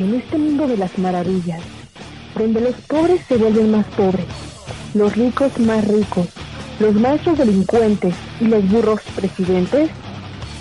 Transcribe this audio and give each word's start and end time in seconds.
En 0.00 0.14
este 0.14 0.38
mundo 0.38 0.66
de 0.66 0.78
las 0.78 0.96
maravillas, 0.96 1.60
donde 2.34 2.62
los 2.62 2.74
pobres 2.88 3.20
se 3.28 3.36
vuelven 3.36 3.70
más 3.70 3.84
pobres, 3.88 4.24
los 4.94 5.14
ricos 5.14 5.58
más 5.58 5.86
ricos, 5.86 6.26
los 6.78 6.94
maestros 6.94 7.36
delincuentes 7.36 8.14
y 8.40 8.44
los 8.46 8.66
burros 8.70 9.02
presidentes, 9.14 9.90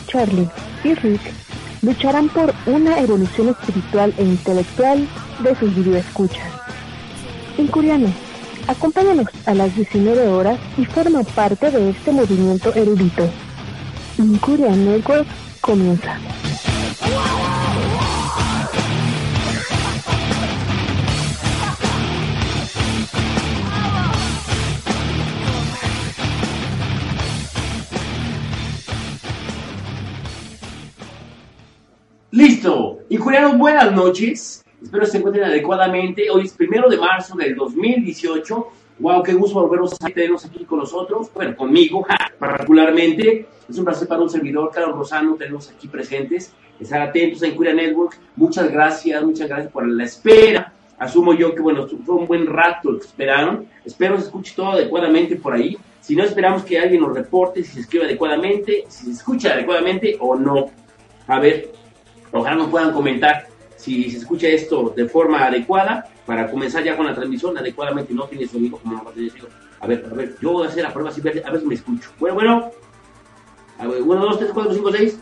Charlie 0.07 0.49
y 0.83 0.93
Rick 0.93 1.21
lucharán 1.81 2.27
por 2.27 2.53
una 2.65 2.99
evolución 2.99 3.47
espiritual 3.47 4.13
e 4.17 4.23
intelectual 4.23 5.07
de 5.41 5.55
sus 5.55 5.73
videoescuchas. 5.73 6.49
En 7.57 7.67
Curiano, 7.67 8.09
acompáñanos 8.67 9.27
a 9.45 9.53
las 9.53 9.73
19 9.73 10.27
horas 10.27 10.59
y 10.77 10.83
forma 10.83 11.23
parte 11.23 11.71
de 11.71 11.91
este 11.91 12.11
movimiento 12.11 12.73
erudito. 12.75 13.29
Incuria 14.17 14.75
Network 14.75 15.27
comienza. 15.61 16.17
Listo. 32.31 32.99
Injurianos, 33.09 33.57
buenas 33.57 33.91
noches. 33.91 34.63
Espero 34.83 35.03
se 35.07 35.17
encuentren 35.17 35.45
adecuadamente. 35.45 36.29
Hoy 36.29 36.45
es 36.45 36.53
primero 36.53 36.87
de 36.87 36.95
marzo 36.95 37.35
del 37.35 37.55
2018. 37.55 38.67
Wow, 38.99 39.23
qué 39.23 39.33
gusto 39.33 39.59
volvernos 39.59 39.93
a 39.93 40.09
tenernos 40.09 40.45
aquí 40.45 40.63
con 40.63 40.77
nosotros. 40.77 41.31
Bueno, 41.33 41.55
conmigo, 41.55 42.05
particularmente. 42.37 43.47
Es 43.67 43.79
un 43.79 43.85
placer 43.85 44.07
para 44.07 44.21
un 44.21 44.29
servidor, 44.29 44.69
Carlos 44.71 44.95
Rosano, 44.95 45.33
tenerlos 45.37 45.71
aquí 45.71 45.87
presentes. 45.87 46.53
Estar 46.79 47.01
atentos 47.01 47.41
a 47.41 47.47
Incuria 47.47 47.73
Network. 47.73 48.19
Muchas 48.35 48.71
gracias, 48.71 49.23
muchas 49.23 49.47
gracias 49.47 49.71
por 49.71 49.87
la 49.87 50.03
espera. 50.03 50.71
Asumo 50.99 51.33
yo 51.33 51.55
que, 51.55 51.61
bueno, 51.61 51.87
fue 52.05 52.13
un 52.13 52.27
buen 52.27 52.45
rato 52.45 52.91
el 52.91 52.99
que 52.99 53.07
esperaron. 53.07 53.65
Espero 53.83 54.17
se 54.19 54.25
escuche 54.25 54.53
todo 54.55 54.73
adecuadamente 54.73 55.35
por 55.35 55.53
ahí. 55.53 55.75
Si 55.99 56.15
no, 56.15 56.23
esperamos 56.23 56.63
que 56.63 56.77
alguien 56.77 57.01
nos 57.01 57.15
reporte 57.15 57.63
si 57.63 57.71
se 57.71 57.79
escribe 57.79 58.05
adecuadamente, 58.05 58.83
si 58.87 59.05
se 59.05 59.11
escucha 59.13 59.53
adecuadamente 59.53 60.15
o 60.19 60.35
no. 60.35 60.67
A 61.27 61.39
ver, 61.39 61.78
Ojalá 62.31 62.55
nos 62.55 62.69
puedan 62.69 62.93
comentar 62.93 63.47
si 63.75 64.09
se 64.11 64.17
escucha 64.17 64.47
esto 64.47 64.93
de 64.95 65.07
forma 65.07 65.45
adecuada 65.45 66.09
para 66.25 66.49
comenzar 66.51 66.83
ya 66.83 66.95
con 66.95 67.05
la 67.05 67.13
transmisión 67.13 67.57
adecuadamente. 67.57 68.13
No 68.13 68.25
tiene 68.25 68.47
sonido 68.47 68.77
como 68.77 68.95
no 68.95 69.03
va 69.03 69.11
a 69.11 69.13
tener 69.13 69.31
A 69.79 69.87
ver, 69.87 70.05
a 70.11 70.13
ver, 70.13 70.35
yo 70.41 70.51
voy 70.51 70.65
a 70.65 70.69
hacer 70.69 70.83
la 70.83 70.93
prueba 70.93 71.09
a 71.09 71.51
ver, 71.51 71.61
si 71.61 71.65
me 71.65 71.75
escucho. 71.75 72.11
Bueno, 72.19 72.35
bueno. 72.35 72.71
A 73.79 73.87
ver, 73.87 74.01
1, 74.01 74.21
2, 74.21 74.39
3, 74.39 74.51
4, 74.53 74.73
5, 74.73 74.91
6. 74.91 75.19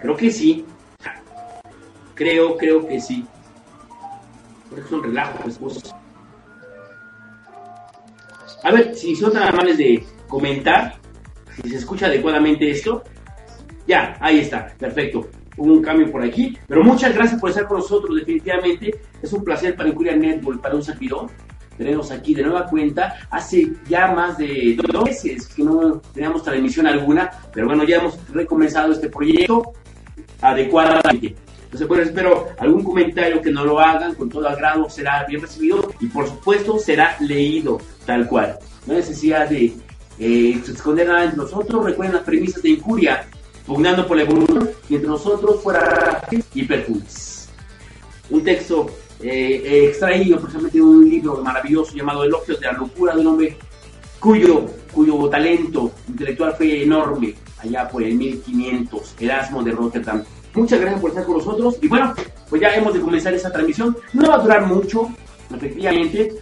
Creo 0.00 0.16
que 0.16 0.30
sí. 0.30 0.64
Creo, 2.14 2.56
creo 2.56 2.86
que 2.86 3.00
sí. 3.00 3.26
Porque 4.68 4.84
es 4.84 4.92
un 4.92 5.02
relajo, 5.02 5.38
pues, 5.42 5.58
pues. 5.58 5.94
A 8.62 8.70
ver, 8.70 8.94
si 8.94 9.14
son 9.16 9.32
tan 9.32 9.44
amables 9.44 9.78
de 9.78 10.04
comentar, 10.28 10.96
si 11.62 11.70
se 11.70 11.76
escucha 11.76 12.06
adecuadamente 12.06 12.70
esto, 12.70 13.04
ya, 13.88 14.16
ahí 14.20 14.40
está, 14.40 14.66
perfecto. 14.78 15.26
Hubo 15.56 15.72
un 15.72 15.82
cambio 15.82 16.12
por 16.12 16.22
aquí, 16.22 16.56
pero 16.68 16.84
muchas 16.84 17.12
gracias 17.14 17.40
por 17.40 17.50
estar 17.50 17.66
con 17.66 17.78
nosotros, 17.78 18.14
definitivamente. 18.16 19.00
Es 19.20 19.32
un 19.32 19.42
placer 19.42 19.74
para 19.74 19.88
Incuria 19.88 20.14
Network, 20.14 20.60
para 20.60 20.76
un 20.76 20.84
servidor. 20.84 21.28
Tenemos 21.76 22.10
aquí 22.10 22.34
de 22.34 22.42
nueva 22.42 22.66
cuenta, 22.66 23.14
hace 23.30 23.72
ya 23.88 24.08
más 24.08 24.36
de 24.36 24.76
dos 24.92 25.04
meses 25.04 25.46
que 25.48 25.64
no 25.64 26.00
teníamos 26.12 26.42
transmisión 26.42 26.86
alguna, 26.86 27.30
pero 27.52 27.66
bueno, 27.66 27.84
ya 27.84 27.96
hemos 27.96 28.18
recomenzado 28.30 28.92
este 28.92 29.08
proyecto 29.08 29.72
adecuadamente. 30.42 31.34
Entonces, 31.64 31.88
bueno, 31.88 32.02
espero 32.02 32.48
algún 32.58 32.84
comentario 32.84 33.40
que 33.40 33.50
no 33.50 33.64
lo 33.64 33.80
hagan, 33.80 34.14
con 34.14 34.28
todo 34.28 34.48
agrado 34.48 34.88
será 34.90 35.24
bien 35.24 35.40
recibido 35.40 35.92
y 36.00 36.06
por 36.06 36.26
supuesto 36.26 36.78
será 36.78 37.16
leído 37.20 37.78
tal 38.04 38.26
cual. 38.26 38.58
No 38.86 38.92
hay 38.92 39.00
necesidad 39.00 39.48
de 39.48 39.72
eh, 40.18 40.60
esconder 40.66 41.06
nada 41.06 41.24
entre 41.24 41.38
nosotros. 41.38 41.84
Recuerden 41.84 42.16
las 42.16 42.24
premisas 42.24 42.62
de 42.62 42.70
Incuria 42.70 43.26
pugnando 43.68 44.06
por 44.06 44.16
la 44.16 44.22
evolución, 44.22 44.70
y 44.88 44.94
entre 44.94 45.10
nosotros 45.10 45.62
fuera 45.62 46.26
y. 46.30 46.66
Un 48.30 48.42
texto 48.42 48.86
eh, 49.20 49.88
extraído 49.90 50.40
precisamente 50.40 50.78
de 50.78 50.82
un 50.82 51.08
libro 51.08 51.42
maravilloso 51.42 51.94
llamado 51.94 52.24
Elogios 52.24 52.58
de 52.58 52.66
la 52.66 52.72
locura 52.72 53.14
de 53.14 53.20
un 53.20 53.26
hombre 53.26 53.56
cuyo, 54.18 54.66
cuyo 54.92 55.28
talento 55.28 55.92
intelectual 56.08 56.54
fue 56.54 56.82
enorme 56.82 57.34
allá 57.58 57.88
por 57.88 58.02
el 58.02 58.14
1500, 58.14 59.14
Erasmo 59.20 59.62
de 59.62 59.72
Rotterdam. 59.72 60.24
Muchas 60.54 60.80
gracias 60.80 61.00
por 61.00 61.10
estar 61.10 61.26
con 61.26 61.36
nosotros 61.36 61.76
y 61.82 61.88
bueno, 61.88 62.14
pues 62.48 62.62
ya 62.62 62.74
hemos 62.74 62.94
de 62.94 63.00
comenzar 63.00 63.34
esa 63.34 63.52
transmisión. 63.52 63.96
No 64.14 64.28
va 64.28 64.36
a 64.36 64.38
durar 64.38 64.66
mucho, 64.66 65.10
efectivamente, 65.54 66.34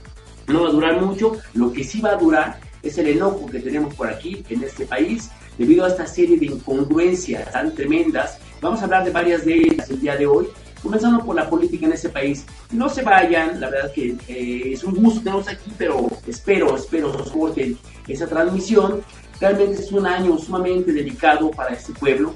no 0.47 0.63
va 0.63 0.69
a 0.69 0.73
durar 0.73 1.01
mucho. 1.01 1.33
Lo 1.55 1.73
que 1.73 1.83
sí 1.83 2.01
va 2.01 2.11
a 2.11 2.17
durar 2.17 2.61
es 2.83 2.97
el 2.99 3.09
enojo 3.09 3.47
que 3.47 3.59
tenemos 3.59 3.95
por 3.95 4.09
aquí 4.09 4.45
en 4.49 4.63
este 4.63 4.87
país 4.87 5.31
debido 5.59 5.85
a 5.85 5.89
esta 5.89 6.07
serie 6.07 6.39
de 6.39 6.47
incongruencias 6.47 7.51
tan 7.53 7.75
tremendas. 7.75 8.39
Vamos 8.61 8.81
a 8.81 8.85
hablar 8.85 9.05
de 9.05 9.11
varias 9.11 9.45
de 9.45 9.55
ellas 9.55 9.91
el 9.91 10.01
día 10.01 10.17
de 10.17 10.27
hoy, 10.27 10.49
comenzando 10.83 11.25
por 11.25 11.37
la 11.37 11.49
política 11.49 11.87
en 11.87 11.93
este 11.93 12.09
país. 12.09 12.45
No 12.71 12.89
se 12.89 13.03
vayan, 13.03 13.61
la 13.61 13.71
verdad 13.71 13.93
que 13.93 14.17
eh, 14.29 14.73
es 14.73 14.85
un 14.85 14.95
gusto 14.95 15.21
tenerlos 15.21 15.49
aquí, 15.49 15.73
pero 15.77 16.09
espero, 16.27 16.77
espero 16.77 17.25
soporten 17.25 17.79
esa 18.09 18.27
transmisión. 18.27 19.03
Realmente 19.41 19.83
es 19.83 19.93
un 19.93 20.07
año 20.07 20.39
sumamente 20.39 20.93
dedicado 20.93 21.51
para 21.51 21.75
este 21.75 21.93
pueblo. 21.93 22.35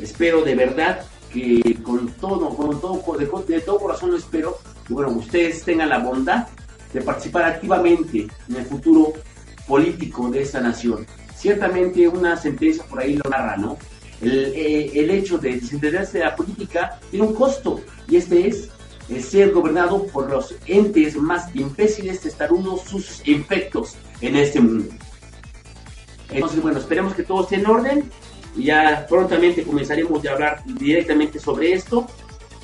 Espero 0.00 0.42
de 0.42 0.54
verdad 0.54 1.04
que 1.32 1.76
con 1.82 2.08
todo, 2.12 2.48
con 2.50 2.80
todo, 2.80 3.02
de, 3.46 3.60
todo 3.60 3.78
corazón 3.78 4.12
lo 4.12 4.16
espero, 4.16 4.58
que 4.86 4.94
bueno, 4.94 5.10
ustedes 5.10 5.64
tengan 5.64 5.88
la 5.88 5.98
bondad 5.98 6.46
de 6.92 7.02
participar 7.02 7.44
activamente 7.44 8.28
en 8.48 8.56
el 8.56 8.64
futuro 8.64 9.12
político 9.66 10.30
de 10.30 10.42
esta 10.42 10.60
nación 10.60 11.04
ciertamente 11.44 12.08
una 12.08 12.38
sentencia 12.38 12.82
por 12.84 13.00
ahí 13.00 13.16
lo 13.22 13.28
narra, 13.28 13.58
¿no? 13.58 13.76
Eh, 14.22 14.92
el, 14.94 15.10
hecho 15.10 15.36
de 15.36 15.56
desentenderse 15.56 16.16
de 16.16 16.24
la 16.24 16.34
política 16.34 16.98
tiene 17.10 17.26
un 17.26 17.34
costo 17.34 17.82
y 18.08 18.16
este 18.16 18.48
es 18.48 18.70
ser 19.22 19.50
gobernado 19.50 20.06
por 20.06 20.30
los 20.30 20.54
entes 20.64 21.16
más 21.16 21.54
imbéciles, 21.54 22.20
testarudos, 22.20 22.84
sus 22.84 23.28
infectos 23.28 23.94
en 24.22 24.36
este 24.36 24.58
mundo. 24.58 24.94
Entonces, 26.30 26.62
bueno, 26.62 26.78
esperemos 26.78 27.12
que 27.12 27.24
todo 27.24 27.42
esté 27.42 27.56
en 27.56 27.66
orden 27.66 28.10
y 28.56 28.64
ya 28.64 29.06
prontamente 29.06 29.64
comenzaremos 29.64 30.24
a 30.24 30.32
hablar 30.32 30.62
directamente 30.64 31.38
sobre 31.38 31.74
esto. 31.74 32.06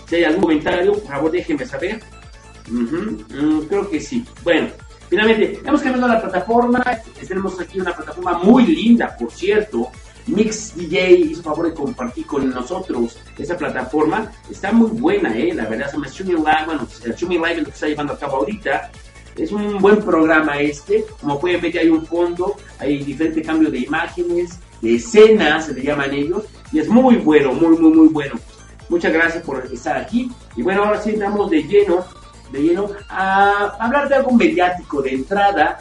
Si 0.08 0.16
hay 0.16 0.24
algún 0.24 0.44
comentario, 0.44 0.92
por 0.94 1.06
favor 1.06 1.30
déjenme 1.30 1.66
saber. 1.66 2.00
Mm, 2.66 3.60
creo 3.68 3.90
que 3.90 4.00
sí. 4.00 4.24
Bueno, 4.42 4.70
Finalmente, 5.10 5.60
hemos 5.64 5.82
cambiado 5.82 6.06
la 6.06 6.22
plataforma. 6.22 6.82
Tenemos 7.26 7.60
aquí 7.60 7.80
una 7.80 7.94
plataforma 7.94 8.38
muy 8.38 8.64
linda, 8.64 9.16
por 9.18 9.32
cierto. 9.32 9.90
Mix 10.28 10.76
DJ 10.76 11.10
hizo 11.10 11.42
favor 11.42 11.66
de 11.66 11.74
compartir 11.74 12.24
con 12.26 12.48
nosotros 12.48 13.18
esa 13.36 13.56
plataforma. 13.56 14.30
Está 14.48 14.70
muy 14.70 14.90
buena, 14.90 15.36
¿eh? 15.36 15.52
La 15.52 15.66
verdad, 15.66 15.90
se 15.90 15.98
me 15.98 16.06
Streaming 16.06 16.36
Live, 16.36 16.64
bueno, 16.64 16.86
Streaming 17.04 17.38
Live 17.38 17.56
lo 17.56 17.64
que 17.64 17.70
está 17.70 17.88
llevando 17.88 18.12
a 18.12 18.18
cabo 18.18 18.36
ahorita. 18.36 18.92
Es 19.36 19.50
un 19.50 19.78
buen 19.78 20.00
programa 20.00 20.60
este. 20.60 21.04
Como 21.20 21.40
pueden 21.40 21.60
ver, 21.60 21.76
hay 21.78 21.88
un 21.88 22.06
fondo, 22.06 22.54
hay 22.78 23.02
diferentes 23.02 23.44
cambios 23.44 23.72
de 23.72 23.80
imágenes, 23.80 24.60
de 24.80 24.94
escenas, 24.94 25.66
se 25.66 25.74
le 25.74 25.82
llaman 25.82 26.14
ellos. 26.14 26.44
Y 26.70 26.78
es 26.78 26.88
muy 26.88 27.16
bueno, 27.16 27.52
muy, 27.52 27.76
muy, 27.76 27.90
muy 27.90 28.08
bueno. 28.08 28.36
Muchas 28.88 29.12
gracias 29.12 29.42
por 29.42 29.66
estar 29.66 29.96
aquí. 29.96 30.30
Y 30.54 30.62
bueno, 30.62 30.84
ahora 30.84 31.02
sí 31.02 31.10
entramos 31.10 31.50
de 31.50 31.64
lleno 31.64 32.04
de 32.50 32.62
lleno 32.62 32.90
a 33.08 33.76
hablar 33.78 34.08
de 34.08 34.16
algo 34.16 34.32
mediático 34.32 35.02
de 35.02 35.14
entrada, 35.14 35.78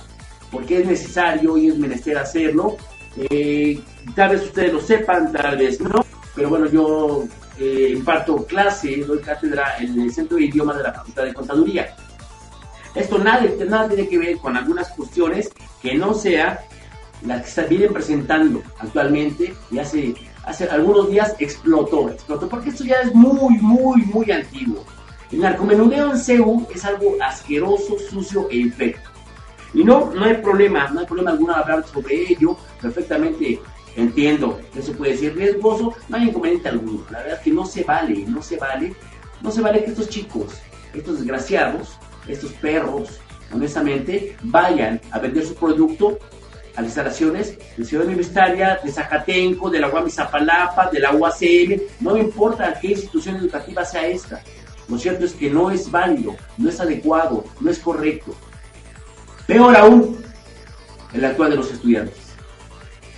porque 0.52 0.80
es 0.80 0.88
necesario 0.88 1.58
y 1.58 1.68
es 1.68 1.78
menester 1.78 2.18
hacerlo. 2.18 2.78
Eh, 3.18 3.80
tal 4.16 4.32
vez 4.32 4.44
ustedes 4.44 4.74
lo 4.74 4.82
sepan, 4.82 5.32
tal 5.32 5.58
vez 5.58 5.82
no, 5.82 6.06
pero 6.36 6.50
bueno, 6.50 6.68
yo 6.68 7.26
eh, 7.58 7.94
imparto 7.96 8.46
clase, 8.46 9.04
doy 9.06 9.20
cátedra 9.20 9.78
en 9.80 10.00
el 10.00 10.14
Centro 10.14 10.38
de 10.38 10.46
Idiomas 10.46 10.78
de 10.78 10.84
la 10.84 10.94
Facultad 10.94 11.24
de 11.24 11.34
Contaduría. 11.34 11.96
Esto 12.96 13.18
nada, 13.20 13.46
nada 13.68 13.88
tiene 13.88 14.08
que 14.08 14.18
ver 14.18 14.38
con 14.38 14.58
algunas 14.58 14.90
cuestiones 14.90 15.50
que 15.82 15.96
no 15.96 16.14
sea 16.14 16.66
las 17.26 17.44
que 17.44 17.52
se 17.52 17.64
vienen 17.64 17.94
presentando 17.94 18.62
actualmente 18.80 19.54
y 19.72 19.80
hace 19.80 20.16
hace 20.50 20.66
algunos 20.66 21.10
días 21.10 21.36
explotó, 21.40 22.10
explotó, 22.10 22.50
porque 22.50 22.70
esto 22.70 22.84
ya 22.84 23.02
es 23.02 23.14
muy, 23.14 23.58
muy, 23.60 24.02
muy 24.04 24.32
antiguo. 24.32 24.84
El 25.32 25.42
narcomenudeo 25.42 26.12
en 26.12 26.18
CEU 26.18 26.68
es 26.74 26.84
algo 26.86 27.16
asqueroso, 27.22 27.98
sucio 28.00 28.48
e 28.50 28.58
infecto. 28.58 29.10
Y 29.74 29.84
no, 29.84 30.12
no 30.14 30.26
hay 30.26 30.36
problema, 30.36 30.90
no 30.90 31.02
hay 31.02 31.06
problema 31.06 31.32
alguno 31.32 31.54
hablar 31.54 31.86
sobre 31.86 32.16
ello, 32.32 32.58
perfectamente 32.82 33.60
entiendo 33.96 34.60
eso 34.76 34.94
puede 34.94 35.18
ser 35.18 35.36
riesgoso, 35.36 35.94
no 36.08 36.18
hay 36.18 36.30
inconveniente 36.30 36.70
alguno. 36.70 37.06
La 37.12 37.20
verdad 37.20 37.38
es 37.38 37.44
que 37.44 37.52
no 37.52 37.66
se 37.66 37.84
vale, 37.84 38.26
no 38.28 38.42
se 38.42 38.58
vale, 38.58 38.96
no 39.42 39.52
se 39.52 39.62
vale 39.62 39.84
que 39.84 39.92
estos 39.92 40.10
chicos, 40.10 40.54
estos 40.94 41.20
desgraciados, 41.20 41.98
estos 42.28 42.52
perros, 42.54 43.20
honestamente, 43.54 44.36
vayan 44.44 45.02
a 45.12 45.20
vender 45.20 45.46
su 45.46 45.56
producto 45.56 46.18
a 46.76 46.82
las 46.82 46.90
instalaciones 46.90 47.58
de 47.76 47.86
Ciudad 47.86 48.06
Universitaria, 48.06 48.80
de 48.84 48.92
Zacatenco, 48.92 49.70
de 49.70 49.80
la 49.80 49.90
UAM 49.90 50.10
Zapalapa, 50.10 50.90
de 50.90 51.00
la 51.00 51.12
no 52.00 52.14
me 52.14 52.20
importa 52.20 52.80
qué 52.80 52.90
institución 52.90 53.36
educativa 53.38 53.84
sea 53.84 54.08
esta. 54.08 54.42
Lo 54.90 54.98
cierto 54.98 55.26
es 55.26 55.34
que 55.34 55.50
no 55.50 55.70
es 55.70 55.90
válido, 55.92 56.36
no 56.58 56.70
es 56.70 56.80
adecuado, 56.80 57.46
no 57.60 57.70
es 57.70 57.78
correcto. 57.80 58.36
Peor 59.46 59.76
aún, 59.76 60.18
el 61.14 61.26
actual 61.26 61.52
de 61.52 61.56
los 61.58 61.72
estudiantes. 61.72 62.18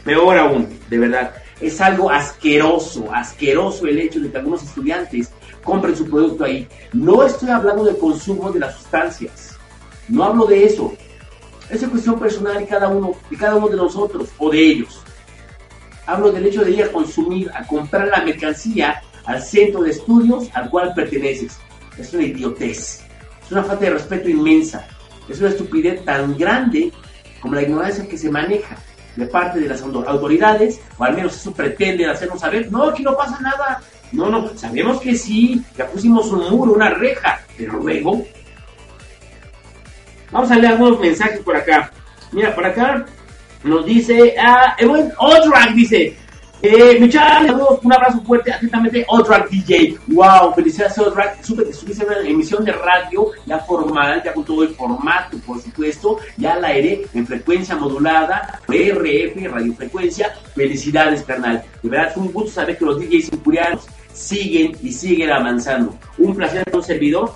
Peor 0.03 0.37
aún, 0.37 0.79
de 0.89 0.97
verdad. 0.97 1.33
Es 1.61 1.79
algo 1.79 2.09
asqueroso, 2.09 3.13
asqueroso 3.13 3.85
el 3.85 3.99
hecho 3.99 4.19
de 4.19 4.31
que 4.31 4.37
algunos 4.37 4.63
estudiantes 4.63 5.29
compren 5.63 5.95
su 5.95 6.09
producto 6.09 6.43
ahí. 6.43 6.67
No 6.91 7.23
estoy 7.23 7.49
hablando 7.49 7.83
del 7.83 7.97
consumo 7.97 8.51
de 8.51 8.59
las 8.59 8.75
sustancias. 8.75 9.57
No 10.09 10.23
hablo 10.23 10.45
de 10.45 10.65
eso. 10.65 10.93
Esa 11.69 11.85
es 11.85 11.91
cuestión 11.91 12.19
personal 12.19 12.57
de 12.57 12.67
cada 12.67 12.89
uno, 12.89 13.13
de 13.29 13.37
cada 13.37 13.55
uno 13.55 13.69
de 13.69 13.77
nosotros 13.77 14.29
o 14.37 14.49
de 14.49 14.59
ellos. 14.59 15.01
Hablo 16.05 16.31
del 16.31 16.47
hecho 16.47 16.65
de 16.65 16.71
ir 16.71 16.83
a 16.83 16.91
consumir, 16.91 17.49
a 17.53 17.65
comprar 17.65 18.07
la 18.07 18.25
mercancía 18.25 19.01
al 19.25 19.41
centro 19.41 19.83
de 19.83 19.91
estudios 19.91 20.49
al 20.53 20.69
cual 20.69 20.93
perteneces. 20.93 21.57
Es 21.97 22.13
una 22.13 22.23
idiotez. 22.23 23.03
Es 23.43 23.51
una 23.51 23.63
falta 23.63 23.85
de 23.85 23.91
respeto 23.91 24.29
inmensa. 24.29 24.87
Es 25.29 25.39
una 25.39 25.49
estupidez 25.49 26.03
tan 26.03 26.37
grande 26.37 26.91
como 27.41 27.55
la 27.55 27.63
ignorancia 27.63 28.07
que 28.07 28.17
se 28.17 28.29
maneja 28.29 28.77
de 29.15 29.25
parte 29.25 29.59
de 29.59 29.67
las 29.67 29.81
autoridades, 29.81 30.79
o 30.97 31.03
al 31.03 31.15
menos 31.15 31.35
eso 31.35 31.51
pretende 31.51 32.05
hacernos 32.05 32.39
saber, 32.39 32.71
no, 32.71 32.85
aquí 32.85 33.03
no 33.03 33.15
pasa 33.15 33.39
nada. 33.41 33.81
No, 34.11 34.29
no, 34.29 34.49
sabemos 34.57 34.99
que 35.01 35.15
sí, 35.15 35.63
ya 35.77 35.87
pusimos 35.87 36.27
un 36.31 36.49
muro, 36.49 36.73
una 36.73 36.89
reja, 36.89 37.41
pero 37.57 37.73
luego... 37.73 38.25
Vamos 40.31 40.49
a 40.49 40.55
leer 40.55 40.73
algunos 40.73 40.99
mensajes 40.99 41.39
por 41.41 41.57
acá. 41.57 41.91
Mira, 42.31 42.55
por 42.55 42.65
acá 42.65 43.05
nos 43.63 43.85
dice, 43.85 44.33
ah, 44.39 44.77
Odrak 45.17 45.73
dice, 45.73 46.15
eh, 46.61 46.97
muchachos, 46.99 47.79
un 47.81 47.93
abrazo 47.93 48.21
fuerte, 48.21 48.53
atentamente, 48.53 49.05
Odrak 49.07 49.49
DJ. 49.49 49.97
Wow, 50.07 50.53
felicidades 50.53 50.97
Odrak, 50.99 51.43
supe 51.43 51.63
que 51.63 51.71
estuviste 51.71 52.03
en 52.03 52.09
una 52.09 52.29
emisión 52.29 52.63
de 52.63 52.71
radio 52.71 53.27
ya 53.45 53.59
formal, 53.59 54.21
ya 54.23 54.33
con 54.33 54.43
todo 54.43 54.63
el 54.63 54.69
formato, 54.75 55.37
por 55.39 55.61
supuesto, 55.61 56.17
ya 56.37 56.53
al 56.53 56.65
aire, 56.65 57.05
en 57.13 57.25
frecuencia 57.25 57.75
modulada, 57.75 58.59
RF, 58.67 59.51
radiofrecuencia. 59.51 60.33
Felicidades, 60.55 61.23
carnal. 61.23 61.63
De 61.81 61.89
verdad, 61.89 62.13
fue 62.13 62.23
un 62.23 62.31
gusto 62.31 62.51
saber 62.51 62.77
que 62.77 62.85
los 62.85 62.99
DJs 62.99 63.33
impurianos 63.33 63.87
siguen 64.13 64.75
y 64.81 64.91
siguen 64.91 65.31
avanzando. 65.31 65.95
Un 66.17 66.35
placer 66.35 66.63
un 66.71 66.83
servidor 66.83 67.31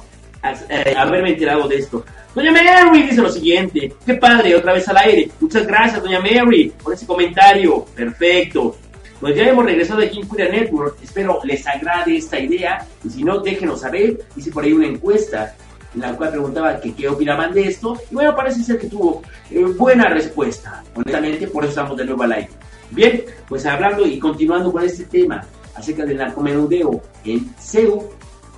eh, 0.69 0.93
haberme 0.95 1.31
enterado 1.31 1.67
de 1.67 1.77
esto. 1.77 2.05
Doña 2.33 2.51
Mary 2.51 3.03
dice 3.03 3.21
lo 3.21 3.31
siguiente, 3.31 3.93
qué 4.05 4.15
padre, 4.15 4.55
otra 4.55 4.73
vez 4.73 4.87
al 4.89 4.97
aire. 4.97 5.29
Muchas 5.39 5.65
gracias, 5.65 6.03
Doña 6.03 6.19
Mary, 6.19 6.71
por 6.83 6.93
ese 6.93 7.07
comentario. 7.07 7.85
Perfecto. 7.95 8.75
Pues 9.19 9.35
ya 9.35 9.47
hemos 9.47 9.65
regresado 9.65 10.01
aquí 10.01 10.19
en 10.19 10.27
Curia 10.27 10.49
Network. 10.49 10.97
Espero 11.01 11.39
les 11.43 11.65
agrade 11.67 12.17
esta 12.17 12.39
idea. 12.39 12.85
Y 13.03 13.09
si 13.09 13.23
no, 13.23 13.39
déjenos 13.39 13.81
saber. 13.81 14.25
Hice 14.35 14.51
por 14.51 14.63
ahí 14.63 14.73
una 14.73 14.87
encuesta 14.87 15.55
en 15.93 16.01
la 16.01 16.15
cual 16.15 16.31
preguntaba 16.31 16.79
que 16.79 16.93
qué 16.93 17.07
opinaban 17.07 17.53
de 17.53 17.67
esto. 17.67 17.97
Y 18.11 18.15
bueno, 18.15 18.35
parece 18.35 18.63
ser 18.63 18.77
que 18.77 18.87
tuvo 18.87 19.21
eh, 19.49 19.63
buena 19.63 20.09
respuesta. 20.09 20.83
Honestamente, 20.93 21.47
por 21.47 21.63
eso 21.63 21.71
estamos 21.71 21.97
de 21.97 22.05
nuevo 22.05 22.23
al 22.23 22.33
aire. 22.33 22.49
Bien, 22.91 23.23
pues 23.47 23.65
hablando 23.65 24.05
y 24.05 24.19
continuando 24.19 24.71
con 24.71 24.83
este 24.83 25.05
tema 25.05 25.43
acerca 25.75 26.05
del 26.05 26.17
narcomenudeo 26.17 27.01
en 27.23 27.53
CEU, 27.59 28.09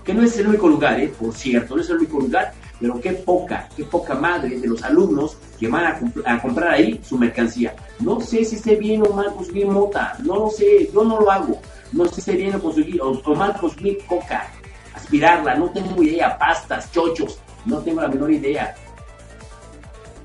que 0.04 0.14
no 0.14 0.24
es 0.24 0.38
el 0.38 0.48
único 0.48 0.68
lugar, 0.68 1.00
¿eh? 1.00 1.12
por 1.20 1.34
cierto, 1.34 1.76
no 1.76 1.82
es 1.82 1.90
el 1.90 1.98
único 1.98 2.20
lugar, 2.20 2.54
pero 2.80 3.00
qué 3.00 3.14
poca, 3.14 3.70
qué 3.76 3.84
poca 3.84 4.16
madre 4.16 4.60
de 4.60 4.68
los 4.68 4.84
alumnos 4.84 5.38
que 5.60 5.68
van 5.68 6.12
a, 6.26 6.42
comprar 6.42 6.74
ahí 6.74 7.00
su 7.04 7.18
mercancía. 7.18 7.76
No 8.00 8.20
sé 8.22 8.46
si 8.46 8.56
esté 8.56 8.76
bien 8.76 9.04
o 9.04 9.14
mal 9.14 9.34
consumir 9.34 9.68
mota, 9.68 10.16
no 10.24 10.36
lo 10.36 10.50
sé, 10.50 10.90
yo 10.94 11.04
no 11.04 11.20
lo 11.20 11.32
hago. 11.32 11.60
No 11.92 12.06
sé 12.06 12.16
si 12.16 12.20
esté 12.20 12.34
bien 12.34 12.56
o, 12.56 12.60
consumir, 12.60 13.02
o, 13.02 13.36
mal 13.36 13.58
consumir 13.60 14.00
coca, 14.06 14.52
aspirarla, 14.94 15.56
no 15.56 15.70
tengo 15.70 16.04
idea, 16.04 16.38
pastas, 16.38 16.92
chochos, 16.92 17.40
no 17.66 17.80
tengo 17.80 18.02
la 18.02 18.08
menor 18.08 18.32
idea. 18.32 18.76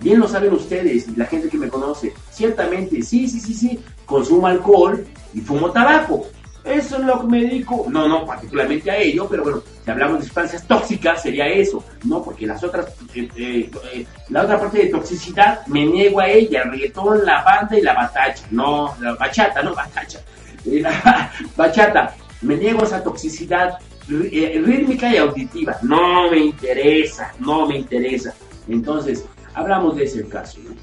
Bien 0.00 0.18
lo 0.18 0.26
saben 0.26 0.52
ustedes, 0.52 1.16
la 1.16 1.26
gente 1.26 1.48
que 1.48 1.56
me 1.56 1.68
conoce. 1.68 2.12
Ciertamente, 2.30 3.02
sí, 3.02 3.28
sí, 3.28 3.38
sí, 3.38 3.54
sí, 3.54 3.78
consumo 4.04 4.48
alcohol 4.48 5.06
y 5.32 5.40
fumo 5.40 5.70
tabaco. 5.70 6.26
Eso 6.64 6.96
es 6.96 7.04
lo 7.04 7.20
que 7.20 7.26
me 7.26 7.40
dedico. 7.42 7.86
No, 7.88 8.06
no, 8.06 8.24
particularmente 8.24 8.90
a 8.90 8.96
ello, 8.96 9.26
pero 9.28 9.42
bueno, 9.42 9.62
si 9.84 9.90
hablamos 9.90 10.20
de 10.20 10.24
sustancias 10.26 10.66
tóxicas 10.66 11.22
sería 11.22 11.46
eso, 11.48 11.84
¿no? 12.04 12.22
Porque 12.22 12.46
las 12.46 12.62
otras, 12.62 12.86
eh, 13.14 13.28
eh, 13.36 13.70
eh, 13.92 14.06
la 14.28 14.42
otra 14.42 14.60
parte 14.60 14.78
de 14.78 14.86
toxicidad 14.86 15.66
me 15.66 15.84
niego 15.86 16.20
a 16.20 16.28
ella, 16.28 16.62
el 16.62 16.70
reggaetón, 16.70 17.24
la 17.24 17.42
banda 17.42 17.76
y 17.76 17.82
la 17.82 17.94
batacha. 17.94 18.44
No, 18.50 18.94
la 19.00 19.14
bachata, 19.14 19.62
no 19.62 19.74
batacha. 19.74 20.20
La 20.64 21.32
bachata, 21.56 22.14
me 22.42 22.56
niego 22.56 22.82
a 22.82 22.84
esa 22.84 23.02
toxicidad 23.02 23.78
rítmica 24.08 25.12
y 25.12 25.16
auditiva. 25.16 25.76
No 25.82 26.30
me 26.30 26.38
interesa, 26.38 27.32
no 27.40 27.66
me 27.66 27.78
interesa. 27.78 28.34
Entonces, 28.68 29.24
hablamos 29.54 29.96
de 29.96 30.04
ese 30.04 30.28
caso, 30.28 30.60
¿no? 30.64 30.76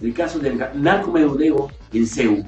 El 0.00 0.14
caso 0.14 0.38
del 0.38 0.58
narcomenudeo 0.74 1.68
en 1.92 2.06
CEU 2.06 2.44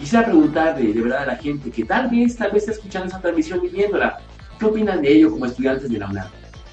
Quisiera 0.00 0.24
preguntarle 0.24 0.94
de 0.94 1.02
verdad 1.02 1.24
a 1.24 1.26
la 1.26 1.36
gente 1.36 1.70
que 1.70 1.84
tal 1.84 2.08
vez, 2.08 2.34
tal 2.34 2.52
vez 2.52 2.62
está 2.62 2.72
escuchando 2.72 3.08
esa 3.08 3.20
transmisión 3.20 3.60
y 3.62 3.68
viéndola, 3.68 4.18
¿qué 4.58 4.64
opinan 4.64 5.02
de 5.02 5.12
ello 5.12 5.30
como 5.30 5.44
estudiantes 5.44 5.90
de 5.90 5.98
la 5.98 6.08
UNAM? 6.08 6.26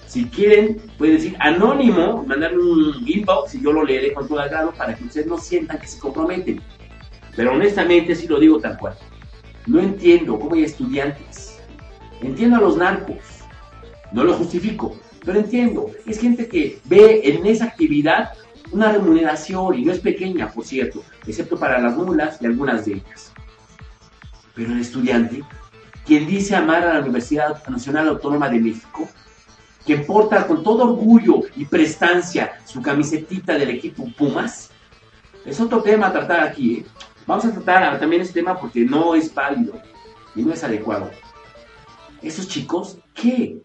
Si 0.07 0.23
quieren, 0.29 0.81
pueden 0.97 1.17
decir 1.17 1.35
anónimo, 1.41 2.23
mandarme 2.25 2.63
un 2.63 3.03
inbox 3.05 3.55
y 3.55 3.61
yo 3.61 3.73
lo 3.73 3.83
leeré 3.83 4.13
con 4.13 4.29
todo 4.29 4.39
agrado 4.39 4.71
para 4.71 4.95
que 4.95 5.03
ustedes 5.03 5.27
no 5.27 5.37
sientan 5.37 5.77
que 5.77 5.87
se 5.87 5.99
comprometen. 5.99 6.61
Pero 7.35 7.51
honestamente 7.51 8.15
sí 8.15 8.27
lo 8.27 8.39
digo 8.39 8.59
tal 8.61 8.77
cual. 8.77 8.95
No 9.65 9.81
entiendo 9.81 10.39
cómo 10.39 10.55
hay 10.55 10.63
estudiantes. 10.63 11.59
Entiendo 12.21 12.55
a 12.55 12.61
los 12.61 12.77
narcos. 12.77 13.17
No 14.13 14.23
lo 14.23 14.35
justifico, 14.35 14.97
pero 15.25 15.39
entiendo. 15.39 15.91
Es 16.05 16.17
gente 16.17 16.47
que 16.47 16.79
ve 16.85 17.23
en 17.25 17.45
esa 17.45 17.65
actividad 17.65 18.29
una 18.71 18.91
remuneración, 18.91 19.75
y 19.75 19.85
no 19.85 19.91
es 19.91 19.99
pequeña, 19.99 20.51
por 20.51 20.65
cierto, 20.65 21.03
excepto 21.25 21.57
para 21.57 21.79
las 21.79 21.95
mulas 21.95 22.37
y 22.41 22.45
algunas 22.45 22.85
de 22.85 22.93
ellas. 22.93 23.33
Pero 24.53 24.71
el 24.71 24.79
estudiante, 24.79 25.43
quien 26.05 26.27
dice 26.27 26.55
amar 26.55 26.83
a 26.83 26.93
la 26.93 26.99
Universidad 27.01 27.65
Nacional 27.67 28.07
Autónoma 28.07 28.49
de 28.49 28.59
México, 28.59 29.07
que 29.85 29.97
porta 29.97 30.45
con 30.45 30.63
todo 30.63 30.83
orgullo 30.83 31.41
y 31.55 31.65
prestancia 31.65 32.59
su 32.65 32.81
camisetita 32.81 33.53
del 33.53 33.69
equipo 33.69 34.05
Pumas, 34.17 34.71
es 35.45 35.59
otro 35.61 35.81
tema 35.81 36.07
a 36.07 36.11
tratar 36.11 36.41
aquí. 36.41 36.79
¿eh? 36.79 36.85
Vamos 37.25 37.45
a 37.45 37.51
tratar 37.51 37.99
también 37.99 38.21
este 38.21 38.33
tema 38.33 38.59
porque 38.59 38.81
no 38.81 39.15
es 39.15 39.33
válido 39.33 39.81
y 40.35 40.41
no 40.41 40.53
es 40.53 40.63
adecuado. 40.63 41.09
Esos 42.21 42.47
chicos, 42.47 42.97
¿qué? 43.13 43.61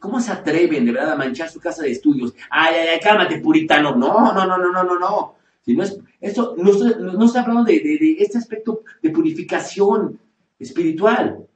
¿Cómo 0.00 0.18
se 0.18 0.32
atreven 0.32 0.86
de 0.86 0.92
verdad 0.92 1.12
a 1.12 1.16
manchar 1.16 1.50
su 1.50 1.60
casa 1.60 1.82
de 1.82 1.90
estudios? 1.90 2.34
Ay, 2.48 2.74
ay, 2.74 2.88
ay, 2.94 3.00
cálmate, 3.00 3.38
puritano. 3.38 3.94
No, 3.94 4.32
no, 4.32 4.46
no, 4.46 4.56
no, 4.56 4.72
no, 4.72 4.82
no, 4.82 4.98
no. 4.98 5.34
Si 5.60 5.74
no 5.74 5.82
es, 5.82 6.00
esto, 6.22 6.54
no, 6.56 6.72
no 6.72 7.26
hablando 7.26 7.64
de, 7.64 7.80
de, 7.80 8.16
este 8.18 8.38
aspecto 8.38 8.82
de 9.02 9.10
purificación 9.10 10.18
espiritual. 10.58 11.46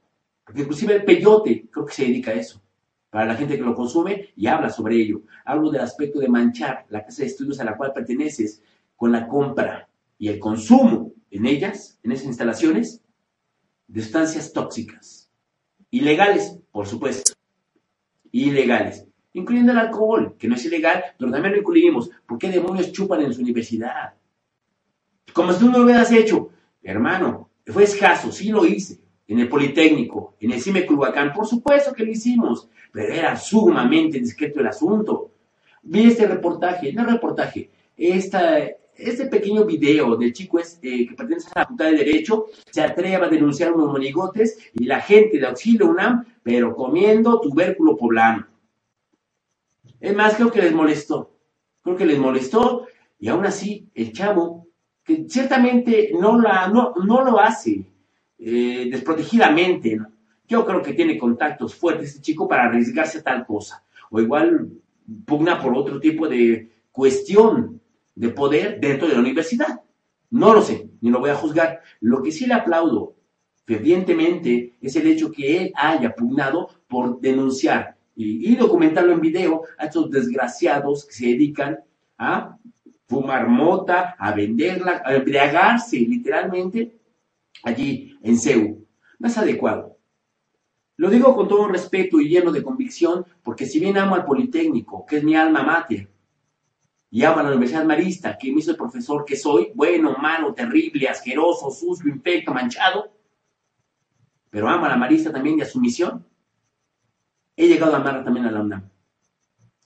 Porque 0.45 0.61
inclusive 0.61 0.93
el 0.93 1.03
peyote 1.03 1.67
creo 1.71 1.87
que 1.87 1.93
se 1.93 2.03
dedica 2.05 2.31
a 2.31 2.35
eso. 2.35 2.61
Para 3.09 3.25
la 3.25 3.35
gente 3.35 3.57
que 3.57 3.63
lo 3.63 3.73
consume 3.73 4.29
y 4.35 4.45
habla 4.45 4.69
sobre 4.69 4.97
ello. 4.97 5.23
Hablo 5.43 5.71
del 5.71 5.81
aspecto 5.81 6.19
de 6.19 6.29
manchar 6.29 6.85
la 6.89 7.03
casa 7.03 7.23
de 7.23 7.29
estudios 7.29 7.59
a 7.59 7.63
la 7.63 7.75
cual 7.75 7.93
perteneces 7.93 8.61
con 8.95 9.11
la 9.11 9.27
compra 9.27 9.89
y 10.19 10.27
el 10.27 10.37
consumo 10.37 11.13
en 11.31 11.47
ellas, 11.47 11.97
en 12.03 12.11
esas 12.11 12.27
instalaciones, 12.27 13.01
de 13.87 14.01
sustancias 14.03 14.53
tóxicas. 14.53 15.31
Ilegales, 15.89 16.59
por 16.71 16.85
supuesto 16.85 17.34
ilegales, 18.43 19.05
incluyendo 19.33 19.71
el 19.71 19.77
alcohol, 19.77 20.35
que 20.37 20.47
no 20.47 20.55
es 20.55 20.65
ilegal, 20.65 21.03
pero 21.17 21.31
también 21.31 21.53
lo 21.53 21.59
incluimos. 21.59 22.09
¿Por 22.25 22.37
qué 22.37 22.49
demonios 22.49 22.91
chupan 22.91 23.21
en 23.21 23.33
su 23.33 23.41
universidad? 23.41 24.13
Como 25.33 25.53
si 25.53 25.59
tú 25.59 25.71
no 25.71 25.79
lo 25.79 25.85
hubieras 25.85 26.11
hecho. 26.11 26.49
Hermano, 26.83 27.49
fue 27.65 27.83
escaso, 27.83 28.31
sí 28.31 28.49
lo 28.49 28.65
hice. 28.65 28.99
En 29.27 29.39
el 29.39 29.49
Politécnico, 29.49 30.35
en 30.39 30.51
el 30.51 30.61
CIME 30.61 30.85
Culhuacán, 30.85 31.33
por 31.33 31.47
supuesto 31.47 31.93
que 31.93 32.05
lo 32.05 32.11
hicimos, 32.11 32.69
pero 32.91 33.11
era 33.11 33.35
sumamente 33.35 34.19
discreto 34.19 34.59
el 34.59 34.67
asunto. 34.67 35.31
Vi 35.81 36.05
este 36.05 36.27
reportaje, 36.27 36.93
no 36.93 37.05
reportaje, 37.05 37.71
esta, 37.97 38.59
este 38.97 39.25
pequeño 39.25 39.65
video 39.65 40.15
del 40.15 40.33
chico 40.33 40.59
este, 40.59 41.07
que 41.07 41.15
pertenece 41.15 41.47
a 41.47 41.59
la 41.59 41.63
Facultad 41.63 41.85
de 41.85 41.97
Derecho 41.97 42.45
se 42.71 42.81
atreve 42.81 43.15
a 43.15 43.29
denunciar 43.29 43.73
unos 43.73 43.91
monigotes 43.91 44.57
y 44.73 44.85
la 44.85 45.01
gente 45.01 45.39
de 45.39 45.47
Auxilio 45.47 45.87
UNAM, 45.87 46.25
pero 46.43 46.75
comiendo 46.75 47.39
tubérculo 47.41 47.97
poblano. 47.97 48.47
Es 49.99 50.15
más, 50.15 50.35
creo 50.35 50.51
que 50.51 50.61
les 50.61 50.73
molestó. 50.73 51.31
Creo 51.81 51.95
que 51.95 52.05
les 52.05 52.19
molestó 52.19 52.87
y 53.19 53.27
aún 53.27 53.45
así 53.45 53.89
el 53.93 54.11
chavo, 54.11 54.67
que 55.03 55.25
ciertamente 55.27 56.11
no, 56.19 56.37
lo 56.39 57.39
hace 57.39 57.85
eh, 58.37 58.87
desprotegidamente, 58.91 59.99
yo 60.47 60.65
creo 60.65 60.81
que 60.81 60.93
tiene 60.93 61.17
contactos 61.17 61.73
fuertes 61.73 62.09
este 62.09 62.21
chico 62.21 62.47
para 62.47 62.65
arriesgarse 62.65 63.19
a 63.19 63.23
tal 63.23 63.45
cosa. 63.45 63.83
O 64.09 64.19
igual 64.19 64.69
pugna 65.25 65.61
por 65.61 65.75
otro 65.75 65.99
tipo 65.99 66.27
de 66.27 66.69
cuestión 66.91 67.81
de 68.15 68.29
poder 68.29 68.79
dentro 68.79 69.07
de 69.07 69.13
la 69.13 69.19
universidad. 69.19 69.81
No 70.29 70.53
lo 70.53 70.61
sé, 70.61 70.89
ni 71.01 71.09
lo 71.09 71.19
voy 71.19 71.29
a 71.29 71.35
juzgar. 71.35 71.81
Lo 71.99 72.23
que 72.23 72.31
sí 72.31 72.45
le 72.45 72.55
aplaudo 72.55 73.15
fervientemente 73.65 74.77
es 74.81 74.95
el 74.95 75.07
hecho 75.07 75.31
que 75.31 75.57
él 75.57 75.73
haya 75.75 76.15
pugnado 76.15 76.69
por 76.87 77.19
denunciar 77.19 77.97
y, 78.15 78.55
documentarlo 78.55 79.11
en 79.11 79.19
video 79.19 79.63
a 79.77 79.85
estos 79.85 80.09
desgraciados 80.09 81.05
que 81.05 81.13
se 81.13 81.25
dedican 81.27 81.79
a 82.17 82.57
fumar 83.07 83.49
mota, 83.49 84.15
a 84.17 84.33
venderla, 84.33 85.01
a 85.03 85.15
embriagarse 85.15 85.97
literalmente 85.99 86.97
allí 87.63 88.17
en 88.23 88.37
CEU. 88.37 88.85
No 89.19 89.27
es 89.27 89.37
adecuado. 89.37 89.97
Lo 90.97 91.09
digo 91.09 91.35
con 91.35 91.47
todo 91.47 91.67
respeto 91.67 92.21
y 92.21 92.29
lleno 92.29 92.51
de 92.51 92.63
convicción, 92.63 93.25
porque 93.43 93.65
si 93.65 93.79
bien 93.79 93.97
amo 93.97 94.15
al 94.15 94.25
Politécnico, 94.25 95.05
que 95.05 95.17
es 95.17 95.23
mi 95.23 95.35
alma 95.35 95.61
mater, 95.61 96.09
y 97.15 97.23
amo 97.23 97.39
a 97.39 97.43
la 97.43 97.49
Universidad 97.51 97.85
Marista, 97.85 98.37
que 98.37 98.51
me 98.51 98.59
hizo 98.59 98.71
el 98.71 98.75
profesor 98.75 99.23
que 99.23 99.37
soy, 99.37 99.71
bueno, 99.73 100.17
malo, 100.17 100.53
terrible, 100.53 101.07
asqueroso, 101.07 101.71
sucio, 101.71 102.11
infecto, 102.11 102.53
manchado, 102.53 103.09
pero 104.49 104.67
amo 104.67 104.85
a 104.85 104.89
la 104.89 104.97
Marista 104.97 105.31
también 105.31 105.57
y 105.57 105.61
a 105.61 105.65
su 105.65 105.79
misión, 105.79 106.27
he 107.55 107.69
llegado 107.69 107.93
a 107.93 107.99
amar 107.99 108.21
también 108.25 108.47
a 108.47 108.51
la 108.51 108.59
UNAM, 108.59 108.89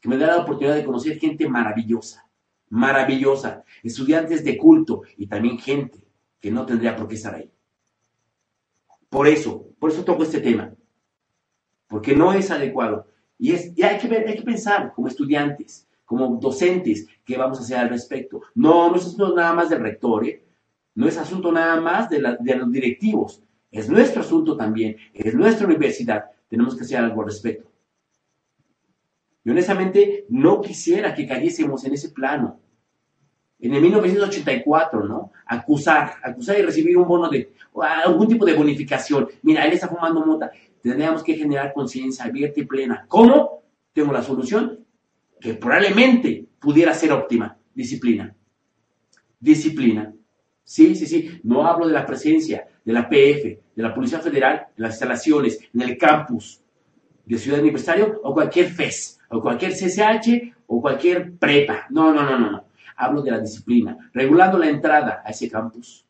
que 0.02 0.10
me 0.10 0.18
da 0.18 0.26
la 0.26 0.38
oportunidad 0.38 0.74
de 0.74 0.84
conocer 0.84 1.20
gente 1.20 1.48
maravillosa, 1.48 2.28
maravillosa, 2.70 3.64
estudiantes 3.84 4.44
de 4.44 4.58
culto 4.58 5.04
y 5.16 5.28
también 5.28 5.60
gente 5.60 6.08
que 6.40 6.50
no 6.50 6.66
tendría 6.66 6.96
por 6.96 7.08
qué 7.08 7.14
estar 7.14 7.36
ahí. 7.36 7.52
Por 9.08 9.28
eso, 9.28 9.68
por 9.78 9.92
eso 9.92 10.04
toco 10.04 10.24
este 10.24 10.42
tema, 10.42 10.74
porque 11.88 12.16
no 12.16 12.34
es 12.34 12.50
adecuado. 12.50 13.06
Y, 13.38 13.52
es, 13.52 13.66
hay, 13.84 14.00
que 14.00 14.16
hay 14.16 14.36
que 14.36 14.42
pensar 14.42 14.94
como 14.96 15.08
estudiantes, 15.08 15.88
como 16.10 16.40
docentes, 16.42 17.08
qué 17.24 17.38
vamos 17.38 17.60
a 17.60 17.62
hacer 17.62 17.78
al 17.78 17.90
respecto. 17.90 18.42
No, 18.56 18.90
no 18.90 18.96
es 18.96 19.06
asunto 19.06 19.36
nada 19.36 19.54
más 19.54 19.70
del 19.70 19.80
rector, 19.80 20.26
¿eh? 20.26 20.44
no 20.96 21.08
es 21.08 21.16
asunto 21.20 21.52
nada 21.52 21.80
más 21.80 22.10
de, 22.10 22.20
los 22.20 22.72
directivos, 22.72 23.44
es 23.70 23.88
nuestro 23.88 24.22
asunto 24.22 24.58
también, 24.58 24.98
es 25.14 25.36
nuestra 25.36 25.68
universidad, 25.68 26.26
tenemos 26.48 26.76
que 26.76 26.82
hacer 26.82 26.98
algo 26.98 27.22
al 27.22 27.28
respecto. 27.28 27.70
Y 29.44 29.52
honestamente 29.52 30.26
no 30.30 30.62
quisiera 30.62 31.14
que 31.14 31.28
cayésemos 31.28 31.86
en 31.86 31.94
ese 31.94 32.10
plano. 32.10 32.60
En 33.60 33.76
el 33.76 33.82
1984, 33.84 35.04
¿no? 35.04 35.32
Acusar, 35.46 36.14
acusar 36.24 36.58
y 36.58 36.64
recibir 36.64 36.98
un 36.98 37.08
bono 37.08 37.30
de, 37.30 37.54
algún 38.04 38.28
tipo 38.28 38.46
de 38.48 38.56
bonificación. 38.56 39.28
Mira, 39.44 39.64
él 39.64 39.74
está 39.74 39.88
fumando 39.88 40.26
mota. 40.26 40.50
Tendríamos 40.82 41.22
que 41.22 41.36
generar 41.36 41.72
conciencia 41.72 42.26
abierta 42.26 42.62
y 42.62 42.66
plena. 42.66 43.06
¿Cómo? 43.08 43.62
Tengo 43.94 44.12
la 44.12 44.24
solución 44.24 44.79
que 45.40 45.54
probablemente 45.56 46.46
pudiera 46.60 46.94
ser 46.94 47.12
óptima. 47.12 47.58
Disciplina. 47.74 48.36
Disciplina. 49.40 50.14
Sí, 50.64 50.96
sí, 50.96 51.06
sí. 51.06 51.40
No 51.44 51.66
hablo 51.66 51.88
de 51.88 51.94
la 51.94 52.06
presencia 52.06 52.68
de 52.84 52.94
la 52.94 53.08
PF, 53.08 53.60
de 53.76 53.84
la 53.84 53.94
Policía 53.94 54.20
Federal, 54.20 54.68
en 54.76 54.84
las 54.84 54.94
instalaciones, 54.94 55.60
en 55.74 55.82
el 55.82 55.98
campus 55.98 56.62
de 57.26 57.38
Ciudad 57.38 57.60
Universitario 57.60 58.20
o 58.24 58.34
cualquier 58.34 58.70
FES, 58.70 59.20
o 59.30 59.42
cualquier 59.42 59.74
CCH 59.74 60.54
o 60.68 60.82
cualquier 60.82 61.38
prepa. 61.38 61.86
No, 61.90 62.14
no, 62.14 62.24
no, 62.24 62.38
no, 62.38 62.52
no. 62.52 62.66
Hablo 62.96 63.22
de 63.22 63.32
la 63.32 63.40
disciplina, 63.40 63.98
regulando 64.14 64.58
la 64.58 64.70
entrada 64.70 65.22
a 65.24 65.30
ese 65.30 65.50
campus. 65.50 66.06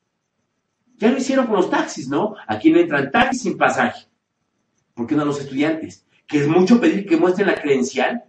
Ya 0.98 1.12
lo 1.12 1.18
hicieron 1.18 1.46
con 1.46 1.56
los 1.56 1.70
taxis, 1.70 2.10
¿no? 2.10 2.36
Aquí 2.48 2.72
no 2.72 2.80
entran 2.80 3.12
taxis 3.12 3.44
sin 3.44 3.58
pasaje. 3.58 4.08
¿Por 4.94 5.08
qué 5.08 5.16
no 5.16 5.24
los 5.24 5.40
estudiantes? 5.40 6.06
Que 6.28 6.40
es 6.40 6.48
mucho 6.48 6.80
pedir 6.82 7.06
que 7.06 7.16
muestren 7.16 7.48
la 7.48 7.56
credencial. 7.56 8.24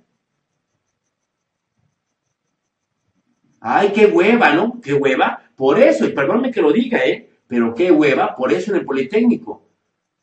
Ay, 3.61 3.93
qué 3.95 4.07
hueva, 4.07 4.53
¿no? 4.55 4.81
Qué 4.81 4.95
hueva. 4.95 5.43
Por 5.55 5.79
eso, 5.79 6.07
y 6.07 6.13
perdónme 6.13 6.51
que 6.51 6.63
lo 6.63 6.73
diga, 6.73 7.05
¿eh? 7.05 7.31
Pero 7.47 7.75
qué 7.75 7.91
hueva, 7.93 8.35
por 8.35 8.53
eso 8.53 8.71
en 8.71 8.79
el 8.79 8.87
Politécnico. 8.87 9.69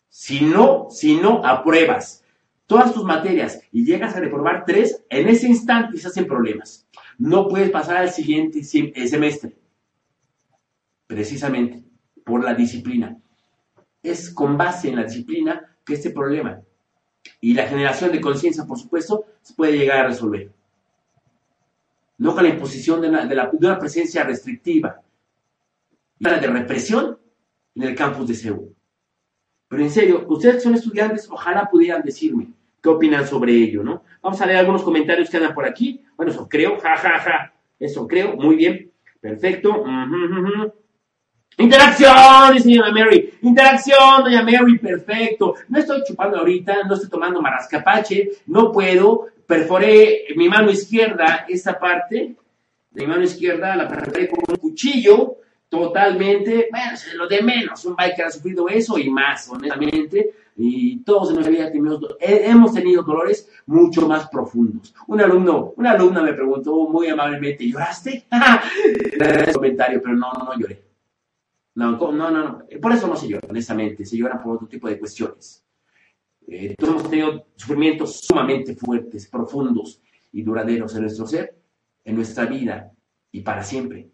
Si 0.09 0.41
no, 0.41 0.87
si 0.89 1.15
no 1.15 1.45
apruebas 1.45 2.23
todas 2.65 2.93
tus 2.93 3.03
materias 3.03 3.61
y 3.71 3.85
llegas 3.85 4.15
a 4.15 4.19
reprobar 4.19 4.65
tres, 4.65 5.03
en 5.09 5.27
ese 5.27 5.47
instante 5.47 5.97
se 5.97 6.07
hacen 6.07 6.27
problemas. 6.27 6.87
No 7.17 7.47
puedes 7.47 7.69
pasar 7.69 7.97
al 7.97 8.09
siguiente 8.09 8.59
eh, 8.59 9.07
semestre. 9.07 9.55
Precisamente 11.05 11.83
por 12.25 12.43
la 12.43 12.53
disciplina. 12.53 13.17
Es 14.03 14.29
con 14.29 14.57
base 14.57 14.89
en 14.89 14.97
la 14.97 15.03
disciplina 15.03 15.77
que 15.85 15.93
este 15.93 16.09
problema 16.09 16.61
y 17.41 17.53
la 17.53 17.67
generación 17.67 18.11
de 18.11 18.21
conciencia, 18.21 18.65
por 18.65 18.77
supuesto, 18.77 19.25
se 19.41 19.53
puede 19.53 19.77
llegar 19.77 19.99
a 19.99 20.07
resolver. 20.07 20.51
No 22.17 22.33
con 22.33 22.43
la 22.43 22.49
imposición 22.49 23.01
de 23.01 23.09
una, 23.09 23.79
presencia 23.79 24.23
restrictiva 24.23 25.01
de 26.19 26.47
represión 26.47 27.17
en 27.75 27.83
el 27.83 27.95
campus 27.95 28.27
de 28.27 28.35
Seúl. 28.35 28.75
Pero 29.67 29.83
en 29.83 29.91
serio, 29.91 30.25
ustedes 30.27 30.55
que 30.55 30.61
son 30.61 30.73
estudiantes, 30.73 31.29
ojalá 31.29 31.67
pudieran 31.69 32.01
decirme 32.01 32.53
qué 32.81 32.89
opinan 32.89 33.27
sobre 33.27 33.53
ello, 33.53 33.83
¿no? 33.83 34.03
Vamos 34.21 34.41
a 34.41 34.45
leer 34.45 34.59
algunos 34.59 34.83
comentarios 34.83 35.29
que 35.29 35.37
andan 35.37 35.53
por 35.53 35.65
aquí. 35.65 36.03
Bueno, 36.15 36.31
eso 36.31 36.47
creo, 36.49 36.79
ja, 36.79 36.95
ja, 36.97 37.19
ja. 37.19 37.53
Eso 37.79 38.07
creo, 38.07 38.35
muy 38.35 38.55
bien. 38.55 38.91
Perfecto. 39.19 39.83
Interacción, 41.57 42.53
dice 42.53 42.69
doña 42.69 42.91
Mary. 42.91 43.33
Interacción, 43.41 44.23
doña 44.23 44.43
Mary, 44.43 44.77
perfecto. 44.77 45.55
No 45.67 45.79
estoy 45.79 46.03
chupando 46.07 46.37
ahorita, 46.37 46.83
no 46.83 46.93
estoy 46.93 47.09
tomando 47.09 47.41
marascapache, 47.41 48.29
no 48.45 48.71
puedo. 48.71 49.27
Perforé 49.47 50.25
mi 50.35 50.49
mano 50.49 50.69
izquierda, 50.69 51.45
esta 51.47 51.79
parte 51.79 52.35
de 52.91 53.01
mi 53.01 53.07
mano 53.07 53.23
izquierda, 53.23 53.75
la 53.75 53.87
perforé 53.87 54.27
con 54.27 54.39
un 54.47 54.55
cuchillo, 54.57 55.37
totalmente, 55.69 56.67
bueno, 56.69 56.93
es 56.93 57.13
lo 57.13 57.27
de 57.27 57.41
menos. 57.41 57.85
Un 57.85 57.95
biker 57.95 58.25
ha 58.25 58.31
sufrido 58.31 58.67
eso 58.67 58.97
y 58.97 59.09
más, 59.09 59.49
honestamente. 59.49 60.33
Y 60.57 61.03
todos 61.03 61.29
en 61.29 61.35
nuestra 61.35 61.51
vida 61.51 61.71
hemos 62.19 62.73
tenido 62.73 63.03
dolores 63.03 63.49
mucho 63.67 64.07
más 64.07 64.27
profundos. 64.27 64.93
Un 65.07 65.21
alumno, 65.21 65.73
una 65.77 65.91
alumna 65.91 66.21
me 66.21 66.33
preguntó 66.33 66.89
muy 66.89 67.07
amablemente, 67.07 67.69
¿lloraste? 67.69 68.25
comentario, 69.53 70.01
pero 70.01 70.15
no, 70.15 70.33
no, 70.33 70.45
no 70.45 70.59
lloré 70.59 70.87
no, 71.77 71.91
no, 71.91 72.11
no, 72.11 72.31
no. 72.31 72.65
Por 72.81 72.91
eso 72.91 73.07
no 73.07 73.15
se 73.15 73.27
llora, 73.27 73.47
honestamente. 73.47 74.03
Se 74.03 74.17
llora 74.17 74.41
por 74.41 74.55
otro 74.55 74.67
tipo 74.67 74.87
de 74.89 74.97
cuestiones. 74.97 75.63
Eh, 76.47 76.75
todos 76.77 76.93
hemos 76.93 77.09
tenido 77.09 77.45
sufrimientos 77.55 78.21
sumamente 78.21 78.73
fuertes, 78.73 79.27
profundos 79.27 80.01
y 80.31 80.43
duraderos 80.43 80.95
en 80.95 81.01
nuestro 81.01 81.27
ser, 81.27 81.55
en 82.05 82.15
nuestra 82.15 82.45
vida 82.45 82.91
y 83.31 83.41
para 83.41 83.63
siempre. 83.63 84.09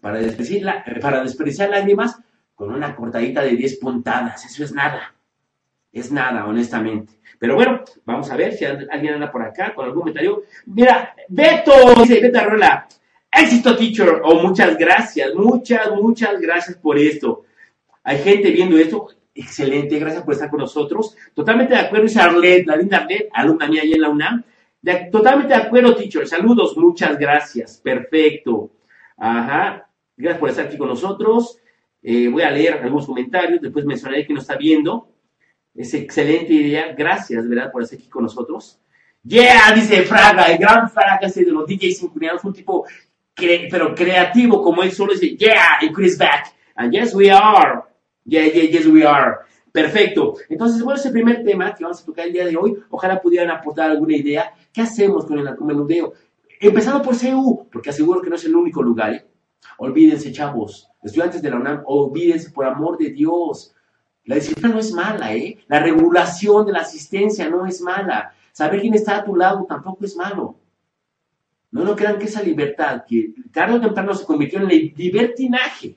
Para 0.00 0.18
desperdiciar, 0.18 1.00
para 1.00 1.22
desperdiciar 1.22 1.68
lágrimas 1.68 2.18
con 2.54 2.72
una 2.72 2.96
cortadita 2.96 3.42
de 3.42 3.56
10 3.56 3.78
puntadas. 3.78 4.44
Eso 4.46 4.64
es 4.64 4.72
nada. 4.72 5.14
Es 5.92 6.10
nada, 6.10 6.46
honestamente. 6.46 7.20
Pero 7.38 7.54
bueno, 7.54 7.82
vamos 8.04 8.30
a 8.30 8.36
ver 8.36 8.54
si 8.54 8.64
alguien 8.64 9.14
anda 9.14 9.30
por 9.30 9.42
acá 9.42 9.74
con 9.74 9.84
algún 9.84 10.00
comentario. 10.00 10.44
Mira, 10.66 11.14
Beto, 11.28 11.72
dice 12.00 12.20
Beto 12.20 12.38
Arrola. 12.38 12.88
Éxito, 13.30 13.76
teacher. 13.76 14.20
Oh, 14.24 14.40
muchas 14.40 14.78
gracias, 14.78 15.34
muchas, 15.34 15.90
muchas 15.90 16.40
gracias 16.40 16.76
por 16.78 16.98
esto. 16.98 17.44
Hay 18.02 18.18
gente 18.18 18.50
viendo 18.50 18.78
esto. 18.78 19.08
Excelente, 19.38 19.98
gracias 19.98 20.24
por 20.24 20.32
estar 20.32 20.48
con 20.48 20.60
nosotros. 20.60 21.14
Totalmente 21.34 21.74
de 21.74 21.80
acuerdo, 21.80 22.06
dice 22.06 22.20
Arlette, 22.20 22.66
la 22.66 22.76
linda 22.76 22.98
Arlette, 22.98 23.28
alumna 23.34 23.68
mía 23.68 23.82
allá 23.82 23.94
en 23.94 24.00
la 24.00 24.08
UNAM. 24.08 24.44
totalmente 25.12 25.54
de 25.54 25.62
acuerdo, 25.62 25.94
teacher. 25.94 26.26
Saludos, 26.26 26.74
muchas 26.78 27.18
gracias. 27.18 27.78
Perfecto. 27.84 28.70
Ajá. 29.18 29.88
Gracias 30.16 30.40
por 30.40 30.48
estar 30.48 30.66
aquí 30.66 30.78
con 30.78 30.88
nosotros. 30.88 31.58
Eh, 32.02 32.28
voy 32.28 32.42
a 32.42 32.50
leer 32.50 32.74
algunos 32.82 33.04
comentarios, 33.04 33.60
después 33.60 33.84
mencionaré 33.84 34.26
que 34.26 34.32
nos 34.32 34.44
está 34.44 34.56
viendo. 34.56 35.08
Es 35.74 35.92
excelente 35.92 36.54
idea. 36.54 36.94
Gracias, 36.96 37.46
¿verdad?, 37.46 37.70
por 37.70 37.82
estar 37.82 37.98
aquí 37.98 38.08
con 38.08 38.22
nosotros. 38.22 38.80
Yeah, 39.22 39.72
dice 39.74 40.02
Fraga, 40.04 40.44
el 40.44 40.56
gran 40.56 40.88
Fraga 40.88 41.26
ese 41.26 41.44
de 41.44 41.50
los 41.50 41.66
DJs 41.66 41.98
sincronizados, 41.98 42.44
un 42.44 42.54
tipo 42.54 42.86
pero 43.34 43.94
creativo 43.94 44.62
como 44.62 44.82
él 44.82 44.92
solo 44.92 45.12
dice, 45.12 45.36
yeah, 45.36 45.78
y 45.82 45.92
Chris 45.92 46.16
back. 46.16 46.54
And 46.74 46.90
yes, 46.92 47.14
we 47.14 47.30
are. 47.30 47.82
Yeah, 48.26 48.46
yeah, 48.46 48.64
yes, 48.64 48.86
we 48.86 49.06
are. 49.06 49.38
Perfecto. 49.70 50.34
Entonces, 50.48 50.82
bueno, 50.82 50.98
ese 50.98 51.10
primer 51.10 51.44
tema 51.44 51.74
que 51.74 51.84
vamos 51.84 52.02
a 52.02 52.04
tocar 52.04 52.26
el 52.26 52.32
día 52.32 52.44
de 52.46 52.56
hoy, 52.56 52.76
ojalá 52.90 53.20
pudieran 53.20 53.50
aportar 53.50 53.90
alguna 53.90 54.16
idea. 54.16 54.52
¿Qué 54.72 54.80
hacemos 54.82 55.26
con 55.26 55.38
el 55.38 55.56
menudeo? 55.60 56.14
Empezando 56.60 57.02
por 57.02 57.16
CU, 57.16 57.68
porque 57.70 57.90
aseguro 57.90 58.20
que 58.20 58.30
no 58.30 58.36
es 58.36 58.44
el 58.44 58.56
único 58.56 58.82
lugar. 58.82 59.12
¿eh? 59.12 59.26
Olvídense, 59.78 60.32
chavos, 60.32 60.88
estudiantes 61.02 61.40
de 61.42 61.50
la 61.50 61.56
UNAM, 61.56 61.82
olvídense 61.84 62.50
por 62.50 62.64
amor 62.64 62.98
de 62.98 63.10
Dios. 63.10 63.74
La 64.24 64.36
disciplina 64.36 64.70
no 64.70 64.80
es 64.80 64.92
mala, 64.92 65.34
¿eh? 65.36 65.58
La 65.68 65.78
regulación 65.78 66.66
de 66.66 66.72
la 66.72 66.80
asistencia 66.80 67.48
no 67.48 67.64
es 67.66 67.80
mala. 67.80 68.32
Saber 68.52 68.80
quién 68.80 68.94
está 68.94 69.18
a 69.18 69.24
tu 69.24 69.36
lado 69.36 69.66
tampoco 69.68 70.04
es 70.04 70.16
malo. 70.16 70.58
No, 71.70 71.84
no 71.84 71.94
crean 71.94 72.18
que 72.18 72.24
esa 72.24 72.42
libertad, 72.42 73.04
que 73.06 73.34
tarde 73.52 73.76
o 73.76 73.80
temprano 73.80 74.14
se 74.14 74.24
convirtió 74.24 74.58
en 74.58 74.68
libertinaje 74.68 75.96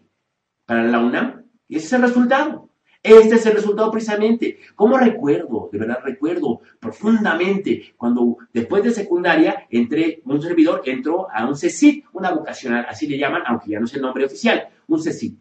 para 0.65 0.83
la 0.83 0.99
UNAM, 0.99 1.48
ese 1.75 1.85
es 1.87 1.93
el 1.93 2.01
resultado. 2.01 2.69
Este 3.01 3.35
es 3.35 3.45
el 3.45 3.53
resultado 3.53 3.91
precisamente. 3.91 4.59
¿Cómo 4.75 4.97
recuerdo? 4.97 5.69
De 5.71 5.79
verdad 5.79 5.99
recuerdo 6.03 6.61
profundamente 6.79 7.93
cuando 7.95 8.37
después 8.53 8.83
de 8.83 8.91
secundaria 8.91 9.67
entré, 9.69 10.21
un 10.25 10.41
servidor 10.41 10.81
entró 10.85 11.31
a 11.31 11.47
un 11.47 11.55
CECIT, 11.55 12.05
una 12.11 12.31
vocacional, 12.31 12.85
así 12.89 13.07
le 13.07 13.17
llaman, 13.17 13.43
aunque 13.45 13.71
ya 13.71 13.79
no 13.79 13.85
es 13.85 13.93
el 13.93 14.01
nombre 14.01 14.25
oficial, 14.25 14.67
un 14.87 15.01
CECIT. 15.01 15.37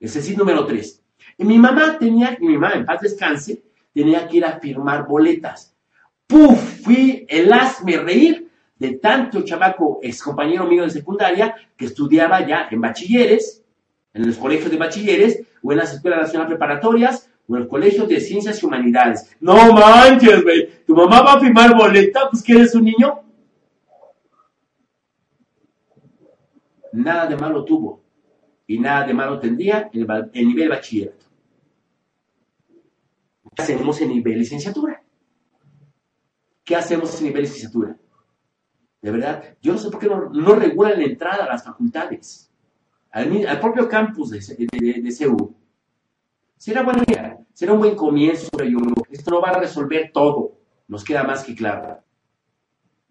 El 0.00 0.08
CECIT 0.08 0.38
número 0.38 0.64
3. 0.64 1.02
Y 1.38 1.44
mi 1.44 1.58
mamá 1.58 1.98
tenía, 1.98 2.38
y 2.40 2.46
mi 2.46 2.56
mamá 2.56 2.74
en 2.74 2.86
paz 2.86 3.02
descanse, 3.02 3.62
tenía 3.92 4.26
que 4.26 4.38
ir 4.38 4.44
a 4.46 4.58
firmar 4.58 5.06
boletas. 5.06 5.74
¡Puf! 6.26 6.82
Fui 6.82 7.26
el 7.28 7.52
hazme 7.52 7.98
reír 7.98 8.48
de 8.78 8.94
tanto 8.94 9.42
chamaco, 9.42 10.00
ex 10.02 10.22
compañero 10.22 10.66
mío 10.66 10.84
de 10.84 10.90
secundaria, 10.90 11.54
que 11.76 11.86
estudiaba 11.86 12.46
ya 12.46 12.68
en 12.70 12.80
bachilleres, 12.80 13.62
en 14.12 14.26
los 14.26 14.36
colegios 14.36 14.70
de 14.70 14.76
bachilleres, 14.76 15.42
o 15.66 15.72
en 15.72 15.78
las 15.78 15.92
escuelas 15.92 16.20
nacionales 16.20 16.50
preparatorias, 16.50 17.28
o 17.48 17.56
en 17.56 17.62
los 17.62 17.68
colegios 17.68 18.08
de 18.08 18.20
ciencias 18.20 18.62
y 18.62 18.66
humanidades. 18.66 19.36
No 19.40 19.72
manches, 19.72 20.44
güey, 20.44 20.84
tu 20.86 20.94
mamá 20.94 21.22
va 21.22 21.32
a 21.34 21.40
firmar 21.40 21.76
boleta, 21.76 22.30
pues 22.30 22.40
que 22.40 22.52
eres 22.52 22.74
un 22.76 22.84
niño. 22.84 23.20
Nada 26.92 27.26
de 27.26 27.36
malo 27.36 27.64
tuvo, 27.64 28.00
y 28.68 28.78
nada 28.78 29.04
de 29.06 29.12
malo 29.12 29.40
tendría 29.40 29.90
en 29.92 30.06
el, 30.32 30.46
nivel 30.46 30.68
bachillerato. 30.68 31.26
¿Qué 33.56 33.62
hacemos 33.62 34.00
en 34.00 34.08
nivel 34.10 34.38
licenciatura? 34.38 35.02
¿Qué 36.62 36.76
hacemos 36.76 37.18
en 37.18 37.26
nivel 37.26 37.42
licenciatura? 37.42 37.96
De 39.02 39.10
verdad, 39.10 39.56
yo 39.60 39.72
no 39.72 39.78
sé 39.78 39.90
por 39.90 39.98
qué 39.98 40.06
no, 40.06 40.54
regulan 40.54 40.98
la 40.98 41.06
entrada 41.06 41.44
a 41.44 41.48
las 41.48 41.64
facultades, 41.64 42.45
al, 43.16 43.60
propio 43.60 43.88
campus 43.88 44.30
de, 44.30 45.00
de, 45.00 45.10
CEU. 45.10 45.54
Será 46.58 46.82
buena 46.82 47.02
idea, 47.06 47.38
será 47.54 47.72
un 47.72 47.78
buen 47.78 47.96
comienzo, 47.96 48.48
yo, 48.62 48.78
esto 49.10 49.30
no 49.30 49.40
va 49.40 49.50
a 49.50 49.58
resolver 49.58 50.10
todo, 50.12 50.58
nos 50.88 51.02
queda 51.02 51.22
más 51.22 51.42
que 51.42 51.54
claro. 51.54 51.98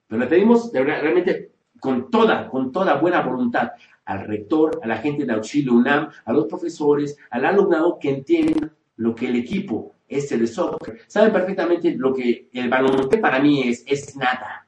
Pero 0.07 0.21
le 0.21 0.27
pedimos 0.27 0.71
realmente 0.71 1.53
con 1.79 2.11
toda, 2.11 2.47
con 2.49 2.71
toda 2.71 2.95
buena 2.95 3.21
voluntad 3.21 3.71
al 4.05 4.27
rector, 4.27 4.79
a 4.83 4.87
la 4.87 4.97
gente 4.97 5.25
de 5.25 5.33
auxilio 5.33 5.73
UNAM, 5.73 6.09
a 6.23 6.33
los 6.33 6.45
profesores, 6.45 7.17
al 7.31 7.45
alumnado 7.45 7.97
que 7.99 8.11
entiendan 8.11 8.71
lo 8.97 9.15
que 9.15 9.27
el 9.27 9.35
equipo 9.37 9.95
este 10.07 10.37
de 10.37 10.45
soccer, 10.45 10.99
saben 11.07 11.33
perfectamente 11.33 11.95
lo 11.97 12.13
que 12.13 12.47
el 12.53 12.69
baloncesto 12.69 13.19
para 13.19 13.39
mí 13.39 13.63
es, 13.63 13.83
es 13.87 14.15
nada. 14.15 14.67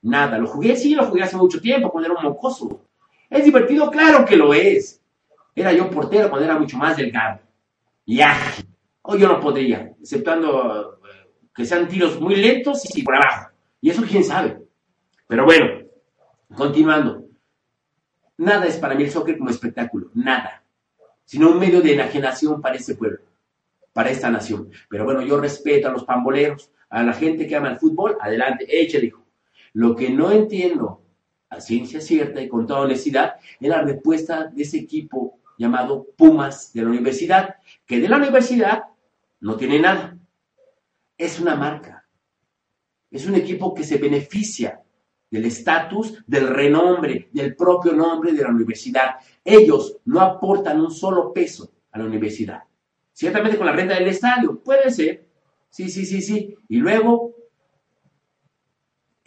Nada. 0.00 0.38
Lo 0.38 0.46
jugué, 0.46 0.76
sí, 0.76 0.94
lo 0.94 1.04
jugué 1.04 1.24
hace 1.24 1.36
mucho 1.36 1.60
tiempo, 1.60 1.90
cuando 1.90 2.10
era 2.10 2.18
un 2.18 2.24
mocoso. 2.24 2.87
¿Es 3.30 3.44
divertido? 3.44 3.90
Claro 3.90 4.24
que 4.24 4.36
lo 4.36 4.54
es. 4.54 5.00
Era 5.54 5.72
yo 5.72 5.90
portero 5.90 6.30
cuando 6.30 6.46
era 6.46 6.58
mucho 6.58 6.76
más 6.76 6.96
delgado. 6.96 7.40
Y 8.04 8.20
ágil. 8.20 8.66
Hoy 9.02 9.20
yo 9.20 9.28
no 9.28 9.40
podría, 9.40 9.94
exceptuando 10.00 11.00
eh, 11.04 11.30
que 11.54 11.64
sean 11.64 11.88
tiros 11.88 12.20
muy 12.20 12.36
lentos 12.36 12.82
y 12.96 13.02
por 13.02 13.16
abajo. 13.16 13.50
Y 13.80 13.90
eso 13.90 14.02
quién 14.02 14.24
sabe. 14.24 14.58
Pero 15.26 15.44
bueno, 15.44 15.82
continuando. 16.54 17.24
Nada 18.38 18.66
es 18.66 18.76
para 18.76 18.94
mí 18.94 19.04
el 19.04 19.10
soccer 19.10 19.36
como 19.36 19.50
espectáculo. 19.50 20.10
Nada. 20.14 20.62
Sino 21.24 21.50
un 21.50 21.58
medio 21.58 21.82
de 21.82 21.94
enajenación 21.94 22.62
para 22.62 22.76
ese 22.76 22.94
pueblo, 22.94 23.18
para 23.92 24.10
esta 24.10 24.30
nación. 24.30 24.70
Pero 24.88 25.04
bueno, 25.04 25.22
yo 25.22 25.38
respeto 25.38 25.88
a 25.88 25.92
los 25.92 26.04
pamboleros, 26.04 26.70
a 26.88 27.02
la 27.02 27.12
gente 27.12 27.46
que 27.46 27.56
ama 27.56 27.70
el 27.70 27.78
fútbol. 27.78 28.16
Adelante, 28.20 28.66
échale, 28.68 29.06
hijo. 29.06 29.24
Lo 29.74 29.94
que 29.94 30.08
no 30.10 30.30
entiendo 30.30 31.02
a 31.50 31.60
ciencia 31.60 32.00
cierta 32.00 32.40
y 32.40 32.48
con 32.48 32.66
toda 32.66 32.80
honestidad 32.80 33.36
es 33.60 33.68
la 33.68 33.82
respuesta 33.82 34.44
de 34.44 34.62
ese 34.62 34.78
equipo 34.78 35.38
llamado 35.56 36.06
Pumas 36.16 36.72
de 36.72 36.82
la 36.82 36.88
universidad, 36.88 37.56
que 37.84 38.00
de 38.00 38.08
la 38.08 38.16
universidad 38.16 38.84
no 39.40 39.56
tiene 39.56 39.80
nada. 39.80 40.16
Es 41.16 41.40
una 41.40 41.56
marca. 41.56 42.06
Es 43.10 43.26
un 43.26 43.34
equipo 43.34 43.74
que 43.74 43.82
se 43.82 43.98
beneficia 43.98 44.80
del 45.30 45.46
estatus, 45.46 46.22
del 46.26 46.48
renombre, 46.48 47.28
del 47.32 47.56
propio 47.56 47.92
nombre 47.92 48.32
de 48.32 48.42
la 48.42 48.50
universidad. 48.50 49.16
Ellos 49.44 49.98
no 50.04 50.20
aportan 50.20 50.80
un 50.80 50.90
solo 50.90 51.32
peso 51.32 51.72
a 51.90 51.98
la 51.98 52.04
universidad. 52.04 52.62
Ciertamente 53.12 53.56
con 53.58 53.66
la 53.66 53.72
renta 53.72 53.94
del 53.94 54.06
estadio, 54.06 54.62
puede 54.62 54.90
ser. 54.90 55.26
Sí, 55.70 55.88
sí, 55.88 56.06
sí, 56.06 56.22
sí. 56.22 56.56
Y 56.68 56.76
luego 56.76 57.34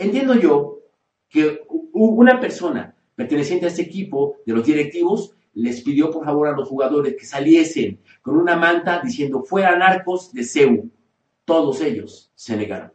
Entiendo 0.01 0.33
yo 0.33 0.79
que 1.29 1.61
una 1.93 2.39
persona 2.39 2.95
perteneciente 3.15 3.65
a 3.65 3.69
este 3.69 3.83
equipo 3.83 4.37
de 4.45 4.53
los 4.53 4.65
directivos 4.65 5.35
les 5.53 5.81
pidió 5.81 6.09
por 6.11 6.25
favor 6.25 6.47
a 6.47 6.53
los 6.53 6.67
jugadores 6.67 7.15
que 7.17 7.25
saliesen 7.25 7.99
con 8.21 8.37
una 8.37 8.55
manta 8.55 9.01
diciendo 9.03 9.43
fuera 9.43 9.75
narcos 9.75 10.31
de 10.33 10.43
CEU. 10.43 10.89
Todos 11.45 11.81
ellos 11.81 12.31
se 12.35 12.55
negaron. 12.55 12.93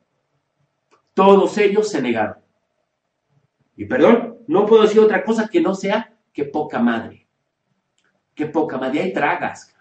Todos 1.12 1.56
ellos 1.59 1.88
se 1.90 2.00
negaron. 2.00 2.37
Y 3.76 3.85
perdón, 3.85 4.38
no 4.46 4.64
puedo 4.64 4.82
decir 4.82 5.00
otra 5.00 5.22
cosa 5.22 5.48
que 5.48 5.61
no 5.61 5.74
sea 5.74 6.14
que 6.32 6.44
poca 6.44 6.78
madre. 6.78 7.26
Que 8.35 8.46
poca 8.46 8.78
madre. 8.78 8.98
De 8.98 9.04
ahí 9.04 9.12
tragas. 9.12 9.74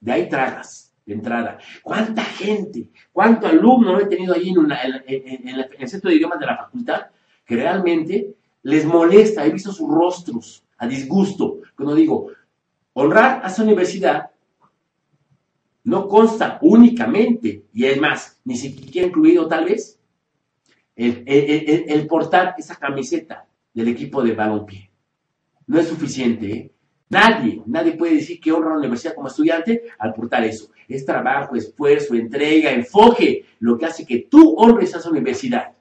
De 0.00 0.12
ahí 0.12 0.28
tragas 0.28 0.90
de 1.10 1.14
entrada. 1.14 1.58
¿Cuánta 1.82 2.22
gente, 2.22 2.88
cuánto 3.12 3.46
alumno 3.46 3.98
he 4.00 4.06
tenido 4.06 4.34
ahí 4.34 4.50
en, 4.50 5.48
el 5.78 5.88
centro 5.88 6.10
de 6.10 6.16
idiomas 6.16 6.38
de 6.38 6.46
la 6.46 6.56
facultad 6.56 7.06
que 7.44 7.56
realmente 7.56 8.34
les 8.62 8.84
molesta? 8.84 9.44
He 9.44 9.50
visto 9.50 9.72
sus 9.72 9.88
rostros 9.88 10.64
a 10.78 10.86
disgusto. 10.86 11.58
Cuando 11.76 11.94
digo, 11.94 12.28
honrar 12.94 13.44
a 13.44 13.48
esa 13.48 13.62
universidad 13.62 14.30
no 15.84 16.08
consta 16.08 16.58
únicamente, 16.62 17.64
y 17.72 17.84
es 17.84 18.00
más, 18.00 18.38
ni 18.44 18.56
siquiera 18.56 19.08
incluido 19.08 19.48
tal 19.48 19.64
vez, 19.64 19.98
el, 20.94 22.06
portar 22.06 22.54
esa 22.58 22.76
camiseta 22.76 23.46
del 23.72 23.88
equipo 23.88 24.22
de 24.22 24.34
balompié. 24.34 24.90
No 25.66 25.78
es 25.80 25.88
suficiente, 25.88 26.52
¿eh? 26.52 26.72
Nadie, 27.08 27.60
nadie 27.66 27.92
puede 27.92 28.14
decir 28.14 28.38
que 28.40 28.52
honra 28.52 28.68
a 28.68 28.72
la 28.74 28.78
universidad 28.78 29.16
como 29.16 29.26
estudiante 29.26 29.82
al 29.98 30.14
portar 30.14 30.44
eso. 30.44 30.70
Es 30.86 31.04
trabajo, 31.04 31.56
esfuerzo, 31.56 32.14
entrega, 32.14 32.70
enfoque, 32.70 33.46
lo 33.58 33.76
que 33.76 33.86
hace 33.86 34.06
que 34.06 34.28
tú 34.30 34.54
honres 34.56 34.94
a 34.94 34.98
esa 34.98 35.10
universidad. 35.10 35.72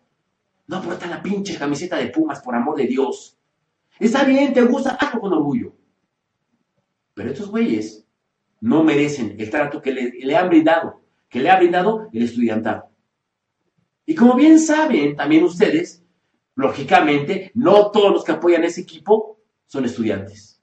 No 0.70 0.84
porta 0.84 1.08
la 1.08 1.24
pinche 1.24 1.58
camiseta 1.58 1.98
de 1.98 2.10
Pumas, 2.10 2.44
por 2.44 2.54
amor 2.54 2.78
de 2.78 2.86
Dios. 2.86 3.36
Está 3.98 4.24
bien, 4.24 4.54
te 4.54 4.62
gusta, 4.62 4.92
hazlo 4.92 5.20
con 5.20 5.34
orgullo. 5.34 5.74
Pero 7.16 7.32
estos 7.32 7.50
güeyes 7.50 8.06
no 8.62 8.84
merecen 8.84 9.36
el 9.40 9.50
trato 9.50 9.82
que 9.82 9.92
le, 9.92 10.12
le 10.12 10.36
han 10.36 10.48
brindado, 10.48 11.02
que 11.28 11.40
le 11.40 11.50
ha 11.50 11.58
brindado 11.58 12.08
el 12.14 12.22
estudiantado. 12.22 12.88
Y 14.06 14.14
como 14.14 14.36
bien 14.36 14.60
saben 14.60 15.16
también 15.16 15.44
ustedes, 15.44 16.04
lógicamente, 16.54 17.50
no 17.56 17.90
todos 17.90 18.12
los 18.12 18.24
que 18.24 18.34
apoyan 18.34 18.64
ese 18.64 18.82
equipo 18.82 19.40
son 19.66 19.86
estudiantes. 19.86 20.62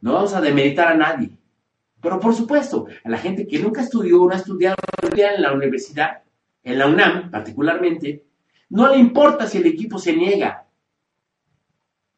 No 0.00 0.14
vamos 0.14 0.34
a 0.34 0.40
demeritar 0.40 0.88
a 0.88 0.96
nadie. 0.96 1.30
Pero 2.00 2.18
por 2.18 2.34
supuesto, 2.34 2.86
a 3.04 3.08
la 3.08 3.18
gente 3.18 3.46
que 3.46 3.60
nunca 3.60 3.82
estudió, 3.82 4.18
no 4.18 4.30
ha 4.30 4.36
estudiado 4.36 4.74
en 5.00 5.42
la 5.42 5.52
universidad, 5.52 6.24
en 6.64 6.78
la 6.78 6.88
UNAM 6.88 7.30
particularmente, 7.30 8.31
no 8.72 8.88
le 8.88 8.96
importa 8.96 9.46
si 9.46 9.58
el 9.58 9.66
equipo 9.66 9.98
se 9.98 10.16
niega. 10.16 10.66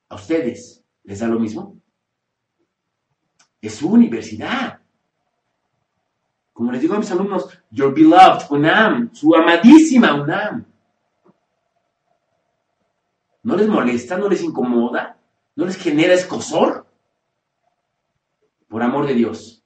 ¿A 0.09 0.15
ustedes 0.15 0.85
les 1.03 1.19
da 1.19 1.27
lo 1.27 1.41
mismo? 1.41 1.81
Es 3.61 3.75
su 3.75 3.89
universidad. 3.91 4.81
Como 6.53 6.71
les 6.71 6.81
digo 6.81 6.95
a 6.95 6.99
mis 6.99 7.11
alumnos, 7.11 7.49
your 7.73 7.93
beloved 7.93 8.45
UNAM, 8.51 9.13
su 9.13 9.35
amadísima 9.35 10.15
UNAM. 10.15 10.65
¿No 13.43 13.57
les 13.57 13.67
molesta? 13.67 14.17
¿No 14.17 14.29
les 14.29 14.45
incomoda? 14.45 15.19
¿No 15.57 15.67
les 15.67 15.77
genera 15.77 16.15
escosor? 16.15 16.87
Por 18.69 18.81
amor 18.81 19.09
de 19.09 19.15
Dios. 19.15 19.65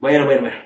Bueno, 0.00 0.24
bueno, 0.24 0.40
bueno. 0.40 0.56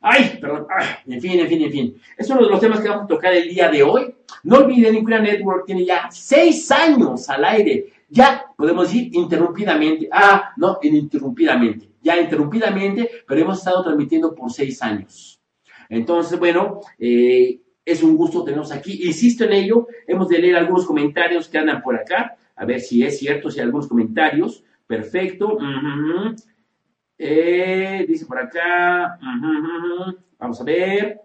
Ay, 0.00 0.36
perdón. 0.40 0.66
en 1.06 1.20
fin, 1.20 1.38
en 1.38 1.48
fin, 1.48 1.62
en 1.62 1.70
fin. 1.70 2.02
Es 2.16 2.28
uno 2.28 2.42
de 2.42 2.50
los 2.50 2.58
temas 2.58 2.80
que 2.80 2.88
vamos 2.88 3.04
a 3.04 3.08
tocar 3.08 3.32
el 3.32 3.48
día 3.48 3.70
de 3.70 3.84
hoy. 3.84 4.16
No 4.44 4.58
olviden, 4.58 4.94
Incuna 4.94 5.20
Network 5.20 5.64
tiene 5.66 5.84
ya 5.84 6.08
seis 6.10 6.70
años 6.70 7.28
al 7.30 7.44
aire. 7.44 7.86
Ya, 8.08 8.44
podemos 8.56 8.88
decir, 8.88 9.08
interrumpidamente. 9.14 10.08
Ah, 10.12 10.52
no, 10.56 10.78
ininterrumpidamente. 10.82 11.88
Ya 12.02 12.20
interrumpidamente, 12.20 13.10
pero 13.26 13.40
hemos 13.40 13.58
estado 13.58 13.82
transmitiendo 13.82 14.34
por 14.34 14.52
seis 14.52 14.80
años. 14.82 15.40
Entonces, 15.88 16.38
bueno, 16.38 16.80
eh, 16.98 17.58
es 17.84 18.02
un 18.02 18.16
gusto 18.16 18.44
tenernos 18.44 18.70
aquí. 18.70 19.06
Insisto 19.06 19.44
en 19.44 19.54
ello, 19.54 19.88
hemos 20.06 20.28
de 20.28 20.38
leer 20.38 20.56
algunos 20.56 20.86
comentarios 20.86 21.48
que 21.48 21.58
andan 21.58 21.82
por 21.82 21.96
acá. 21.96 22.36
a 22.56 22.64
ver 22.64 22.80
si 22.80 23.02
es 23.02 23.18
cierto, 23.18 23.50
si 23.50 23.58
hay 23.58 23.64
algunos 23.64 23.88
comentarios. 23.88 24.62
Perfecto. 24.86 25.58
Eh, 27.16 28.04
dice 28.06 28.26
por 28.26 28.38
acá. 28.38 29.18
Vamos 30.38 30.60
a 30.60 30.64
ver. 30.64 31.23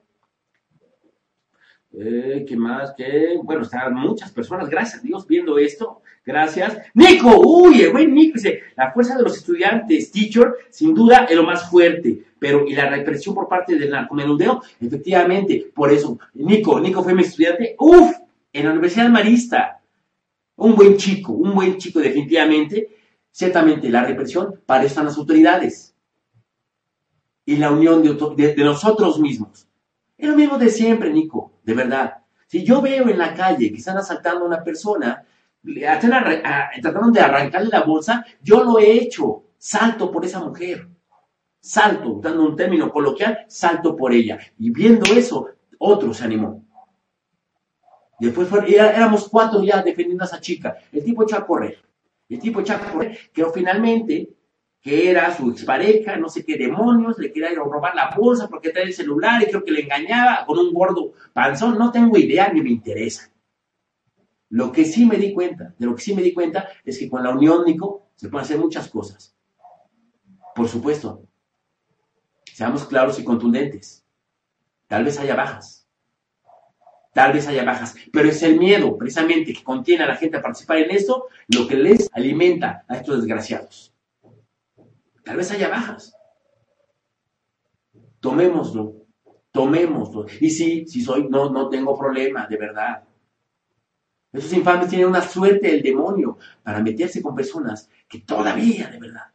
Eh, 1.92 2.46
¿Qué 2.48 2.56
más? 2.56 2.94
¿Qué? 2.96 3.40
Bueno, 3.44 3.64
están 3.64 3.94
muchas 3.96 4.32
personas, 4.32 4.70
gracias 4.70 5.00
a 5.00 5.04
Dios, 5.04 5.26
viendo 5.26 5.58
esto. 5.58 6.02
Gracias. 6.24 6.78
Nico, 6.94 7.42
uy, 7.44 7.82
el 7.82 7.92
buen 7.92 8.14
Nico 8.14 8.34
dice, 8.36 8.62
la 8.76 8.92
fuerza 8.92 9.18
de 9.18 9.24
los 9.24 9.38
estudiantes, 9.38 10.12
teacher, 10.12 10.54
sin 10.70 10.94
duda 10.94 11.26
es 11.26 11.36
lo 11.36 11.44
más 11.44 11.70
fuerte, 11.70 12.24
pero 12.38 12.66
y 12.68 12.76
la 12.76 12.90
represión 12.90 13.34
por 13.34 13.48
parte 13.48 13.76
del 13.76 13.90
narcomenudeo, 13.90 14.62
efectivamente, 14.80 15.72
por 15.74 15.92
eso, 15.92 16.20
Nico, 16.36 16.80
Nico 16.80 17.04
fue 17.04 17.16
mi 17.16 17.24
estudiante, 17.24 17.76
uff, 17.80 18.12
en 18.54 18.66
la 18.66 18.72
Universidad 18.72 19.10
Marista, 19.10 19.82
un 20.58 20.76
buen 20.76 20.98
chico, 20.98 21.32
un 21.32 21.56
buen 21.56 21.78
chico 21.78 22.00
definitivamente, 22.00 22.90
ciertamente 23.32 23.90
la 23.90 24.04
represión 24.04 24.62
para 24.66 24.84
están 24.84 25.06
las 25.06 25.18
autoridades 25.18 25.96
y 27.46 27.58
la 27.58 27.72
unión 27.72 28.04
de 28.04 28.64
nosotros 28.64 29.20
mismos. 29.20 29.68
Es 30.18 30.30
lo 30.30 30.36
mismo 30.36 30.58
de 30.58 30.70
siempre, 30.70 31.12
Nico, 31.12 31.49
de 31.70 31.76
verdad. 31.76 32.18
Si 32.48 32.64
yo 32.64 32.82
veo 32.82 33.08
en 33.08 33.18
la 33.20 33.36
calle 33.36 33.70
que 33.70 33.78
están 33.78 33.98
asaltando 33.98 34.44
a 34.44 34.48
una 34.48 34.64
persona, 34.64 35.24
tratando 36.82 37.12
de 37.12 37.22
arrancarle 37.22 37.70
la 37.70 37.84
bolsa, 37.84 38.26
yo 38.42 38.64
lo 38.64 38.80
he 38.80 38.92
hecho, 38.92 39.44
salto 39.56 40.12
por 40.12 40.26
esa 40.26 40.40
mujer, 40.40 40.88
salto, 41.60 42.20
dando 42.24 42.48
un 42.48 42.56
término 42.56 42.92
coloquial, 42.92 43.46
salto 43.48 43.96
por 43.96 44.12
ella. 44.14 44.40
Y 44.58 44.72
viendo 44.72 45.14
eso, 45.14 45.50
otro 45.78 46.12
se 46.12 46.24
animó. 46.24 46.66
Después 48.20 48.50
éramos 48.68 49.30
cuatro 49.30 49.62
ya 49.64 49.84
defendiendo 49.84 50.24
a 50.24 50.28
esa 50.28 50.42
chica. 50.42 50.76
El 50.92 51.04
tipo 51.04 51.22
echó 51.22 51.38
a 51.38 51.46
correr. 51.46 51.78
El 52.28 52.40
tipo 52.40 52.62
echó 52.62 52.74
a 52.74 52.80
correr, 52.80 53.16
que 53.32 53.46
finalmente 53.54 54.28
que 54.82 55.10
era 55.10 55.36
su 55.36 55.50
expareja, 55.52 56.16
no 56.16 56.30
sé 56.30 56.46
qué 56.46 56.58
demonios, 56.58 57.20
le 57.20 57.32
quería 57.32 57.54
robar 57.54 57.96
la 57.96 58.16
bolsa 58.16 58.48
porque 58.48 58.70
trae 58.70 58.86
el 58.86 58.94
celular 58.94 59.42
y 59.42 59.48
creo 59.48 59.64
que 59.64 59.72
le 59.72 59.82
engañaba 59.82 60.46
con 60.46 60.58
un 60.58 60.74
gordo 60.74 61.14
panzón, 61.34 61.78
no 61.78 61.92
tengo 61.92 62.18
idea 62.18 62.52
ni 62.52 62.62
me 62.62 62.70
interesa. 62.70 63.30
Lo 64.50 64.72
que 64.72 64.86
sí 64.86 65.06
me 65.06 65.18
di 65.18 65.34
cuenta, 65.34 65.76
de 65.78 65.86
lo 65.86 65.96
que 65.96 66.02
sí 66.02 66.16
me 66.16 66.24
di 66.24 66.34
cuenta 66.34 66.70
es 66.84 66.98
que 66.98 67.10
con 67.10 67.24
la 67.24 67.32
unión, 67.32 67.66
Nico, 67.66 68.08
se 68.16 68.30
pueden 68.30 68.46
hacer 68.46 68.58
muchas 68.58 68.90
cosas. 68.90 69.36
Por 70.56 70.68
supuesto, 70.68 71.24
seamos 72.52 72.86
claros 72.86 73.20
y 73.20 73.24
contundentes. 73.24 74.04
Tal 74.88 75.04
vez 75.04 75.20
haya 75.20 75.36
bajas. 75.36 75.88
Tal 77.14 77.34
vez 77.34 77.48
haya 77.48 77.64
bajas. 77.64 77.96
Pero 78.12 78.30
es 78.30 78.42
el 78.42 78.58
miedo, 78.58 78.98
precisamente, 78.98 79.54
que 79.54 79.64
contiene 79.64 80.04
a 80.04 80.08
la 80.08 80.16
gente 80.16 80.38
a 80.38 80.42
participar 80.42 80.78
en 80.78 80.92
esto, 80.92 81.28
lo 81.48 81.68
que 81.68 81.76
les 81.76 82.10
alimenta 82.14 82.86
a 82.88 82.96
estos 82.96 83.18
desgraciados. 83.18 83.89
Tal 85.30 85.38
vez 85.38 85.52
haya 85.52 85.70
bajas. 85.70 86.12
Tomémoslo, 88.20 89.06
tomémoslo. 89.52 90.26
Y 90.42 90.50
sí, 90.50 90.88
si 90.88 91.04
soy, 91.04 91.28
no, 91.30 91.52
no 91.52 91.70
tengo 91.70 91.96
problema, 91.96 92.48
de 92.48 92.58
verdad. 92.58 93.04
Esos 94.34 94.52
infames 94.54 94.90
tienen 94.90 95.08
una 95.08 95.22
suerte 95.22 95.68
del 95.68 95.84
demonio 95.84 96.40
para 96.64 96.82
meterse 96.82 97.22
con 97.22 97.36
personas 97.36 97.88
que 98.08 98.22
todavía, 98.22 98.88
de 98.88 98.98
verdad, 98.98 99.28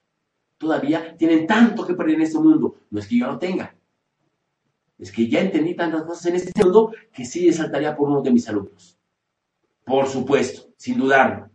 todavía 0.59 1.17
tienen 1.17 1.47
tanto 1.47 1.87
que 1.87 1.95
perder 1.95 2.17
en 2.17 2.23
este 2.23 2.41
mundo. 2.41 2.75
No 2.91 2.99
es 2.99 3.07
que 3.07 3.19
yo 3.19 3.29
no 3.29 3.39
tenga. 3.39 3.77
Es 4.99 5.13
que 5.13 5.29
ya 5.29 5.43
entendí 5.43 5.77
tantas 5.77 6.03
cosas 6.03 6.27
en 6.27 6.35
este 6.35 6.61
mundo 6.61 6.93
que 7.13 7.25
sí 7.25 7.53
saltaría 7.53 7.95
por 7.95 8.09
uno 8.11 8.21
de 8.21 8.33
mis 8.33 8.49
alumnos. 8.49 8.99
Por 9.85 10.09
supuesto, 10.09 10.73
sin 10.77 10.99
dudarlo. 10.99 11.54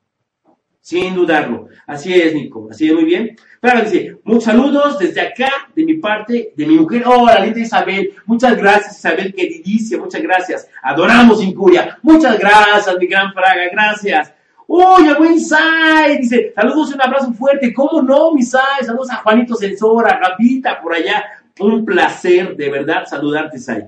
Sin 0.89 1.13
dudarlo. 1.13 1.67
Así 1.85 2.11
es, 2.11 2.33
Nico. 2.33 2.67
Así 2.71 2.87
es, 2.87 2.95
muy 2.95 3.03
bien. 3.03 3.35
Pero 3.61 3.81
dice, 3.81 4.17
muchos 4.23 4.45
saludos 4.45 4.97
desde 4.97 5.21
acá, 5.21 5.69
de 5.75 5.85
mi 5.85 5.93
parte, 5.97 6.51
de 6.57 6.65
mi 6.65 6.79
mujer. 6.79 7.03
Hola, 7.05 7.39
linda 7.45 7.59
Isabel. 7.59 8.11
Muchas 8.25 8.57
gracias, 8.57 8.97
Isabel, 8.97 9.31
queridísima. 9.31 10.05
Muchas 10.05 10.23
gracias. 10.23 10.67
Adoramos 10.81 11.43
Incuria. 11.43 11.99
Muchas 12.01 12.39
gracias, 12.39 12.97
mi 12.99 13.05
gran 13.05 13.31
Fraga. 13.33 13.69
Gracias. 13.71 14.33
Uy, 14.65 15.07
el 15.07 15.15
buen 15.15 15.39
Sai, 15.39 16.17
dice, 16.17 16.53
saludos 16.55 16.91
un 16.91 17.01
abrazo 17.03 17.33
fuerte. 17.33 17.71
¿Cómo 17.71 18.01
no, 18.01 18.33
mi 18.33 18.41
Sai? 18.41 18.83
Saludos 18.83 19.11
a 19.11 19.17
Juanito 19.17 19.53
Sensora, 19.53 20.13
a 20.13 20.29
Gapita, 20.29 20.81
por 20.81 20.95
allá. 20.95 21.23
Un 21.59 21.85
placer, 21.85 22.55
de 22.55 22.67
verdad, 22.67 23.05
saludarte, 23.05 23.59
Sai. 23.59 23.87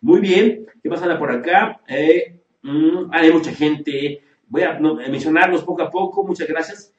Muy 0.00 0.18
bien. 0.18 0.66
¿Qué 0.82 0.90
pasa 0.90 1.16
por 1.16 1.30
acá? 1.30 1.80
Eh, 1.86 2.40
mm, 2.62 3.08
hay 3.12 3.32
mucha 3.32 3.52
gente. 3.52 4.20
Voy 4.50 4.62
a 4.62 4.78
mencionarlos 4.78 5.64
poco 5.64 5.82
a 5.82 5.90
poco, 5.90 6.26
muchas 6.26 6.46
gracias. 6.46 6.92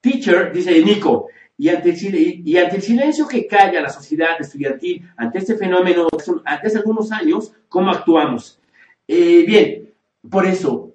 Teacher, 0.00 0.52
dice 0.52 0.82
Nico, 0.82 1.28
y 1.58 1.68
ante, 1.68 1.90
el, 1.90 2.42
y 2.46 2.56
ante 2.58 2.76
el 2.76 2.82
silencio 2.82 3.28
que 3.28 3.46
calla 3.46 3.80
la 3.80 3.90
sociedad 3.90 4.40
estudiantil 4.40 5.08
ante 5.16 5.38
este 5.38 5.56
fenómeno, 5.56 6.08
ante 6.44 6.66
hace 6.66 6.78
algunos 6.78 7.12
años, 7.12 7.52
¿cómo 7.68 7.90
actuamos? 7.90 8.60
Eh, 9.06 9.44
bien, 9.46 9.94
por 10.28 10.46
eso, 10.46 10.94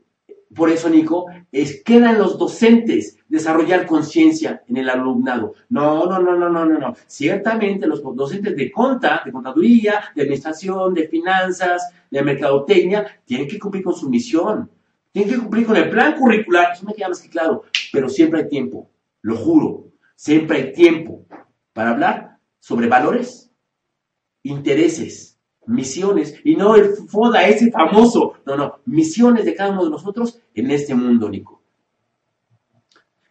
por 0.53 0.69
eso, 0.69 0.89
Nico, 0.89 1.27
es, 1.51 1.81
quedan 1.83 2.17
los 2.17 2.37
docentes 2.37 3.17
desarrollar 3.29 3.85
conciencia 3.85 4.63
en 4.67 4.77
el 4.77 4.89
alumnado. 4.89 5.53
No, 5.69 6.05
no, 6.05 6.19
no, 6.19 6.35
no, 6.35 6.49
no, 6.49 6.65
no, 6.65 6.79
no. 6.79 6.95
Ciertamente 7.07 7.87
los 7.87 8.03
docentes 8.15 8.55
de 8.55 8.71
conta, 8.71 9.21
de 9.25 9.31
contaduría, 9.31 10.03
de 10.13 10.23
administración, 10.23 10.93
de 10.93 11.07
finanzas, 11.07 11.93
de 12.09 12.21
mercadotecnia, 12.21 13.21
tienen 13.23 13.47
que 13.47 13.59
cumplir 13.59 13.83
con 13.83 13.95
su 13.95 14.09
misión. 14.09 14.69
Tienen 15.11 15.33
que 15.33 15.39
cumplir 15.39 15.65
con 15.65 15.75
el 15.75 15.89
plan 15.89 16.15
curricular, 16.15 16.71
eso 16.73 16.85
me 16.85 16.93
queda 16.93 17.09
más 17.09 17.21
que 17.21 17.29
claro, 17.29 17.63
pero 17.91 18.07
siempre 18.07 18.41
hay 18.41 18.47
tiempo, 18.47 18.89
lo 19.21 19.35
juro, 19.35 19.91
siempre 20.15 20.57
hay 20.57 20.73
tiempo 20.73 21.25
para 21.73 21.91
hablar 21.91 22.37
sobre 22.59 22.87
valores, 22.87 23.51
intereses, 24.43 25.39
misiones, 25.65 26.39
y 26.43 26.55
no 26.55 26.75
el 26.75 26.95
FODA, 27.07 27.47
ese 27.47 27.71
famoso, 27.71 28.35
no, 28.45 28.55
no, 28.55 28.79
misiones 28.85 29.45
de 29.45 29.53
cada 29.53 29.71
uno 29.71 29.83
de 29.83 29.91
nosotros 29.91 30.39
en 30.53 30.71
este 30.71 30.95
mundo, 30.95 31.29
Nico. 31.29 31.61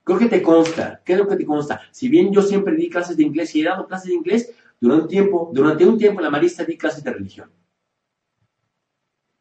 Creo 0.04 0.18
que 0.18 0.26
te 0.26 0.42
consta, 0.42 1.00
¿qué 1.04 1.12
es 1.12 1.18
lo 1.18 1.28
que 1.28 1.36
te 1.36 1.46
consta? 1.46 1.80
Si 1.92 2.08
bien 2.08 2.32
yo 2.32 2.42
siempre 2.42 2.74
di 2.74 2.90
clases 2.90 3.16
de 3.16 3.22
inglés 3.22 3.54
y 3.54 3.60
he 3.60 3.64
dado 3.64 3.86
clases 3.86 4.08
de 4.08 4.16
inglés, 4.16 4.52
durante 4.80 5.02
un 5.02 5.08
tiempo, 5.08 5.50
durante 5.52 5.86
un 5.86 5.98
tiempo 5.98 6.20
en 6.20 6.24
la 6.24 6.30
Marista 6.30 6.64
di 6.64 6.76
clases 6.76 7.04
de 7.04 7.12
religión. 7.12 7.50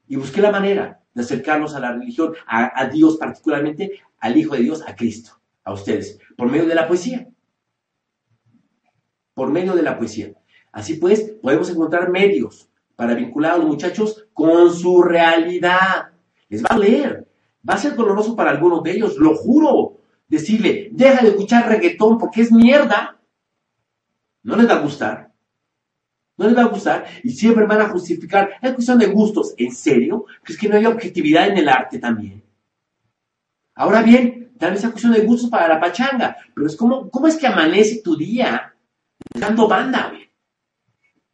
Y 0.10 0.15
busqué 0.15 0.41
la 0.41 0.52
manera 0.52 1.00
de 1.13 1.22
acercarnos 1.22 1.76
a 1.76 1.80
la 1.80 1.93
religión, 1.93 2.34
a, 2.48 2.86
Dios 2.88 3.17
particularmente, 3.17 4.02
al 4.17 4.36
Hijo 4.36 4.56
de 4.56 4.63
Dios, 4.63 4.84
a 4.86 4.95
Cristo, 4.95 5.39
a 5.63 5.72
ustedes, 5.72 6.19
por 6.36 6.50
medio 6.50 6.65
de 6.65 6.74
la 6.74 6.88
poesía. 6.88 7.30
Por 9.36 9.52
medio 9.52 9.76
de 9.76 9.84
la 9.84 9.98
poesía. 9.98 10.34
Así 10.72 10.95
pues, 10.95 11.36
podemos 11.41 11.69
encontrar 11.69 12.10
medios 12.10 12.69
para 12.95 13.13
vincular 13.13 13.54
a 13.54 13.58
los 13.58 13.67
muchachos 13.67 14.28
con 14.34 14.74
su 14.74 15.04
realidad. 15.04 16.12
Les 16.50 16.63
va 16.63 16.69
a 16.72 16.78
leer. 16.80 17.28
Va 17.69 17.76
a 17.76 17.78
ser 17.78 17.95
doloroso 17.95 18.36
para 18.36 18.50
algunos 18.50 18.82
de 18.82 18.91
ellos, 18.91 19.15
lo 19.17 19.36
juro. 19.36 20.00
Decirle, 20.28 20.89
deja 20.91 21.22
de 21.22 21.30
escuchar 21.30 21.69
reggaetón 21.69 22.17
porque 22.17 22.41
es 22.41 22.52
mierda. 22.52 23.19
No 24.41 24.56
les 24.56 24.67
va 24.67 24.74
a 24.74 24.82
gustar 24.82 25.29
no 26.39 26.47
les 26.47 26.58
va 26.58 26.62
a 26.62 26.67
gustar 26.67 27.06
y 27.21 27.32
siempre 27.32 27.65
van 27.65 27.82
a 27.82 27.89
justificar. 27.89 28.52
Es 28.62 28.73
cuestión 28.73 28.97
de 28.97 29.08
gustos. 29.08 29.54
¿En 29.58 29.73
serio? 29.73 30.25
¿Es 30.47 30.58
que 30.58 30.69
no 30.69 30.78
hay 30.78 30.86
objetividad 30.86 31.49
en 31.49 31.58
el 31.58 31.67
arte 31.67 31.99
también? 31.99 32.41
Ahora 33.75 34.02
bien, 34.02 34.54
tal 34.58 34.71
vez 34.71 34.82
es 34.82 34.89
cuestión 34.89 35.12
de 35.12 35.25
gustos 35.25 35.49
para 35.49 35.67
la 35.67 35.82
pachanga, 35.82 36.38
pero 36.56 36.65
es 36.65 36.78
como, 36.78 37.10
¿cómo 37.10 37.28
es 37.28 37.36
que 37.36 37.45
amanece 37.45 38.02
tu 38.02 38.15
día 38.15 38.73
dando 39.34 39.67
banda? 39.67 40.13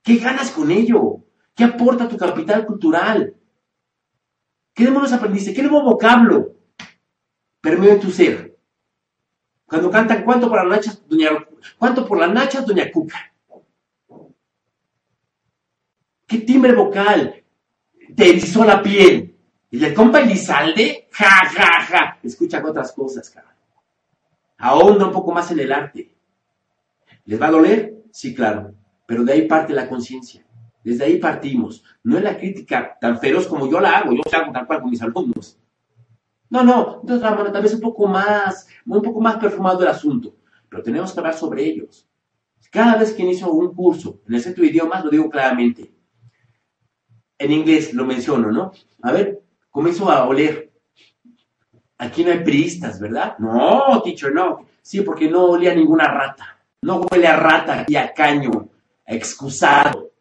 ¿Qué 0.02 0.18
ganas 0.18 0.50
con 0.50 0.72
ello? 0.72 1.24
¿Qué 1.54 1.63
aporta 1.63 2.10
tu 2.10 2.18
capital 2.18 2.65
cultural? 2.65 3.36
¿Qué 4.74 4.86
demonios 4.86 5.13
aprendiste? 5.13 5.54
¿Qué 5.54 5.62
nuevo 5.62 5.84
vocablo 5.84 6.56
permea 7.62 7.94
en 7.94 8.00
tu 8.00 8.10
ser? 8.10 8.58
Cuando 9.68 9.91
cantan, 9.91 10.24
¿cuánto 10.24 10.50
por 10.50 10.58
las 10.63 10.78
nachas, 10.78 11.08
doña, 11.08 11.30
cuánto 11.78 12.08
por 12.08 12.20
doña 12.20 12.91
Cuca? 12.91 13.35
¿Qué 16.28 16.40
timbre 16.40 16.74
vocal? 16.74 17.44
Te 18.16 18.30
erizó 18.30 18.66
la 18.66 18.82
piel. 18.82 19.36
Y 19.70 19.84
el 19.84 19.94
compa 19.94 20.22
Elizalde, 20.22 21.08
ja, 21.12 21.50
ja, 21.50 21.82
ja. 21.82 22.20
Escucha 22.24 22.64
otras 22.66 22.92
cosas, 22.94 23.30
cabrón. 23.30 23.54
Ahonda 24.58 25.06
un 25.08 25.12
poco 25.12 25.32
más 25.32 25.52
en 25.52 25.60
el 25.60 25.72
arte. 25.72 26.16
¿Les 27.26 27.40
va 27.40 27.48
a 27.48 27.52
doler? 27.52 28.04
Sí, 28.12 28.34
claro. 28.34 28.74
Pero 29.06 29.24
de 29.24 29.34
ahí 29.34 29.48
parte 29.48 29.74
la 29.74 29.88
conciencia. 29.88 30.46
Desde 30.84 31.06
ahí 31.06 31.18
partimos. 31.18 31.84
No 32.04 32.18
es 32.18 32.24
la 32.24 32.38
crítica 32.38 32.98
tan 33.00 33.20
feroz 33.20 33.48
como 33.48 33.70
yo 33.70 33.80
la 33.80 33.98
hago. 33.98 34.14
Yo 34.14 34.22
la 34.32 34.38
hago 34.40 34.54
tal 34.54 34.66
cual 34.66 34.82
con 34.82 34.90
mis 34.90 35.02
alumnos. 35.02 35.60
No, 36.50 36.64
no. 36.64 37.02
De 37.04 37.14
otra 37.14 37.32
manera, 37.32 37.52
tal 37.52 37.66
un 37.66 37.82
poco 37.82 38.08
más, 38.08 38.68
un 38.86 39.02
poco 39.02 39.20
más 39.20 39.38
perfumado 39.38 39.82
el 39.82 39.90
asunto. 39.90 40.36
Pero 40.70 40.82
tenemos 40.82 41.12
que 41.12 41.20
hablar 41.20 41.36
sobre 41.36 41.66
ellos. 41.66 42.08
Cada 42.72 42.96
vez 42.96 43.14
que 43.14 43.24
inicio 43.24 43.52
un 43.52 43.74
curso 43.74 44.22
en 44.28 44.36
el 44.36 44.42
centro 44.42 44.64
de 44.64 44.70
idiomas, 44.70 45.04
lo 45.04 45.12
digo 45.12 45.30
claramente 45.30 45.95
en 47.38 47.52
inglés 47.52 47.93
lo 47.93 48.06
menciono, 48.06 48.52
¿no? 48.52 48.71
A 49.02 49.12
ver, 49.12 49.41
comienzo 49.69 50.10
a 50.10 50.26
oler. 50.28 50.71
aquí 51.98 52.24
no 52.24 52.32
hay 52.32 52.43
priistas, 52.43 53.00
¿verdad? 53.00 53.38
No, 53.39 54.02
teacher, 54.04 54.34
no. 54.34 54.65
Sí, 54.82 55.02
porque 55.02 55.30
no 55.30 55.45
olía 55.45 55.74
ninguna 55.74 56.08
rata. 56.08 56.60
No 56.82 57.02
huele 57.02 57.28
a 57.28 57.36
rata 57.36 57.86
y 57.88 57.95
a 57.95 58.13
caño, 58.13 58.69
a 59.06 59.13
excusado, 59.13 60.12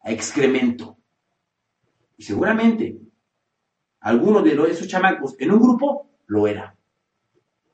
a 0.00 0.10
excremento. 0.10 0.96
Y 2.16 2.22
seguramente 2.22 2.98
alguno 4.00 4.42
de 4.42 4.52
esos 4.70 4.88
chamacos 4.88 5.36
en 5.38 5.52
un 5.52 5.60
grupo 5.60 6.10
lo 6.26 6.46
era. 6.46 6.74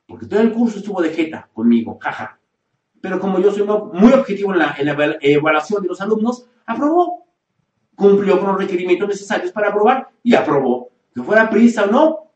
Porque 0.07 0.27
todo 0.27 0.41
el 0.41 0.51
curso 0.51 0.79
estuvo 0.79 1.01
de 1.01 1.09
jeta 1.13 1.49
conmigo, 1.53 1.97
jaja. 1.99 2.39
Pero 3.01 3.19
como 3.19 3.39
yo 3.39 3.51
soy 3.51 3.67
muy 3.93 4.13
objetivo 4.13 4.53
en 4.53 4.59
la 4.59 4.75
evaluación 5.21 5.81
de 5.81 5.89
los 5.89 6.01
alumnos, 6.01 6.47
aprobó. 6.65 7.23
Cumplió 7.95 8.39
con 8.39 8.49
los 8.49 8.57
requerimientos 8.57 9.07
necesarios 9.07 9.51
para 9.51 9.69
aprobar 9.69 10.07
y 10.23 10.33
aprobó. 10.35 10.89
Que 11.13 11.21
fuera 11.21 11.49
prisa 11.49 11.85
o 11.85 11.87
no, 11.87 12.31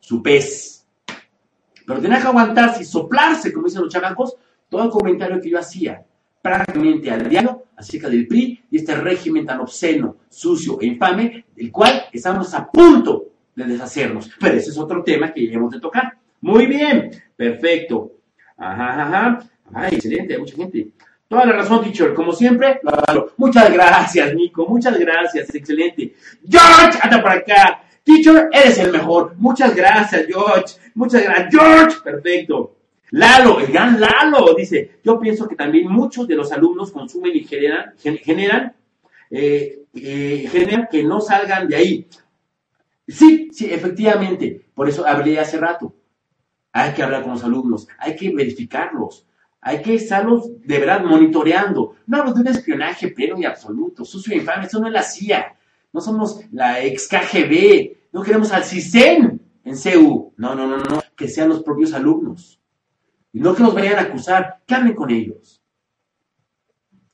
su 0.00 0.22
pez. 0.22 0.86
Pero 1.86 2.00
tenía 2.00 2.20
que 2.20 2.26
aguantarse 2.26 2.82
y 2.82 2.86
soplarse, 2.86 3.52
como 3.52 3.66
dicen 3.66 3.82
los 3.82 3.92
chamacos, 3.92 4.36
todo 4.68 4.84
el 4.84 4.90
comentario 4.90 5.40
que 5.40 5.50
yo 5.50 5.58
hacía 5.58 6.04
prácticamente 6.42 7.10
al 7.10 7.28
diario 7.28 7.62
acerca 7.76 8.08
del 8.08 8.26
PRI 8.26 8.64
y 8.70 8.76
este 8.78 8.94
régimen 8.96 9.46
tan 9.46 9.60
obsceno, 9.60 10.16
sucio 10.28 10.78
e 10.80 10.86
infame, 10.86 11.46
del 11.54 11.70
cual 11.70 12.04
estamos 12.12 12.52
a 12.54 12.68
punto 12.70 13.28
de 13.54 13.64
deshacernos. 13.64 14.30
Pero 14.40 14.56
ese 14.56 14.70
es 14.70 14.78
otro 14.78 15.02
tema 15.04 15.32
que 15.32 15.42
debemos 15.42 15.70
de 15.70 15.80
tocar. 15.80 16.18
Muy 16.40 16.66
bien, 16.66 17.10
perfecto. 17.36 18.12
Ajá, 18.56 19.02
ajá. 19.02 19.38
Ay, 19.72 19.94
excelente, 19.94 20.38
mucha 20.38 20.56
gente. 20.56 20.92
Toda 21.32 21.46
la 21.46 21.52
razón, 21.54 21.82
teacher. 21.82 22.12
Como 22.12 22.30
siempre, 22.34 22.78
Muchas 23.38 23.72
gracias, 23.72 24.34
Nico. 24.34 24.66
Muchas 24.66 24.98
gracias. 24.98 25.54
Excelente. 25.54 26.14
George, 26.46 26.98
anda 27.00 27.22
por 27.22 27.30
acá. 27.30 27.84
Teacher, 28.04 28.50
eres 28.52 28.76
el 28.76 28.92
mejor. 28.92 29.34
Muchas 29.38 29.74
gracias, 29.74 30.26
George. 30.26 30.74
Muchas 30.94 31.22
gracias, 31.22 31.48
George. 31.50 31.96
Perfecto. 32.04 32.76
Lalo, 33.12 33.60
el 33.60 33.72
gran 33.72 33.98
Lalo, 33.98 34.54
dice, 34.54 35.00
yo 35.02 35.18
pienso 35.18 35.48
que 35.48 35.56
también 35.56 35.90
muchos 35.90 36.28
de 36.28 36.34
los 36.34 36.52
alumnos 36.52 36.92
consumen 36.92 37.34
y 37.34 37.44
generan, 37.44 37.94
generan, 38.22 38.76
eh, 39.30 39.84
eh, 39.94 40.48
generan 40.52 40.86
que 40.92 41.02
no 41.02 41.22
salgan 41.22 41.66
de 41.66 41.76
ahí. 41.76 42.08
Sí, 43.08 43.48
sí, 43.52 43.72
efectivamente. 43.72 44.66
Por 44.74 44.86
eso 44.86 45.06
hablé 45.06 45.40
hace 45.40 45.56
rato. 45.56 45.94
Hay 46.72 46.92
que 46.92 47.02
hablar 47.02 47.22
con 47.22 47.32
los 47.32 47.44
alumnos, 47.44 47.88
hay 47.98 48.16
que 48.16 48.34
verificarlos, 48.34 49.26
hay 49.64 49.80
que 49.80 49.94
estarlos 49.94 50.50
de 50.60 50.78
verdad 50.78 51.04
monitoreando. 51.04 51.94
No 52.06 52.18
hablo 52.18 52.34
de 52.34 52.40
un 52.40 52.48
espionaje 52.48 53.08
pleno 53.08 53.38
y 53.38 53.44
absoluto, 53.44 54.04
sucio 54.04 54.34
e 54.34 54.38
infame, 54.38 54.66
eso 54.66 54.80
no 54.80 54.88
es 54.88 54.92
la 54.92 55.04
CIA. 55.04 55.56
No 55.92 56.00
somos 56.00 56.40
la 56.50 56.82
ex 56.82 57.08
KGB, 57.08 57.96
no 58.12 58.22
queremos 58.22 58.50
al 58.50 58.64
CISEN 58.64 59.40
en 59.64 59.76
CEU. 59.76 60.34
No, 60.36 60.56
no, 60.56 60.66
no, 60.66 60.78
no, 60.78 61.02
que 61.16 61.28
sean 61.28 61.48
los 61.48 61.62
propios 61.62 61.92
alumnos. 61.92 62.60
Y 63.32 63.38
no 63.38 63.54
que 63.54 63.62
nos 63.62 63.72
vayan 63.72 63.98
a 63.98 64.02
acusar, 64.02 64.62
que 64.66 64.74
hablen 64.74 64.94
con 64.94 65.10
ellos. 65.10 65.62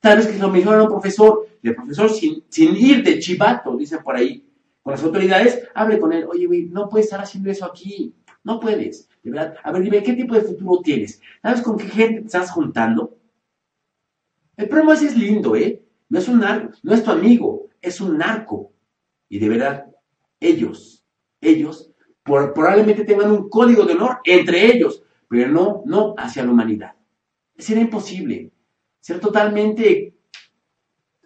Tal 0.00 0.16
vez 0.16 0.28
que 0.28 0.38
lo 0.38 0.48
mejor 0.48 0.76
a 0.76 0.84
un 0.84 0.88
profesor, 0.88 1.46
y 1.62 1.68
el 1.68 1.74
profesor 1.74 2.08
sin, 2.08 2.44
sin 2.48 2.74
ir 2.74 3.04
de 3.04 3.18
chivato, 3.18 3.76
dicen 3.76 4.02
por 4.02 4.16
ahí, 4.16 4.48
con 4.80 4.92
las 4.92 5.02
autoridades, 5.02 5.68
hable 5.74 5.98
con 5.98 6.14
él. 6.14 6.26
Oye, 6.26 6.46
güey, 6.46 6.64
no 6.66 6.88
puedes 6.88 7.06
estar 7.06 7.20
haciendo 7.20 7.50
eso 7.50 7.66
aquí. 7.66 8.14
No 8.42 8.58
puedes. 8.58 9.07
Verdad. 9.22 9.56
A 9.62 9.72
ver, 9.72 9.82
dime, 9.82 10.02
¿qué 10.02 10.14
tipo 10.14 10.34
de 10.34 10.42
futuro 10.42 10.80
tienes? 10.82 11.20
¿Sabes 11.42 11.62
con 11.62 11.76
qué 11.76 11.86
gente 11.86 12.20
te 12.20 12.26
estás 12.26 12.50
juntando? 12.50 13.16
El 14.56 14.68
problema 14.68 14.94
es, 14.94 15.02
es 15.02 15.16
lindo, 15.16 15.54
¿eh? 15.56 15.82
No 16.08 16.18
es 16.18 16.28
un 16.28 16.40
narco, 16.40 16.76
no 16.82 16.94
es 16.94 17.04
tu 17.04 17.10
amigo, 17.10 17.68
es 17.80 18.00
un 18.00 18.18
narco. 18.18 18.72
Y 19.28 19.38
de 19.38 19.48
verdad, 19.48 19.86
ellos, 20.40 21.04
ellos, 21.40 21.90
probablemente 22.24 23.04
tengan 23.04 23.30
un 23.30 23.48
código 23.48 23.84
de 23.84 23.94
honor 23.94 24.20
entre 24.24 24.66
ellos, 24.66 25.02
pero 25.28 25.50
no, 25.50 25.82
no 25.84 26.14
hacia 26.16 26.44
la 26.44 26.50
humanidad. 26.50 26.94
Sería 27.56 27.82
imposible. 27.82 28.50
Ser 29.00 29.20
totalmente 29.20 30.14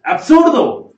absurdo. 0.02 0.94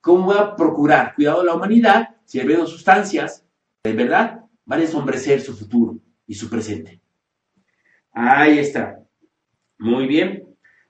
¿Cómo 0.00 0.28
va 0.28 0.40
a 0.40 0.56
procurar 0.56 1.14
cuidado 1.14 1.40
de 1.40 1.46
la 1.46 1.54
humanidad 1.54 2.16
si 2.24 2.40
el 2.40 2.66
sustancias, 2.66 3.44
de 3.84 3.92
verdad, 3.92 4.44
van 4.64 4.80
a 4.80 4.82
ensombrecer 4.82 5.40
su 5.40 5.54
futuro 5.54 5.98
y 6.32 6.34
su 6.34 6.48
presente? 6.48 6.98
Ahí 8.10 8.58
está. 8.58 8.98
Muy 9.78 10.06
bien. 10.06 10.42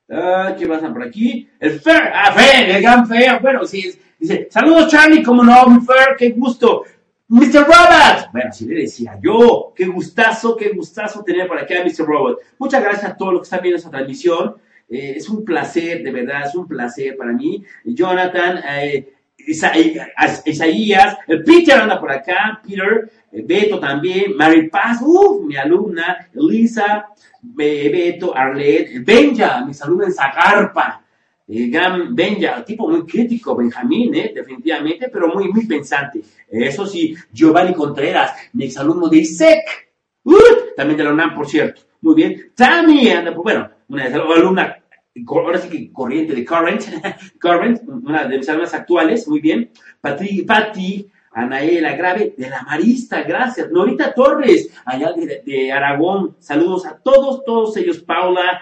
Ah, 0.08 0.54
¿Qué 0.56 0.68
pasa 0.68 0.92
por 0.92 1.02
aquí? 1.02 1.48
El 1.58 1.80
Fer, 1.80 2.12
ah, 2.14 2.32
Fer, 2.32 2.70
el 2.70 2.80
gran 2.80 3.08
Fer, 3.08 3.40
bueno, 3.40 3.64
sí, 3.64 3.92
dice, 4.20 4.46
saludos 4.48 4.88
Charlie, 4.88 5.20
como 5.20 5.42
no, 5.42 5.66
mi 5.66 5.84
Fer, 5.84 6.14
qué 6.16 6.30
gusto. 6.30 6.84
Mr. 7.26 7.64
Robot. 7.64 8.30
Bueno, 8.30 8.50
así 8.50 8.66
le 8.66 8.82
decía 8.82 9.18
yo. 9.20 9.72
Qué 9.74 9.86
gustazo, 9.86 10.56
qué 10.56 10.68
gustazo 10.68 11.24
tener 11.24 11.48
por 11.48 11.58
aquí 11.58 11.74
a 11.74 11.82
Mr. 11.82 12.06
Robot. 12.06 12.38
Muchas 12.58 12.80
gracias 12.80 13.10
a 13.10 13.16
todos 13.16 13.32
los 13.32 13.40
que 13.40 13.46
están 13.46 13.62
viendo 13.62 13.78
esta 13.78 13.90
transmisión. 13.90 14.56
Eh, 14.88 15.14
es 15.16 15.28
un 15.28 15.44
placer, 15.44 16.04
de 16.04 16.12
verdad, 16.12 16.46
es 16.46 16.54
un 16.54 16.68
placer 16.68 17.16
para 17.16 17.32
mí. 17.32 17.64
Jonathan, 17.84 18.60
eh, 18.64 19.12
Isaías, 19.46 21.16
Peter 21.44 21.74
anda 21.80 22.00
por 22.00 22.10
acá, 22.10 22.60
Peter, 22.66 23.10
eh, 23.32 23.42
Beto 23.44 23.78
también, 23.78 24.36
Mary 24.36 24.68
Paz, 24.68 24.98
uff, 25.02 25.44
mi 25.44 25.56
alumna, 25.56 26.28
Elisa, 26.34 27.06
Beto, 27.42 28.36
Arlette, 28.36 29.04
Benja, 29.04 29.64
mis 29.64 29.80
alumnos 29.82 30.08
en 30.08 30.14
Zagarpa, 30.14 31.02
Benja, 31.46 32.64
tipo 32.64 32.88
muy 32.88 33.04
crítico, 33.04 33.54
Benjamín, 33.56 34.14
¿eh? 34.14 34.32
definitivamente, 34.34 35.08
pero 35.08 35.28
muy, 35.28 35.48
muy 35.48 35.66
pensante. 35.66 36.20
Eso 36.48 36.86
sí, 36.86 37.14
Giovanni 37.32 37.74
Contreras, 37.74 38.32
mi 38.52 38.64
exalumno 38.66 39.08
de 39.08 39.18
ISEC, 39.18 39.90
uh, 40.24 40.34
también 40.76 40.98
de 40.98 41.04
la 41.04 41.12
UNAM, 41.12 41.34
por 41.34 41.48
cierto. 41.48 41.82
Muy 42.02 42.14
bien. 42.16 42.52
Tammy, 42.54 43.08
bueno, 43.36 43.70
una 43.88 44.04
alumna, 44.06 44.81
ahora 45.26 45.58
sí 45.58 45.68
que 45.68 45.92
corriente 45.92 46.34
de 46.34 46.44
Current, 46.44 46.82
Current, 47.40 47.82
una 47.86 48.24
de 48.26 48.38
mis 48.38 48.48
alumnas 48.48 48.74
actuales, 48.74 49.28
muy 49.28 49.40
bien. 49.40 49.70
Pati, 50.00 50.42
Pati 50.42 51.10
Anaela 51.32 51.96
Grave, 51.96 52.34
de 52.36 52.50
la 52.50 52.62
Marista, 52.62 53.22
gracias. 53.22 53.70
Norita 53.70 54.12
Torres, 54.12 54.70
allá 54.84 55.12
de, 55.12 55.72
Aragón, 55.72 56.36
saludos 56.38 56.86
a 56.86 56.98
todos, 56.98 57.44
todos 57.44 57.76
ellos. 57.76 58.00
Paula, 58.00 58.60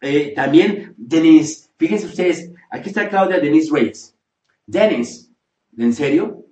eh, 0.00 0.32
también 0.34 0.94
Denise 0.96 1.66
Fíjense 1.78 2.06
ustedes, 2.06 2.52
aquí 2.70 2.88
está 2.88 3.08
Claudia 3.08 3.38
Denise 3.38 3.70
Reyes. 3.70 4.16
Denise, 4.66 5.30
¿en 5.76 5.92
serio? 5.92 6.46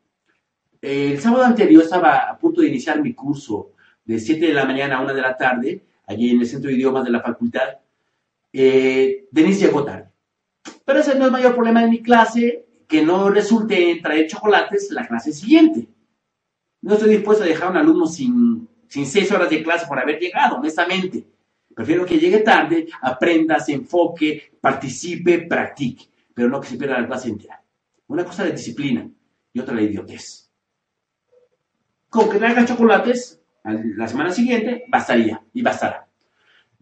El 0.82 1.18
sábado 1.18 1.44
anterior 1.44 1.82
estaba 1.82 2.28
a 2.28 2.38
punto 2.38 2.60
de 2.60 2.68
iniciar 2.68 3.00
mi 3.00 3.14
curso 3.14 3.72
de 4.04 4.18
7 4.18 4.46
de 4.46 4.52
la 4.52 4.66
mañana 4.66 4.98
a 4.98 5.00
1 5.00 5.14
de 5.14 5.22
la 5.22 5.36
tarde, 5.36 5.82
allí 6.06 6.30
en 6.30 6.40
el 6.40 6.46
Centro 6.46 6.68
de 6.68 6.76
Idiomas 6.76 7.04
de 7.04 7.10
la 7.10 7.22
facultad. 7.22 7.78
Eh, 8.56 9.26
Denise 9.32 9.66
llegó 9.66 9.84
tarde. 9.84 10.10
Pero 10.84 11.00
ese 11.00 11.16
no 11.16 11.22
es 11.22 11.26
el 11.26 11.32
mayor 11.32 11.54
problema 11.54 11.82
de 11.82 11.90
mi 11.90 12.00
clase, 12.00 12.66
que 12.86 13.02
no 13.02 13.28
resulte 13.28 13.90
en 13.90 14.00
traer 14.00 14.28
chocolates 14.28 14.92
la 14.92 15.08
clase 15.08 15.32
siguiente. 15.32 15.88
No 16.82 16.94
estoy 16.94 17.10
dispuesto 17.10 17.42
a 17.42 17.48
dejar 17.48 17.68
a 17.68 17.70
un 17.72 17.76
alumno 17.78 18.06
sin, 18.06 18.68
sin 18.86 19.06
seis 19.06 19.32
horas 19.32 19.50
de 19.50 19.62
clase 19.62 19.86
por 19.88 19.98
haber 19.98 20.20
llegado, 20.20 20.56
honestamente. 20.58 21.26
Prefiero 21.74 22.06
que 22.06 22.18
llegue 22.18 22.38
tarde, 22.38 22.86
aprenda, 23.02 23.58
se 23.58 23.72
enfoque, 23.72 24.52
participe, 24.60 25.40
practique, 25.40 26.04
pero 26.32 26.48
no 26.48 26.60
que 26.60 26.68
se 26.68 26.76
pierda 26.76 27.00
la 27.00 27.08
clase 27.08 27.30
entera. 27.30 27.60
Una 28.06 28.24
cosa 28.24 28.44
de 28.44 28.52
disciplina 28.52 29.10
y 29.52 29.58
otra 29.58 29.74
de 29.74 29.82
idiotez. 29.82 30.48
Con 32.08 32.30
que 32.30 32.38
traiga 32.38 32.64
chocolates 32.64 33.42
la 33.64 34.06
semana 34.06 34.30
siguiente, 34.30 34.84
bastaría 34.86 35.42
y 35.52 35.62
bastará. 35.62 36.06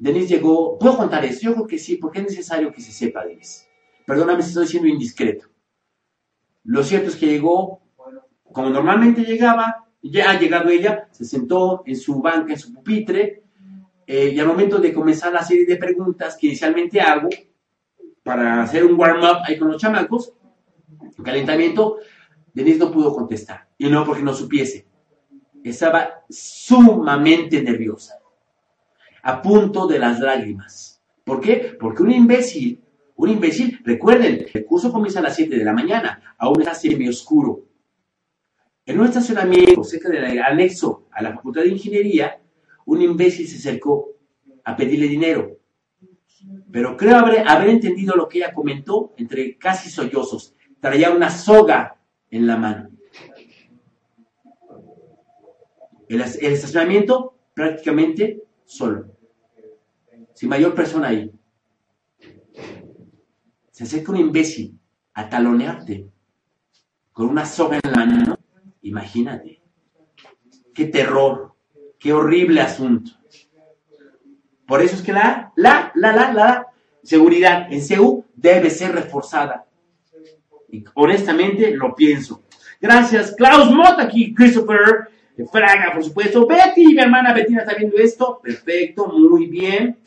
Denise 0.03 0.35
llegó, 0.35 0.81
¿puedo 0.81 0.97
contar 0.97 1.25
eso? 1.25 1.43
Yo 1.43 1.55
creo 1.55 1.67
que 1.69 1.79
sí, 1.79 1.95
porque 1.95 2.19
es 2.19 2.25
necesario 2.25 2.73
que 2.73 2.81
se 2.81 2.91
sepa, 2.91 3.25
Denise. 3.25 3.69
Perdóname 4.05 4.43
si 4.43 4.49
estoy 4.49 4.67
siendo 4.67 4.89
indiscreto. 4.89 5.47
Lo 6.65 6.83
cierto 6.83 7.09
es 7.09 7.15
que 7.15 7.27
llegó, 7.27 7.83
como 8.43 8.69
normalmente 8.71 9.23
llegaba, 9.23 9.87
ya 10.03 10.33
ha 10.33 10.41
llegado 10.41 10.71
ella, 10.71 11.07
se 11.13 11.25
sentó 11.25 11.85
en 11.87 11.95
su 11.95 12.21
banca, 12.21 12.53
en 12.53 12.59
su 12.59 12.73
pupitre, 12.73 13.45
eh, 14.05 14.33
y 14.35 14.41
al 14.41 14.49
momento 14.49 14.79
de 14.79 14.93
comenzar 14.93 15.33
la 15.33 15.45
serie 15.45 15.67
de 15.67 15.77
preguntas 15.77 16.37
que 16.37 16.49
inicialmente 16.49 17.01
hago, 17.01 17.29
para 18.25 18.61
hacer 18.61 18.85
un 18.85 18.99
warm-up 18.99 19.43
ahí 19.47 19.57
con 19.57 19.71
los 19.71 19.81
chamacos, 19.81 20.33
un 21.17 21.25
calentamiento, 21.25 21.99
Denise 22.53 22.81
no 22.81 22.91
pudo 22.91 23.15
contestar. 23.15 23.69
Y 23.79 23.89
no 23.89 24.05
porque 24.05 24.25
no 24.25 24.35
supiese. 24.35 24.85
Estaba 25.63 26.25
sumamente 26.29 27.63
nerviosa, 27.63 28.19
a 29.23 29.41
punto 29.41 29.87
de 29.87 29.99
las 29.99 30.21
lágrimas. 30.21 31.03
¿Por 31.25 31.41
qué? 31.41 31.77
Porque 31.79 32.03
un 32.03 32.11
imbécil, 32.11 32.81
un 33.17 33.31
imbécil, 33.31 33.81
recuerden, 33.85 34.47
el 34.53 34.65
curso 34.65 34.93
comienza 34.93 35.21
a 35.21 35.23
las 35.23 35.37
7 35.37 35.57
de 35.57 35.65
la 35.65 35.73
mañana, 35.73 36.35
aún 36.39 36.61
está 36.61 36.75
semi 36.75 37.09
oscuro. 37.09 37.65
En 38.85 38.99
un 38.99 39.07
estacionamiento 39.07 39.85
cerca 39.85 40.09
del 40.09 40.41
anexo 40.41 41.07
a 41.13 41.23
la 41.23 41.33
Facultad 41.33 41.63
de 41.63 41.69
Ingeniería, 41.69 42.41
un 42.87 43.01
imbécil 43.01 43.47
se 43.47 43.59
acercó 43.59 44.09
a 44.65 44.75
pedirle 44.75 45.07
dinero. 45.07 45.57
Pero 46.73 46.97
creo 46.97 47.17
haber, 47.17 47.47
haber 47.49 47.69
entendido 47.69 48.17
lo 48.17 48.29
que 48.29 48.39
ella 48.39 48.53
comentó 48.53 49.15
entre 49.17 49.57
casi 49.57 49.89
sollozos. 49.89 50.55
Traía 50.81 51.11
una 51.11 51.31
soga 51.31 51.97
en 52.29 52.47
la 52.47 52.57
mano. 52.57 52.91
el, 56.09 56.21
el 56.21 56.53
estacionamiento 56.53 57.35
prácticamente 57.55 58.43
solo. 58.73 59.07
Sin 60.35 60.49
mayor 60.49 60.75
persona 60.75 61.09
ahí. 61.09 61.31
Se 63.71 63.85
acerca 63.85 64.13
un 64.13 64.19
imbécil 64.19 64.79
a 65.15 65.29
talonearte 65.29 66.09
con 67.13 67.29
una 67.29 67.45
soga 67.45 67.79
en 67.83 67.91
la 67.91 68.07
mano. 68.07 68.39
Imagínate. 68.83 69.61
Qué 70.75 70.87
terror. 70.87 71.55
Qué 71.99 72.13
horrible 72.13 72.61
asunto. 72.61 73.13
Por 74.67 74.83
eso 74.83 74.97
es 74.97 75.03
que 75.03 75.13
la, 75.13 75.53
la, 75.57 75.93
la, 75.95 76.13
la, 76.17 76.33
la 76.33 76.67
seguridad 77.03 77.71
en 77.71 77.83
CEU 77.83 78.25
debe 78.35 78.71
ser 78.71 78.93
reforzada. 78.93 79.67
Y 80.71 80.83
honestamente 80.95 81.77
lo 81.77 81.95
pienso. 81.95 82.43
Gracias, 82.81 83.35
Klaus 83.37 83.71
Mott 83.71 84.01
aquí, 84.01 84.35
Christopher 84.35 85.12
Fraga, 85.51 85.93
por 85.93 86.05
supuesto. 86.05 86.47
Betty, 86.47 86.87
mi 86.87 86.99
hermana 86.99 87.33
Bettina 87.33 87.63
está 87.63 87.75
viendo 87.75 87.97
esto. 87.97 88.41
Perfecto, 88.43 89.07
muy 89.07 89.47
bien. 89.47 89.99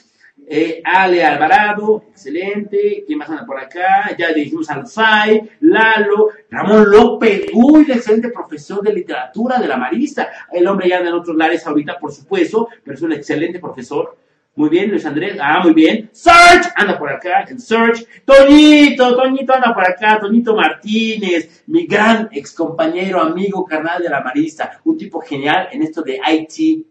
Eh, 0.47 0.81
Ale 0.83 1.23
Alvarado, 1.23 2.03
excelente. 2.09 3.03
¿Quién 3.05 3.17
más 3.17 3.29
anda 3.29 3.45
por 3.45 3.59
acá? 3.59 4.15
Ya 4.17 4.31
dijimos 4.31 4.69
al 4.69 4.85
FAI, 4.85 5.49
Lalo, 5.61 6.29
Ramón 6.51 6.89
López, 6.91 7.47
uy, 7.53 7.87
excelente 7.89 8.29
profesor 8.29 8.83
de 8.83 8.93
literatura 8.93 9.57
de 9.57 9.67
la 9.67 9.77
Marista. 9.77 10.29
El 10.51 10.67
hombre 10.67 10.89
ya 10.89 10.97
anda 10.97 11.09
en 11.09 11.15
otros 11.15 11.35
lares 11.35 11.65
ahorita, 11.65 11.97
por 11.97 12.11
supuesto, 12.11 12.69
pero 12.83 12.95
es 12.95 13.01
un 13.01 13.13
excelente 13.13 13.59
profesor. 13.59 14.17
Muy 14.55 14.69
bien, 14.69 14.89
Luis 14.89 15.05
Andrés. 15.05 15.37
Ah, 15.41 15.59
muy 15.61 15.73
bien. 15.73 16.09
Search 16.13 16.67
anda 16.75 16.97
por 16.97 17.11
acá, 17.11 17.43
en 17.49 17.59
Search. 17.59 18.05
Toñito, 18.23 19.13
Toñito 19.15 19.53
anda 19.53 19.73
por 19.73 19.83
acá. 19.83 20.17
Toñito 20.17 20.55
Martínez, 20.55 21.63
mi 21.67 21.85
gran 21.85 22.29
ex 22.31 22.53
compañero, 22.53 23.21
amigo, 23.21 23.65
carnal 23.65 24.01
de 24.01 24.09
la 24.09 24.21
Marista. 24.21 24.79
Un 24.85 24.97
tipo 24.97 25.19
genial 25.19 25.67
en 25.73 25.83
esto 25.83 26.01
de 26.01 26.21
IT, 26.25 26.85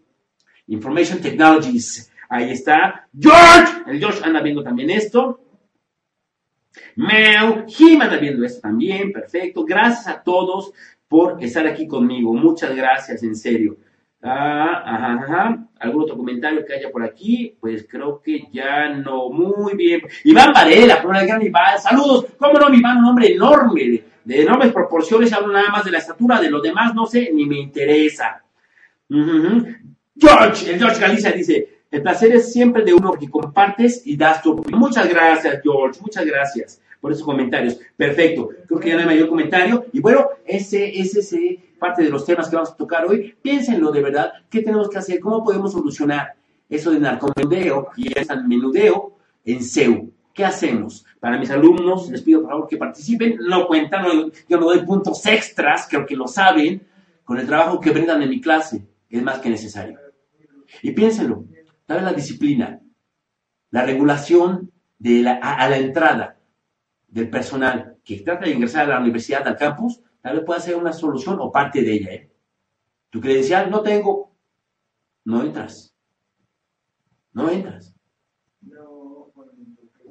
Information 0.67 1.19
Technologies. 1.19 2.11
Ahí 2.29 2.51
está. 2.51 3.07
George, 3.17 3.73
el 3.87 3.99
George 3.99 4.21
anda 4.23 4.41
viendo 4.41 4.61
también 4.61 4.91
esto. 4.91 5.39
Mel, 6.97 7.65
Jim 7.67 7.99
anda 7.99 8.17
viendo 8.17 8.45
esto 8.45 8.61
también. 8.61 9.11
Perfecto. 9.11 9.65
Gracias 9.65 10.07
a 10.07 10.21
todos 10.21 10.71
por 11.07 11.43
estar 11.43 11.65
aquí 11.65 11.87
conmigo. 11.87 12.31
Muchas 12.31 12.75
gracias, 12.75 13.23
en 13.23 13.35
serio. 13.35 13.77
Ah, 14.27 14.81
ajá, 14.83 15.13
ajá. 15.23 15.67
¿Algún 15.79 16.01
otro 16.01 16.17
comentario 16.17 16.65
que 16.65 16.73
haya 16.73 16.89
por 16.89 17.03
aquí? 17.03 17.55
Pues 17.59 17.85
creo 17.87 18.19
que 18.23 18.47
ya 18.51 18.89
no. 18.89 19.29
Muy 19.29 19.75
bien. 19.75 20.01
Iván 20.23 20.51
Varela, 20.51 20.99
por 20.99 21.15
el 21.15 21.27
gran 21.27 21.43
Iván. 21.43 21.79
Saludos. 21.79 22.25
¿Cómo 22.39 22.57
no, 22.57 22.73
Iván? 22.73 22.97
Un 22.97 23.05
hombre 23.05 23.33
enorme, 23.33 24.03
de, 24.23 24.41
enormes 24.41 24.73
proporciones. 24.73 25.31
Hablo 25.31 25.53
nada 25.53 25.69
más 25.69 25.85
de 25.85 25.91
la 25.91 25.99
estatura, 25.99 26.41
de 26.41 26.49
lo 26.49 26.59
demás 26.59 26.95
no 26.95 27.05
sé, 27.05 27.29
ni 27.31 27.45
me 27.45 27.59
interesa. 27.59 28.41
George, 29.07 30.71
el 30.71 30.79
George 30.79 30.99
Galicia 30.99 31.31
dice, 31.31 31.83
el 31.91 32.01
placer 32.01 32.33
es 32.33 32.51
siempre 32.51 32.83
de 32.83 32.95
uno 32.95 33.13
que 33.13 33.29
compartes 33.29 34.07
y 34.07 34.17
das 34.17 34.41
tu 34.41 34.53
opinión. 34.53 34.79
Muchas 34.79 35.07
gracias, 35.07 35.61
George. 35.61 35.99
Muchas 36.01 36.25
gracias 36.25 36.81
por 36.99 37.11
esos 37.11 37.23
comentarios. 37.23 37.79
Perfecto. 37.95 38.49
Creo 38.67 38.79
que 38.79 38.89
ya 38.89 38.95
no 38.95 39.01
hay 39.01 39.07
mayor 39.07 39.29
comentario. 39.29 39.85
Y 39.93 39.99
bueno, 39.99 40.27
ese 40.45 40.99
es 40.99 41.15
ese 41.15 41.59
parte 41.79 42.03
de 42.03 42.09
los 42.09 42.25
temas 42.25 42.49
que 42.49 42.55
vamos 42.55 42.71
a 42.71 42.75
tocar 42.75 43.05
hoy. 43.05 43.35
Piénsenlo 43.41 43.91
de 43.91 44.01
verdad. 44.01 44.33
¿Qué 44.49 44.61
tenemos 44.61 44.89
que 44.89 44.97
hacer? 44.97 45.19
¿Cómo 45.19 45.43
podemos 45.43 45.71
solucionar 45.71 46.33
eso 46.69 46.91
de 46.91 46.99
narcomenudeo 46.99 47.89
y 47.95 48.17
ese 48.17 48.35
menudeo 48.37 49.17
en 49.43 49.63
CEU? 49.63 50.11
¿Qué 50.33 50.43
hacemos? 50.43 51.05
Para 51.19 51.37
mis 51.37 51.49
alumnos, 51.49 52.09
les 52.09 52.21
pido 52.21 52.41
por 52.41 52.49
favor 52.49 52.67
que 52.67 52.77
participen. 52.77 53.37
No 53.39 53.67
cuentan, 53.67 54.31
yo 54.49 54.59
no 54.59 54.65
doy 54.65 54.85
puntos 54.85 55.25
extras, 55.25 55.87
creo 55.89 56.05
que 56.05 56.15
lo 56.15 56.27
saben, 56.27 56.85
con 57.23 57.39
el 57.39 57.47
trabajo 57.47 57.79
que 57.79 57.91
brindan 57.91 58.21
en 58.21 58.29
mi 58.29 58.41
clase. 58.41 58.85
Es 59.09 59.23
más 59.23 59.39
que 59.39 59.49
necesario. 59.49 59.97
Y 60.81 60.91
piénsenlo, 60.91 61.45
tal 61.85 61.97
vez 61.97 62.05
la 62.05 62.13
disciplina, 62.13 62.81
la 63.71 63.85
regulación 63.85 64.71
de 64.97 65.21
la, 65.21 65.35
a, 65.35 65.69
la 65.69 65.77
entrada 65.77 66.34
del 67.15 67.29
personal 67.29 67.95
que 68.03 68.19
trata 68.19 68.43
de 68.43 68.51
ingresar 68.51 68.85
a 68.85 68.95
la 68.95 68.99
universidad, 68.99 69.47
al 69.47 69.55
campus, 69.55 70.01
tal 70.21 70.35
vez 70.35 70.45
pueda 70.45 70.59
ser 70.59 70.75
una 70.75 70.91
solución 70.91 71.37
o 71.39 71.49
parte 71.49 71.81
de 71.81 71.93
ella. 71.93 72.11
¿eh? 72.11 72.29
Tu 73.09 73.21
credencial 73.21 73.71
no 73.71 73.81
tengo, 73.81 74.35
no 75.23 75.41
entras. 75.41 75.95
No 77.31 77.49
entras. 77.49 77.95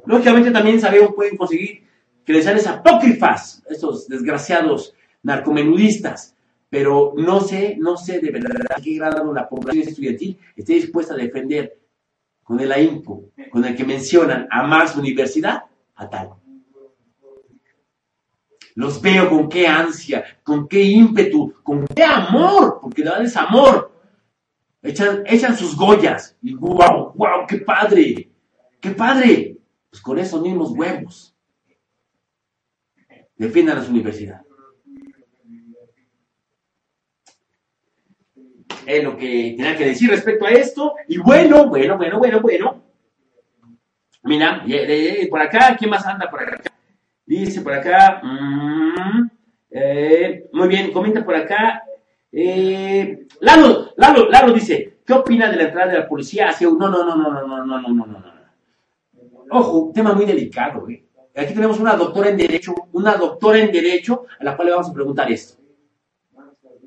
Lógicamente 0.07 0.51
también 0.51 0.81
sabemos 0.81 1.13
pueden 1.15 1.37
conseguir 1.37 1.87
credenciales 2.25 2.67
apócrifas, 2.67 3.63
estos 3.69 4.09
desgraciados 4.09 4.95
narcomenudistas, 5.23 6.35
pero 6.71 7.13
no 7.19 7.43
sé, 7.43 7.77
no 7.79 7.99
sé 7.99 8.19
de 8.21 8.31
verdad 8.31 8.51
qué 8.83 8.95
grado 8.95 9.31
la 9.35 9.47
población 9.47 9.89
estudiantil 9.89 10.39
esté 10.57 10.75
dispuesta 10.75 11.13
a 11.13 11.19
defender 11.19 11.79
con 12.43 12.61
el 12.61 12.73
ahínco, 12.73 13.25
con 13.51 13.63
el 13.67 13.77
que 13.77 13.85
mencionan 13.85 14.49
a 14.51 14.67
más 14.67 14.97
universidad, 14.97 15.65
a 15.97 16.09
tal. 16.09 16.44
Los 18.75 19.01
veo 19.01 19.29
con 19.29 19.49
qué 19.49 19.67
ansia, 19.67 20.25
con 20.43 20.67
qué 20.67 20.83
ímpetu, 20.83 21.55
con 21.63 21.87
qué 21.87 22.03
amor, 22.03 22.79
porque 22.83 23.03
verdad 23.03 23.23
es 23.23 23.37
amor. 23.37 23.93
Echan, 24.83 25.23
echan 25.27 25.57
sus 25.57 25.77
goyas 25.77 26.37
y 26.43 26.55
wow, 26.55 27.13
wow, 27.15 27.47
qué 27.49 27.59
padre, 27.59 28.29
qué 28.81 28.91
padre. 28.91 29.57
Pues 29.91 30.03
con 30.03 30.19
esos 30.19 30.43
mismos 30.43 30.73
huevos. 30.73 31.35
Defiendan 33.37 33.79
a 33.79 33.85
su 33.85 33.91
universidad. 33.91 34.43
es 38.87 39.03
lo 39.05 39.17
que 39.17 39.55
tenía 39.57 39.77
que 39.77 39.87
decir 39.87 40.11
respecto 40.11 40.47
a 40.47 40.51
esto. 40.51 40.95
Y 41.09 41.19
bueno, 41.19 41.69
bueno, 41.69 41.97
bueno, 41.97 42.19
bueno, 42.19 42.41
bueno. 42.41 42.83
Mira, 44.23 44.65
por 45.31 45.41
acá, 45.41 45.77
¿quién 45.79 45.91
más 45.91 46.07
anda 46.07 46.31
por 46.31 46.43
acá? 46.43 46.74
Dice 47.27 47.63
por 47.63 47.73
acá, 47.73 48.21
mm, 48.23 49.31
eh, 49.71 50.45
muy 50.53 50.69
bien, 50.69 50.93
comenta 50.93 51.25
por 51.25 51.35
acá. 51.35 51.83
Eh, 52.31 53.27
Lalo, 53.41 53.93
Lalo, 53.97 54.29
Lalo 54.29 54.53
dice, 54.53 54.99
¿qué 55.05 55.13
opina 55.13 55.51
de 55.51 55.57
la 55.57 55.63
entrada 55.65 55.93
de 55.93 55.99
la 56.01 56.09
policía 56.09 56.49
hacia. 56.51 56.69
No, 56.69 56.89
no, 56.89 57.05
no, 57.05 57.17
no, 57.17 57.31
no, 57.31 57.47
no, 57.47 57.65
no, 57.65 57.81
no, 57.81 58.07
no, 58.07 58.07
no. 58.07 58.35
Ojo, 59.51 59.93
tema 59.95 60.13
muy 60.13 60.27
delicado, 60.27 60.89
¿eh? 60.89 61.05
Aquí 61.37 61.53
tenemos 61.53 61.81
una 61.81 61.97
doctora 61.97 62.31
en 62.31 62.37
Derecho, 62.37 62.75
una 62.93 63.17
doctora 63.17 63.59
en 63.59 63.73
Derecho 63.73 64.27
a 64.39 64.45
la 64.45 64.55
cual 64.55 64.67
le 64.67 64.75
vamos 64.75 64.91
a 64.91 64.95
preguntar 64.95 65.31
esto. 65.33 65.61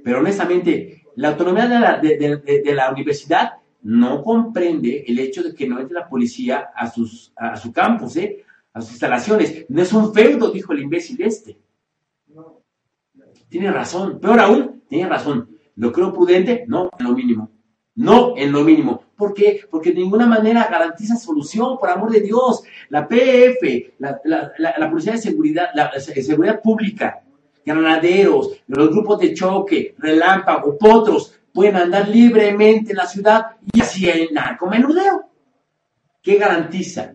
Pero 0.03 0.19
honestamente, 0.19 1.03
la 1.15 1.29
autonomía 1.29 1.67
de 1.67 2.73
la, 2.73 2.91
universidad 2.91 3.53
no 3.83 4.23
comprende 4.23 5.03
el 5.05 5.19
hecho 5.19 5.43
de 5.43 5.53
que 5.53 5.67
no 5.67 5.79
entre 5.79 5.95
la 5.95 6.07
policía 6.07 6.69
a, 6.73 6.89
sus, 6.89 7.33
a, 7.35 7.57
su 7.57 7.73
campus, 7.73 8.15
¿eh? 8.15 8.45
A 8.77 8.81
sus 8.81 8.91
instalaciones. 8.91 9.65
No 9.69 9.81
es 9.81 9.91
un 9.93 10.13
feudo, 10.13 10.51
dijo 10.51 10.73
el 10.73 10.81
imbécil 10.81 11.21
este. 11.21 11.57
Tiene 13.49 13.71
razón. 13.71 14.19
Peor 14.19 14.39
aún, 14.39 14.83
tiene 14.87 15.07
razón. 15.07 15.49
Lo 15.75 15.91
creo 15.91 16.13
prudente, 16.13 16.65
no 16.67 16.89
en 16.97 17.05
lo 17.05 17.13
mínimo. 17.13 17.51
No 17.95 18.37
en 18.37 18.51
lo 18.51 18.63
mínimo. 18.63 19.03
¿Por 19.15 19.33
qué? 19.33 19.61
Porque 19.69 19.91
de 19.91 20.01
ninguna 20.01 20.27
manera 20.27 20.67
garantiza 20.69 21.15
solución, 21.15 21.77
por 21.79 21.89
amor 21.89 22.11
de 22.11 22.21
Dios. 22.21 22.63
La 22.89 23.07
PF, 23.07 23.95
la, 23.99 24.21
la 24.57 24.89
Policía 24.89 25.13
de 25.13 25.17
Seguridad, 25.17 25.69
la 25.73 25.91
Seguridad 25.99 26.61
Pública, 26.61 27.23
granaderos, 27.65 28.61
los 28.67 28.89
grupos 28.89 29.19
de 29.19 29.33
choque, 29.33 29.95
relámpago, 29.97 30.77
potros, 30.77 31.39
pueden 31.51 31.75
andar 31.75 32.07
libremente 32.07 32.91
en 32.91 32.97
la 32.97 33.07
ciudad 33.07 33.47
y 33.73 33.81
así 33.81 34.09
hay 34.09 34.29
narcomenudeo. 34.31 35.23
¿Qué 36.21 36.35
garantiza 36.35 37.13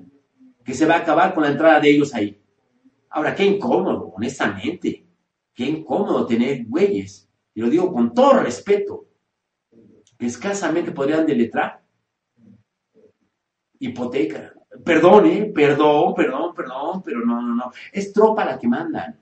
que 0.65 0.75
se 0.75 0.87
va 0.87 0.95
a 0.95 0.99
acabar 0.99 1.35
con 1.35 1.43
la 1.43 1.51
entrada 1.51 1.81
de 1.81 1.91
ellos 1.91 2.15
ahí? 2.15 2.41
Ahora, 3.11 3.35
qué 3.35 3.45
incómodo, 3.45 4.13
honestamente. 4.17 5.07
Qué 5.55 5.65
incómodo 5.67 6.27
tener 6.27 6.65
güeyes, 6.67 7.29
y 7.55 7.61
lo 7.61 7.69
digo 7.69 7.93
con 7.93 8.15
todo 8.15 8.41
respeto, 8.41 9.07
que 10.19 10.27
escasamente 10.27 10.93
podrían 10.93 11.27
deletrar 11.27 11.83
hipoteca. 13.79 14.55
Perdón, 14.85 15.27
¿eh? 15.27 15.53
Perdón, 15.55 16.15
perdón, 16.15 16.55
perdón, 16.55 17.03
pero 17.03 17.21
no, 17.27 17.43
no, 17.43 17.55
no. 17.55 17.73
Es 17.93 18.13
tropa 18.13 18.45
la 18.45 18.59
que 18.59 18.69
mandan. 18.69 19.21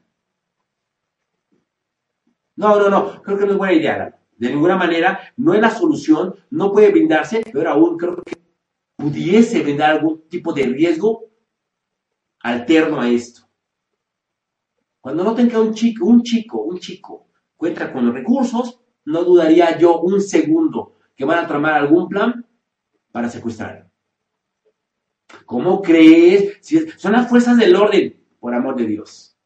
No, 2.56 2.78
no, 2.78 2.90
no, 2.90 3.22
creo 3.22 3.38
que 3.38 3.46
no 3.46 3.52
es 3.52 3.58
buena 3.58 3.72
idea. 3.72 4.18
De 4.36 4.50
ninguna 4.50 4.76
manera, 4.76 5.32
no 5.36 5.54
es 5.54 5.60
la 5.60 5.70
solución, 5.70 6.34
no 6.50 6.72
puede 6.72 6.90
brindarse, 6.90 7.42
pero 7.52 7.70
aún 7.70 7.96
creo 7.96 8.22
que 8.22 8.36
pudiese 8.96 9.62
brindar 9.62 9.92
algún 9.92 10.28
tipo 10.28 10.52
de 10.52 10.64
riesgo 10.64 11.29
alterno 12.40 13.00
a 13.00 13.08
esto. 13.08 13.42
Cuando 15.00 15.24
noten 15.24 15.48
que 15.48 15.56
un 15.56 15.72
chico, 15.72 16.04
un 16.06 16.22
chico, 16.22 16.62
un 16.62 16.78
chico 16.78 17.28
cuenta 17.56 17.92
con 17.92 18.06
los 18.06 18.14
recursos, 18.14 18.80
no 19.04 19.24
dudaría 19.24 19.78
yo 19.78 20.00
un 20.00 20.20
segundo 20.20 20.96
que 21.16 21.24
van 21.24 21.38
a 21.38 21.46
tramar 21.46 21.74
algún 21.74 22.08
plan 22.08 22.46
para 23.12 23.28
secuestrar. 23.28 23.88
¿Cómo 25.46 25.80
crees? 25.80 26.58
son 26.96 27.12
las 27.12 27.28
fuerzas 27.28 27.56
del 27.56 27.76
orden, 27.76 28.16
por 28.38 28.54
amor 28.54 28.76
de 28.76 28.86
Dios. 28.86 29.36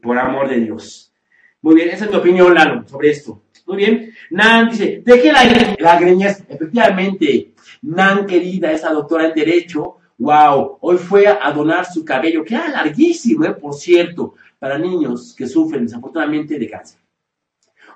Por 0.00 0.18
amor 0.18 0.48
de 0.48 0.60
Dios. 0.60 1.12
Muy 1.60 1.76
bien, 1.76 1.90
esa 1.90 2.06
es 2.06 2.10
mi 2.10 2.16
opinión, 2.16 2.54
Lalo, 2.54 2.86
sobre 2.88 3.10
esto. 3.10 3.44
Muy 3.66 3.76
bien. 3.76 4.12
Nan 4.30 4.70
dice, 4.70 5.02
deje 5.04 5.32
la, 5.32 5.44
la 5.78 6.00
greñas. 6.00 6.44
Efectivamente, 6.48 7.54
Nan 7.82 8.26
querida, 8.26 8.72
esa 8.72 8.92
doctora 8.92 9.28
en 9.28 9.34
Derecho, 9.34 9.98
wow, 10.22 10.78
hoy 10.80 10.98
fue 10.98 11.26
a 11.26 11.50
donar 11.50 11.84
su 11.84 12.04
cabello, 12.04 12.44
que 12.44 12.54
era 12.54 12.68
larguísimo, 12.68 13.44
¿eh? 13.44 13.54
por 13.54 13.74
cierto, 13.74 14.34
para 14.56 14.78
niños 14.78 15.34
que 15.36 15.48
sufren 15.48 15.84
desafortunadamente 15.84 16.60
de 16.60 16.70
cáncer. 16.70 17.00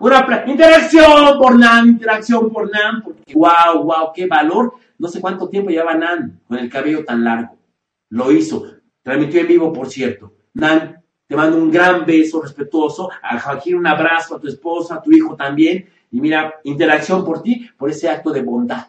Una 0.00 0.44
interacción 0.46 1.38
por 1.38 1.56
Nan, 1.56 1.88
interacción 1.88 2.50
por 2.50 2.68
Nan, 2.70 3.02
porque 3.02 3.32
wow, 3.32 3.82
wow, 3.84 4.12
qué 4.12 4.26
valor. 4.26 4.74
No 4.98 5.06
sé 5.06 5.20
cuánto 5.20 5.48
tiempo 5.48 5.70
lleva 5.70 5.94
Nan 5.94 6.40
con 6.48 6.58
el 6.58 6.68
cabello 6.68 7.04
tan 7.04 7.22
largo. 7.22 7.56
Lo 8.10 8.32
hizo. 8.32 8.66
Transmitió 9.02 9.40
en 9.40 9.46
vivo, 9.46 9.72
por 9.72 9.88
cierto. 9.88 10.34
Nan, 10.54 11.02
te 11.28 11.36
mando 11.36 11.56
un 11.56 11.70
gran 11.70 12.04
beso 12.04 12.42
respetuoso. 12.42 13.08
A 13.22 13.38
Joaquín 13.38 13.76
un 13.76 13.86
abrazo, 13.86 14.36
a 14.36 14.40
tu 14.40 14.48
esposa, 14.48 14.96
a 14.96 15.02
tu 15.02 15.12
hijo 15.12 15.34
también. 15.36 15.88
Y 16.10 16.20
mira, 16.20 16.56
interacción 16.64 17.24
por 17.24 17.40
ti, 17.42 17.70
por 17.78 17.88
ese 17.88 18.10
acto 18.10 18.32
de 18.32 18.42
bondad. 18.42 18.88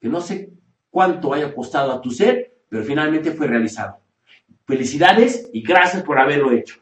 Que 0.00 0.08
no 0.08 0.20
sé 0.20 0.61
cuánto 0.92 1.32
haya 1.32 1.52
costado 1.52 1.90
a 1.90 2.00
tu 2.00 2.10
ser, 2.10 2.52
pero 2.68 2.84
finalmente 2.84 3.32
fue 3.32 3.48
realizado. 3.48 3.96
Felicidades 4.66 5.48
y 5.52 5.62
gracias 5.62 6.02
por 6.04 6.20
haberlo 6.20 6.52
hecho. 6.52 6.76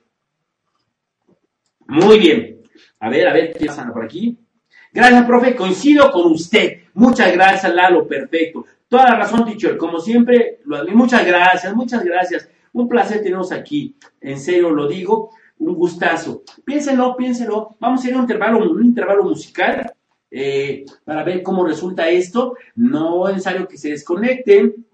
Muy 1.86 2.18
bien. 2.18 2.60
A 2.98 3.08
ver, 3.08 3.28
a 3.28 3.32
ver, 3.32 3.54
¿qué 3.56 3.66
pasa 3.66 3.90
por 3.90 4.04
aquí? 4.04 4.36
Gracias, 4.92 5.24
profe. 5.24 5.54
Coincido 5.54 6.10
con 6.10 6.32
usted. 6.32 6.82
Muchas 6.94 7.32
gracias, 7.32 7.72
Lalo. 7.72 8.06
Perfecto. 8.06 8.66
Toda 8.88 9.04
la 9.04 9.16
razón, 9.16 9.44
teacher. 9.44 9.76
Como 9.76 10.00
siempre, 10.00 10.60
muchas 10.92 11.24
gracias, 11.24 11.74
muchas 11.74 12.04
gracias. 12.04 12.48
Un 12.72 12.88
placer 12.88 13.22
tenernos 13.22 13.52
aquí. 13.52 13.96
En 14.20 14.38
serio 14.38 14.70
lo 14.70 14.88
digo. 14.88 15.30
Un 15.58 15.74
gustazo. 15.74 16.42
Piénselo, 16.64 17.16
piénselo. 17.16 17.76
Vamos 17.78 18.04
a 18.04 18.08
ir 18.08 18.14
a 18.14 18.16
un 18.16 18.22
intervalo, 18.22 18.70
un 18.70 18.84
intervalo 18.84 19.24
musical 19.24 19.92
eh, 20.30 20.84
para 21.04 21.24
ver 21.24 21.42
cómo 21.42 21.66
resulta 21.66 22.08
esto. 22.08 22.56
No 22.74 23.28
es 23.28 23.34
necesario 23.34 23.66
que 23.66 23.78
se 23.78 23.90
desconecten. 23.90 24.86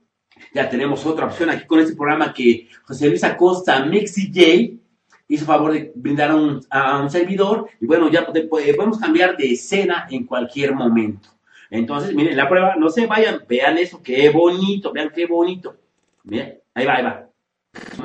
Ya 0.55 0.69
tenemos 0.69 1.05
otra 1.07 1.27
opción 1.27 1.51
aquí 1.51 1.67
con 1.67 1.81
este 1.81 1.97
programa 1.97 2.33
que 2.33 2.69
José 2.85 3.09
Luis 3.09 3.25
Acosta, 3.25 3.85
Mixi 3.85 4.33
J, 4.35 4.81
hizo 5.29 5.45
favor 5.45 5.73
de 5.73 5.93
brindar 5.95 6.31
a 6.71 6.99
un, 7.01 7.11
servidor 7.11 7.69
y 7.81 7.87
bueno, 7.87 8.11
ya 8.11 8.27
podemos 8.27 8.99
cambiar 8.99 9.37
de 9.37 9.53
escena 9.53 10.07
en 10.11 10.25
cualquier 10.25 10.75
momento. 10.75 11.31
Entonces, 11.71 12.15
miren, 12.15 12.37
la 12.37 12.49
prueba, 12.49 12.77
no 12.77 12.91
se 12.91 13.07
vayan, 13.07 13.43
vean 13.49 13.77
eso, 13.79 14.03
qué 14.03 14.31
bonito, 14.31 14.93
vean 14.93 15.11
qué 15.15 15.27
bonito. 15.27 15.77
Miren, 16.25 16.61
ahí 16.75 16.87
va, 16.87 16.95
ahí 16.95 17.03
va. 17.03 17.29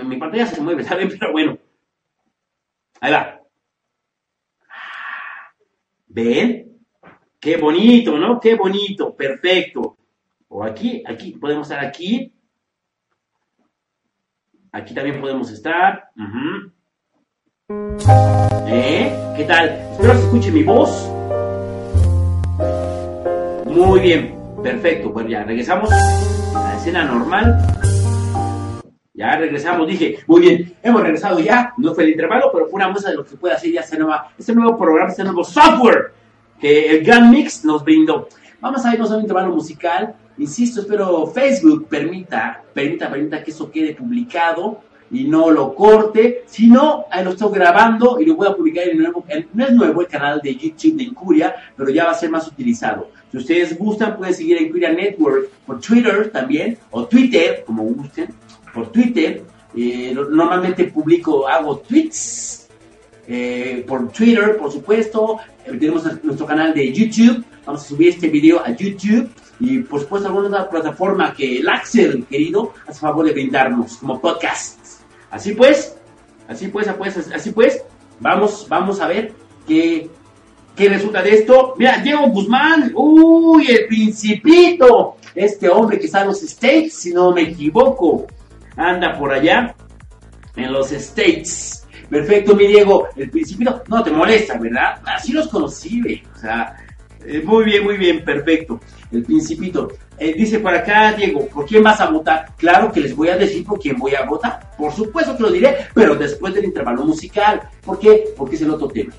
Mi 0.03 0.17
pantalla 0.17 0.47
se 0.47 0.61
mueve, 0.61 0.83
¿saben? 0.85 1.09
Pero 1.09 1.31
bueno. 1.31 1.57
Ahí 2.99 3.11
va. 3.11 3.41
¿Ven? 6.07 6.70
Qué 7.41 7.57
bonito, 7.57 8.19
¿no? 8.19 8.39
Qué 8.39 8.53
bonito, 8.53 9.15
perfecto. 9.15 9.97
O 10.49 10.63
aquí, 10.63 11.01
aquí, 11.07 11.31
podemos 11.31 11.67
estar 11.67 11.83
aquí. 11.83 12.31
Aquí 14.71 14.93
también 14.93 15.19
podemos 15.19 15.49
estar. 15.49 16.11
¿Eh? 18.67 19.33
¿Qué 19.35 19.43
tal? 19.45 19.69
Espero 19.69 20.13
que 20.13 20.19
se 20.19 20.25
escuche 20.25 20.51
mi 20.51 20.61
voz. 20.61 21.09
Muy 23.65 23.99
bien, 24.01 24.35
perfecto. 24.61 25.09
Bueno, 25.09 25.29
ya 25.31 25.43
regresamos 25.43 25.91
a 25.91 26.63
la 26.63 26.75
escena 26.77 27.05
normal. 27.05 27.57
Ya 29.15 29.35
regresamos, 29.37 29.87
dije, 29.87 30.19
muy 30.27 30.41
bien, 30.41 30.75
hemos 30.83 31.01
regresado 31.01 31.39
ya, 31.39 31.73
no 31.77 31.95
fue 31.95 32.03
el 32.03 32.11
intervalo, 32.11 32.51
pero 32.53 32.65
fue 32.67 32.75
una 32.75 32.89
muestra 32.89 33.09
de 33.11 33.17
lo 33.17 33.25
que 33.25 33.35
puede 33.35 33.55
hacer 33.55 33.71
ya 33.71 33.81
este, 33.81 33.97
nueva, 33.97 34.31
este 34.37 34.53
nuevo 34.53 34.77
programa, 34.77 35.09
este 35.09 35.23
nuevo 35.23 35.43
software 35.43 36.20
el 36.61 37.03
Grand 37.03 37.31
Mix 37.31 37.65
nos 37.65 37.83
brindó. 37.83 38.27
Vamos 38.59 38.85
a 38.85 38.93
irnos 38.93 39.11
a 39.11 39.15
un 39.15 39.21
intervalo 39.21 39.53
musical. 39.53 40.15
Insisto, 40.37 40.81
espero 40.81 41.27
Facebook 41.27 41.87
permita, 41.87 42.63
permita, 42.73 43.09
permita 43.09 43.43
que 43.43 43.51
eso 43.51 43.71
quede 43.71 43.93
publicado 43.93 44.81
y 45.11 45.25
no 45.25 45.51
lo 45.51 45.75
corte, 45.75 46.43
sino 46.45 47.05
ahí 47.11 47.23
lo 47.23 47.31
estoy 47.31 47.51
grabando 47.53 48.19
y 48.19 48.25
lo 48.25 48.35
voy 48.35 48.47
a 48.47 48.55
publicar 48.55 48.85
en 48.85 48.91
el 48.91 48.97
nuevo, 48.99 49.25
no 49.53 49.65
es 49.65 49.73
nuevo 49.73 50.01
el 50.01 50.07
canal 50.07 50.39
de 50.41 50.55
YouTube 50.55 50.97
de 50.97 51.03
Incuria, 51.03 51.55
pero 51.75 51.89
ya 51.89 52.05
va 52.05 52.11
a 52.11 52.15
ser 52.15 52.29
más 52.29 52.47
utilizado. 52.47 53.09
Si 53.29 53.37
ustedes 53.37 53.77
gustan, 53.77 54.17
pueden 54.17 54.33
seguir 54.33 54.57
a 54.57 54.61
Incuria 54.61 54.91
Network 54.91 55.49
por 55.65 55.81
Twitter 55.81 56.31
también, 56.31 56.77
o 56.91 57.05
Twitter, 57.05 57.63
como 57.65 57.83
gusten, 57.83 58.29
por 58.73 58.91
Twitter. 58.91 59.43
Eh, 59.75 60.13
normalmente 60.13 60.85
publico, 60.85 61.47
hago 61.47 61.77
tweets 61.79 62.60
eh, 63.33 63.85
por 63.87 64.11
Twitter, 64.11 64.57
por 64.57 64.69
supuesto. 64.69 65.39
Eh, 65.65 65.77
tenemos 65.79 66.03
nuestro 66.21 66.45
canal 66.45 66.73
de 66.73 66.91
YouTube. 66.91 67.45
Vamos 67.65 67.85
a 67.85 67.87
subir 67.87 68.09
este 68.09 68.27
video 68.27 68.59
a 68.59 68.75
YouTube. 68.75 69.29
Y 69.61 69.79
por 69.79 70.01
supuesto, 70.01 70.27
alguna 70.27 70.47
otra 70.47 70.69
plataforma 70.69 71.33
que 71.33 71.59
el 71.59 71.69
Axel, 71.69 72.25
querido, 72.29 72.73
hace 72.85 72.99
favor 72.99 73.25
de 73.25 73.31
brindarnos 73.31 73.95
como 73.97 74.19
podcast. 74.19 74.79
Así 75.29 75.53
pues, 75.53 75.95
así 76.49 76.67
pues, 76.67 76.89
así 76.89 77.51
pues, 77.51 77.81
vamos, 78.19 78.65
vamos 78.67 78.99
a 78.99 79.07
ver 79.07 79.33
qué, 79.65 80.09
qué 80.75 80.89
resulta 80.89 81.21
de 81.21 81.35
esto. 81.35 81.75
Mira, 81.77 81.99
Diego 81.99 82.27
Guzmán, 82.27 82.91
uy, 82.93 83.65
el 83.67 83.87
principito, 83.87 85.15
este 85.33 85.69
hombre 85.69 85.99
que 85.99 86.07
está 86.07 86.23
en 86.23 86.27
los 86.27 86.43
States, 86.43 86.95
si 86.95 87.13
no 87.13 87.31
me 87.31 87.43
equivoco, 87.43 88.27
anda 88.75 89.17
por 89.17 89.31
allá 89.31 89.73
en 90.57 90.73
los 90.73 90.91
States. 90.91 91.80
Perfecto, 92.11 92.57
mi 92.57 92.67
Diego, 92.67 93.07
el 93.15 93.29
principito, 93.29 93.83
no 93.87 94.03
te 94.03 94.11
molesta, 94.11 94.57
¿verdad? 94.57 95.01
Así 95.05 95.31
los 95.31 95.47
conocí, 95.47 96.21
o 96.35 96.37
sea, 96.37 96.75
eh, 97.25 97.41
muy 97.41 97.63
bien, 97.63 97.85
muy 97.85 97.95
bien, 97.95 98.25
perfecto. 98.25 98.81
El 99.13 99.23
principito. 99.23 99.87
Eh, 100.17 100.33
dice 100.33 100.59
por 100.59 100.75
acá, 100.75 101.13
Diego, 101.13 101.47
¿por 101.47 101.65
quién 101.65 101.81
vas 101.81 102.01
a 102.01 102.09
votar? 102.09 102.53
Claro 102.57 102.91
que 102.91 102.99
les 102.99 103.15
voy 103.15 103.29
a 103.29 103.37
decir 103.37 103.63
por 103.65 103.79
quién 103.79 103.97
voy 103.97 104.13
a 104.13 104.25
votar. 104.25 104.71
Por 104.77 104.91
supuesto 104.91 105.37
que 105.37 105.43
lo 105.43 105.51
diré, 105.53 105.87
pero 105.93 106.13
después 106.15 106.53
del 106.53 106.65
intervalo 106.65 107.05
musical. 107.05 107.61
¿Por 107.81 107.97
qué? 107.97 108.33
Porque 108.35 108.57
es 108.57 108.61
el 108.61 108.71
otro 108.71 108.89
tema. 108.89 109.13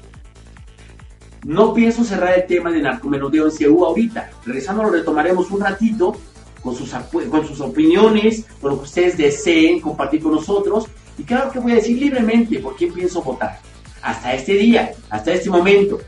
No 1.47 1.73
pienso 1.73 2.05
cerrar 2.05 2.39
el 2.39 2.47
tema 2.47 2.71
de 2.71 2.83
narcomenudeo 2.83 3.47
en 3.47 3.53
CEU 3.53 3.87
ahorita. 3.87 4.29
Regresando 4.45 4.83
lo 4.83 4.91
retomaremos 4.91 5.51
un 5.51 5.63
ratito 5.63 6.15
con 6.63 6.77
sus, 6.77 6.91
con 6.91 7.47
sus 7.47 7.61
opiniones, 7.63 8.45
con 8.61 8.73
lo 8.73 8.77
que 8.79 8.85
ustedes 8.85 9.17
deseen 9.17 9.81
compartir 9.81 10.21
con 10.21 10.33
nosotros. 10.33 10.89
Y 11.23 11.25
claro 11.25 11.53
que 11.53 11.61
voy 11.61 11.71
a 11.71 11.77
decir 11.77 11.99
libremente 11.99 12.59
por 12.59 12.75
quién 12.75 12.93
pienso 12.93 13.23
votar. 13.23 13.61
Hasta 14.03 14.35
este 14.35 14.55
día, 14.55 14.93
hasta 15.09 15.33
este 15.33 15.49
momento. 15.49 16.01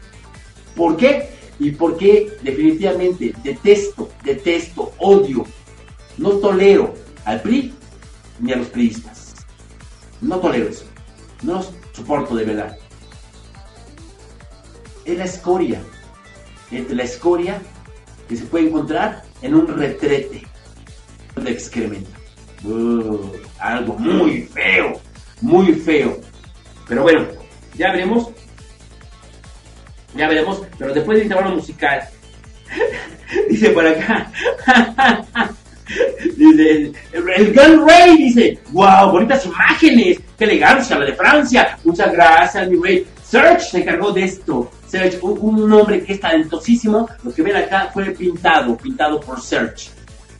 ¿Por 0.74 0.96
qué? 0.96 1.34
y 1.58 1.70
por 1.70 1.96
qué 1.96 2.36
definitivamente 2.42 3.32
detesto, 3.44 4.10
detesto, 4.24 4.92
odio, 4.98 5.46
no 6.18 6.30
tolero 6.30 6.94
al 7.24 7.40
PRI 7.42 7.72
ni 8.40 8.52
a 8.52 8.56
los 8.56 8.66
priistas. 8.68 9.34
No 10.20 10.40
tolero 10.40 10.68
eso. 10.68 10.84
No 11.42 11.54
los 11.54 11.72
soporto 11.92 12.34
de 12.34 12.44
verdad. 12.44 12.76
Es 15.04 15.16
la 15.16 15.26
escoria. 15.26 15.80
Es 16.72 16.90
la 16.90 17.04
escoria 17.04 17.62
que 18.28 18.36
se 18.36 18.46
puede 18.46 18.66
encontrar 18.66 19.22
en 19.42 19.54
un 19.54 19.68
retrete 19.68 20.42
de 21.36 21.50
excremento. 21.50 22.23
Algo 23.58 23.98
muy 23.98 24.42
feo, 24.42 25.00
muy 25.40 25.72
feo. 25.74 26.18
Pero 26.86 27.02
bueno, 27.02 27.26
ya 27.76 27.92
veremos 27.92 28.30
ya 30.14 30.28
veremos, 30.28 30.62
pero 30.78 30.94
después 30.94 31.18
del 31.18 31.26
intervalo 31.26 31.56
musical, 31.56 32.00
dice 33.50 33.70
por 33.70 33.86
acá, 33.86 34.30
dice, 36.36 36.92
el 37.12 37.52
Gun 37.52 37.88
Ray 37.88 38.16
dice, 38.18 38.58
wow, 38.70 39.10
bonitas 39.10 39.44
imágenes, 39.44 40.20
qué 40.38 40.44
elegancia, 40.44 40.98
la 40.98 41.06
de 41.06 41.14
Francia, 41.14 41.78
muchas 41.84 42.12
gracias, 42.12 42.68
mi 42.68 42.80
rey. 42.80 43.06
Serge 43.24 43.64
se 43.64 43.78
encargó 43.78 44.12
de 44.12 44.24
esto. 44.24 44.70
Serge, 44.86 45.18
un, 45.22 45.72
hombre 45.72 46.04
que 46.04 46.12
es 46.12 46.20
talentosísimo, 46.20 47.08
lo 47.24 47.34
que 47.34 47.42
ven 47.42 47.56
acá 47.56 47.90
fue 47.92 48.10
pintado, 48.12 48.76
pintado 48.76 49.18
por 49.18 49.40
Serge. 49.40 49.90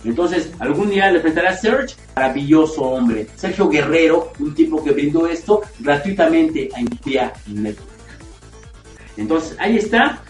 Entonces, 0.05 0.53
algún 0.59 0.91
día 0.91 1.11
le 1.11 1.21
a 1.21 1.57
Serge, 1.57 1.97
maravilloso 2.15 2.83
hombre. 2.83 3.27
Sergio 3.37 3.69
Guerrero, 3.69 4.33
un 4.39 4.55
tipo 4.55 4.83
que 4.85 4.93
brindó 4.93 5.27
esto 5.27 5.63
gratuitamente 5.79 6.69
a 6.75 6.81
India 6.81 7.33
Network. 7.47 7.91
Entonces, 9.17 9.57
ahí 9.59 9.79
está. 9.79 10.21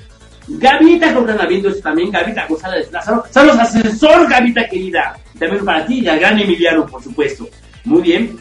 Gavita, 0.47 1.13
que 1.13 1.21
están 1.21 1.49
viendo 1.49 1.69
esto 1.71 1.83
también, 1.83 2.11
Gavita 2.11 2.47
González 2.47 2.93
Lázaro. 2.93 3.25
Saludos, 3.31 3.59
asesor, 3.61 4.29
Gavita 4.29 4.69
querida. 4.69 5.19
También 5.39 5.65
para 5.65 5.87
ti 5.87 6.01
y 6.01 6.09
al 6.09 6.21
gran 6.21 6.39
Emiliano, 6.39 6.87
por 6.87 7.03
supuesto. 7.03 7.49
Muy 7.85 8.03
bien. 8.03 8.39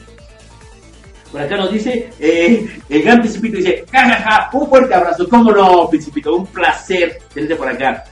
Por 1.32 1.42
acá 1.42 1.58
nos 1.58 1.72
dice, 1.72 2.12
eh, 2.20 2.68
el 2.90 3.02
gran 3.02 3.20
Principito 3.20 3.58
dice, 3.58 3.86
jajaja, 3.92 4.50
un 4.54 4.70
fuerte 4.70 4.94
abrazo. 4.94 5.28
¿Cómo 5.28 5.52
no, 5.52 5.90
Principito? 5.90 6.36
Un 6.36 6.46
placer 6.46 7.18
tenerte 7.34 7.56
por 7.56 7.70
acá. 7.70 8.04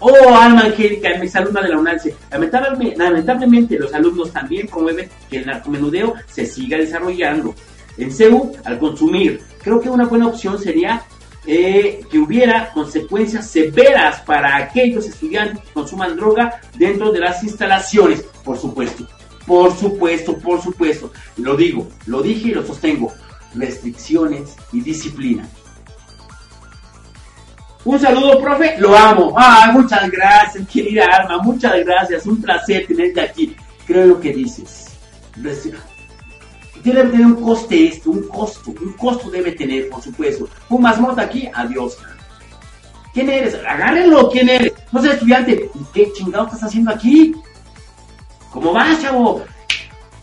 Oh, 0.00 0.34
Alma 0.34 0.62
Angélica, 0.62 1.10
mis 1.20 1.36
alumna 1.36 1.60
de 1.60 1.68
la 1.68 1.78
UNALCE. 1.78 2.16
Lamentablemente, 2.30 2.96
lamentablemente, 2.96 3.78
los 3.78 3.92
alumnos 3.92 4.32
también 4.32 4.66
promueven 4.66 5.10
que 5.28 5.38
el 5.38 5.46
narcomenudeo 5.46 6.14
se 6.26 6.46
siga 6.46 6.78
desarrollando. 6.78 7.54
En 7.98 8.10
CEU, 8.10 8.52
al 8.64 8.78
consumir, 8.78 9.42
creo 9.62 9.78
que 9.78 9.90
una 9.90 10.06
buena 10.06 10.28
opción 10.28 10.58
sería 10.58 11.02
eh, 11.46 12.00
que 12.10 12.18
hubiera 12.18 12.72
consecuencias 12.72 13.50
severas 13.50 14.20
para 14.22 14.56
aquellos 14.56 15.06
estudiantes 15.06 15.62
que 15.64 15.72
consuman 15.72 16.16
droga 16.16 16.60
dentro 16.78 17.12
de 17.12 17.20
las 17.20 17.42
instalaciones, 17.44 18.22
por 18.42 18.56
supuesto. 18.56 19.06
Por 19.46 19.76
supuesto, 19.76 20.38
por 20.38 20.62
supuesto. 20.62 21.12
Lo 21.36 21.56
digo, 21.56 21.88
lo 22.06 22.22
dije 22.22 22.48
y 22.48 22.54
lo 22.54 22.64
sostengo. 22.64 23.12
Restricciones 23.54 24.56
y 24.72 24.80
disciplina. 24.80 25.46
Un 27.84 27.98
saludo, 27.98 28.40
profe, 28.40 28.76
lo 28.78 28.96
amo. 28.96 29.34
Ah, 29.36 29.70
muchas 29.72 30.10
gracias, 30.10 30.66
querida 30.68 31.06
Alma, 31.06 31.38
muchas 31.42 31.82
gracias. 31.84 32.26
Un 32.26 32.40
placer 32.40 32.86
tenerte 32.86 33.20
aquí. 33.20 33.56
Creo 33.86 34.06
lo 34.06 34.20
que 34.20 34.32
dices. 34.32 34.88
Debe 36.82 37.04
tener 37.04 37.26
un 37.26 37.36
coste 37.36 37.86
esto, 37.86 38.10
un 38.10 38.28
costo, 38.28 38.70
un 38.70 38.92
costo 38.94 39.30
debe 39.30 39.52
tener, 39.52 39.88
por 39.88 40.02
supuesto. 40.02 40.48
Fumas 40.68 41.00
mota 41.00 41.22
aquí, 41.22 41.48
adiós. 41.54 41.96
¿Quién 43.12 43.28
eres? 43.30 43.54
Agárrenlo, 43.66 44.30
¿quién 44.30 44.48
eres? 44.48 44.72
No 44.92 45.00
soy 45.00 45.10
estudiante. 45.10 45.70
¿Qué 45.92 46.12
chingado 46.12 46.46
estás 46.46 46.64
haciendo 46.64 46.90
aquí? 46.90 47.34
¿Cómo 48.50 48.72
vas, 48.72 49.00
chavo? 49.00 49.42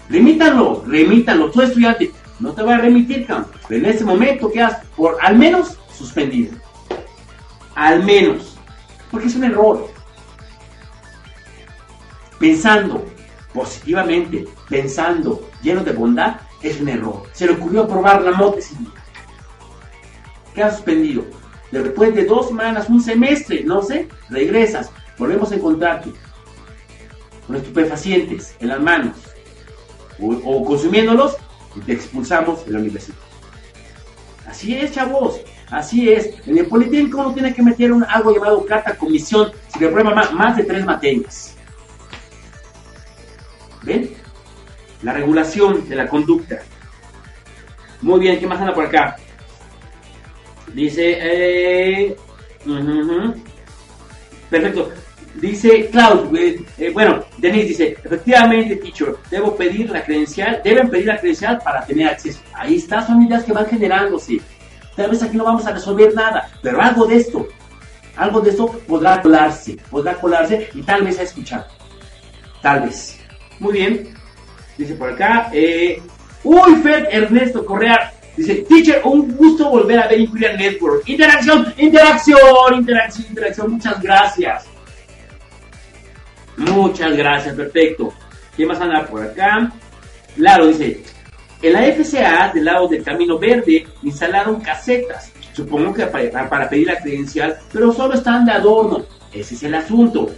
Remítalo, 0.10 0.84
remítalo. 0.86 1.50
Tú 1.52 1.62
estudiante, 1.62 2.12
no 2.40 2.54
te 2.54 2.62
voy 2.62 2.74
a 2.74 2.78
remitir, 2.78 3.26
cabrón. 3.26 3.48
Pero 3.68 3.86
en 3.86 3.94
ese 3.94 4.06
momento 4.06 4.52
quedas 4.52 4.78
por 4.96 5.18
al 5.22 5.38
menos 5.38 5.78
suspendido. 5.92 6.54
Al 7.78 8.04
menos. 8.04 8.58
Porque 9.12 9.28
es 9.28 9.36
un 9.36 9.44
error. 9.44 9.88
Pensando 12.40 13.06
positivamente, 13.54 14.48
pensando 14.68 15.48
lleno 15.62 15.84
de 15.84 15.92
bondad, 15.92 16.38
es 16.64 16.82
un 16.82 16.90
error. 16.90 17.24
Se 17.34 17.46
le 17.46 17.54
ocurrió 17.54 17.88
probar 17.88 18.24
la 18.24 18.32
moto 18.32 18.60
sin 18.60 18.92
Queda 20.56 20.72
suspendido. 20.72 21.24
Después 21.72 22.16
de 22.16 22.26
dos 22.26 22.48
semanas, 22.48 22.90
un 22.90 23.00
semestre, 23.00 23.64
no 23.64 23.84
sé, 23.84 24.08
regresas. 24.30 24.90
Volvemos 25.20 25.52
a 25.52 25.56
encontrarte 25.56 26.12
con 27.46 27.58
estupefacientes 27.58 28.56
en 28.60 28.70
las 28.70 28.82
manos 28.82 29.16
o, 30.20 30.66
consumiéndolos 30.66 31.38
y 31.76 31.82
te 31.82 31.94
expulsamos 31.94 32.66
de 32.66 32.72
la 32.72 32.80
universidad. 32.80 33.18
Así 34.48 34.74
es, 34.76 34.94
chavos. 34.94 35.40
Así 35.70 36.10
es. 36.10 36.34
En 36.48 36.58
el 36.58 36.66
Politécnico 36.66 37.20
uno 37.20 37.34
tiene 37.34 37.54
que 37.54 37.62
meter 37.62 37.92
un, 37.92 38.04
algo 38.04 38.34
llamado 38.34 38.66
carta 38.66 38.96
comisión 38.96 39.52
si 39.68 39.80
le 39.80 39.90
prueba 39.90 40.14
más, 40.32 40.56
de 40.56 40.64
tres 40.64 40.86
materias. 40.86 41.56
¿Ven? 43.84 44.12
La 45.04 45.14
regulación 45.14 45.88
de 45.88 45.96
la 45.96 46.08
conducta. 46.08 46.60
Muy 48.02 48.20
bien, 48.20 48.40
¿qué 48.40 48.48
más 48.48 48.60
anda 48.60 48.74
por 48.74 48.86
acá? 48.86 49.18
Dice, 50.74 51.18
eh, 51.20 52.16
perfecto. 54.50 54.92
Dice 55.36 55.90
Klaus, 55.92 56.30
eh, 56.36 56.60
eh, 56.80 56.90
bueno, 56.92 57.24
Denise 57.38 57.68
dice, 57.68 57.98
efectivamente, 58.04 58.76
teacher, 58.78 59.16
debo 59.30 59.56
pedir 59.56 59.90
la 59.92 60.04
credencial, 60.04 60.62
deben 60.64 60.90
pedir 60.90 61.06
la 61.06 61.20
credencial 61.20 61.60
para 61.64 61.86
tener 61.86 62.08
acceso. 62.08 62.40
Ahí 62.54 62.78
está, 62.78 63.06
son 63.06 63.22
ideas 63.22 63.44
que 63.44 63.54
van 63.54 63.68
generándose. 63.68 64.42
Tal 64.98 65.12
vez 65.12 65.22
aquí 65.22 65.38
no 65.38 65.44
vamos 65.44 65.66
a 65.68 65.72
resolver 65.72 66.14
nada, 66.16 66.50
pero 66.62 66.82
algo 66.82 67.06
de 67.06 67.18
esto, 67.18 67.48
algo 68.16 68.42
de 68.42 68.50
esto 68.50 68.68
podrá 68.88 69.22
colarse, 69.22 69.78
podrá 69.92 70.16
colarse 70.16 70.70
y 70.74 70.82
tal 70.82 71.04
vez 71.04 71.20
a 71.20 71.22
escuchar. 71.22 71.68
Tal 72.64 72.82
vez. 72.82 73.20
Muy 73.60 73.74
bien. 73.74 74.10
Dice 74.76 74.96
por 74.96 75.12
acá, 75.12 75.50
eh, 75.54 76.02
uy, 76.44 76.76
Fed 76.82 77.06
Ernesto 77.12 77.64
Correa, 77.64 78.12
dice, 78.36 78.56
teacher, 78.68 79.02
un 79.04 79.36
gusto 79.36 79.70
volver 79.70 80.00
a 80.00 80.08
ver 80.08 80.20
Inquiry 80.20 80.58
Network. 80.58 81.08
Interacción, 81.08 81.74
interacción, 81.78 82.40
interacción, 82.76 83.26
interacción, 83.30 83.72
muchas 83.72 84.02
gracias. 84.02 84.66
Muchas 86.58 87.16
gracias, 87.16 87.56
perfecto. 87.56 88.12
¿Quién 88.56 88.68
más 88.68 88.82
anda 88.82 89.06
por 89.06 89.24
acá? 89.24 89.72
Claro, 90.36 90.68
dice, 90.68 91.04
en 91.62 91.74
la 91.74 91.82
FCA, 91.84 92.52
del 92.54 92.66
lado 92.66 92.88
del 92.88 93.04
Camino 93.04 93.40
Verde, 93.40 93.88
instalaron 94.04 94.60
casetas, 94.62 95.32
supongo 95.54 95.94
que 95.94 96.06
para, 96.06 96.48
para 96.48 96.70
pedir 96.70 96.88
la 96.88 97.00
credencial, 97.00 97.58
pero 97.74 97.92
solo 97.92 98.14
están 98.14 98.46
de 98.46 98.52
adorno. 98.52 99.04
Ese 99.34 99.56
es 99.56 99.64
el 99.64 99.76
asunto. 99.76 100.30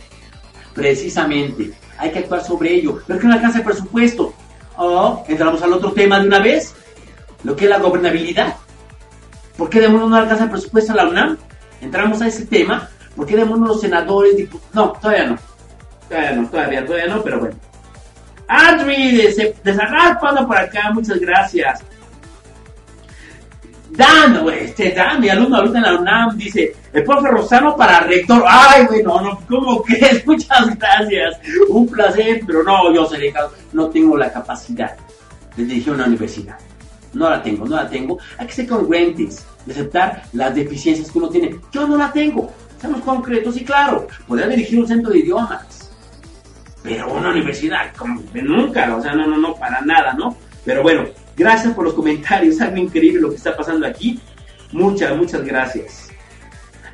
Precisamente, 0.74 1.72
hay 1.97 2.11
que 2.11 2.20
actuar 2.20 2.43
sobre 2.43 2.74
ello, 2.74 3.01
pero 3.05 3.20
que 3.20 3.28
no 3.28 3.34
alcanza 3.34 3.59
el 3.59 3.65
presupuesto. 3.65 4.34
Oh, 4.78 5.24
entramos 5.28 5.61
al 5.61 5.74
otro 5.74 5.91
tema 5.91 6.20
de 6.20 6.28
una 6.28 6.39
vez, 6.39 6.74
lo 7.43 7.55
que 7.55 7.65
es 7.65 7.70
la 7.70 7.80
gobernabilidad. 7.80 8.55
¿Por 9.57 9.70
qué 9.70 9.82
demonios 9.82 10.09
no 10.09 10.15
alcanza 10.15 10.45
el 10.45 10.51
presupuesto 10.51 10.93
a 10.93 10.95
la 10.95 11.09
UNAM? 11.09 11.38
Entramos 11.82 12.22
a 12.22 12.28
ese 12.28 12.45
tema. 12.45 12.89
¿Por 13.13 13.26
qué 13.26 13.36
demonios 13.36 13.67
los 13.67 13.82
senadores, 13.82 14.38
diputados? 14.38 14.74
No, 14.74 14.93
todavía 15.01 15.26
no. 15.26 15.38
Todavía 16.07 16.32
no, 16.32 16.49
todavía, 16.49 16.86
todavía 16.86 17.07
no, 17.07 17.22
pero 17.22 17.39
bueno. 17.39 17.55
Adri 18.50 19.16
de, 19.16 19.56
de 19.64 19.74
por 20.47 20.58
acá, 20.58 20.91
muchas 20.91 21.20
gracias. 21.20 21.82
Dan, 23.91 24.43
este 24.50 24.91
Dan, 24.91 25.22
mi 25.22 25.30
alumno 25.30 25.58
ahorita 25.58 25.78
en 25.78 25.84
la 25.84 25.95
UNAM, 26.00 26.36
dice, 26.36 26.76
el 26.91 27.04
profe 27.04 27.28
Rosano 27.28 27.76
para 27.76 28.00
rector. 28.00 28.43
Ay, 28.47 28.88
güey, 28.88 29.04
no, 29.04 29.22
no, 29.22 29.39
¿cómo 29.47 29.84
crees? 29.84 30.26
Muchas 30.26 30.76
gracias. 30.80 31.39
Un 31.70 31.88
placer, 31.88 32.41
pero 32.47 32.64
no, 32.64 32.91
yo 32.91 33.06
sé, 33.06 33.32
no 33.72 33.89
tengo 33.89 34.18
la 34.18 34.32
capacidad 34.32 34.95
de 35.56 35.66
dirigir 35.66 35.93
una 35.93 36.06
universidad. 36.06 36.58
No 37.14 37.30
la 37.30 37.43
tengo, 37.43 37.68
no 37.68 37.76
la 37.76 37.88
tengo. 37.88 38.18
Hay 38.39 38.47
que 38.47 38.54
ser 38.54 38.68
congruentes, 38.68 39.45
de 39.66 39.74
aceptar 39.74 40.24
las 40.34 40.56
deficiencias 40.56 41.12
que 41.12 41.18
uno 41.20 41.30
tiene. 41.30 41.56
Yo 41.72 41.88
no 41.88 41.97
la 41.97 42.12
tengo. 42.12 42.52
Seamos 42.82 43.02
concretos 43.02 43.58
y 43.58 43.64
claro, 43.64 44.08
podría 44.28 44.47
dirigir 44.47 44.80
un 44.80 44.88
centro 44.88 45.12
de 45.12 45.20
idiomas 45.20 45.78
pero 46.82 47.11
una 47.13 47.30
universidad, 47.30 47.93
como 47.95 48.21
nunca, 48.34 48.95
o 48.95 49.01
sea, 49.01 49.13
no, 49.13 49.27
no, 49.27 49.38
no, 49.38 49.55
para 49.55 49.82
nada, 49.82 50.13
¿no? 50.13 50.36
Pero 50.63 50.82
bueno, 50.82 51.05
gracias 51.36 51.73
por 51.73 51.86
los 51.86 51.93
comentarios, 51.93 52.59
algo 52.61 52.77
increíble 52.77 53.21
lo 53.21 53.30
que 53.30 53.36
está 53.36 53.55
pasando 53.55 53.86
aquí. 53.86 54.19
Muchas, 54.71 55.15
muchas 55.15 55.43
gracias. 55.43 56.09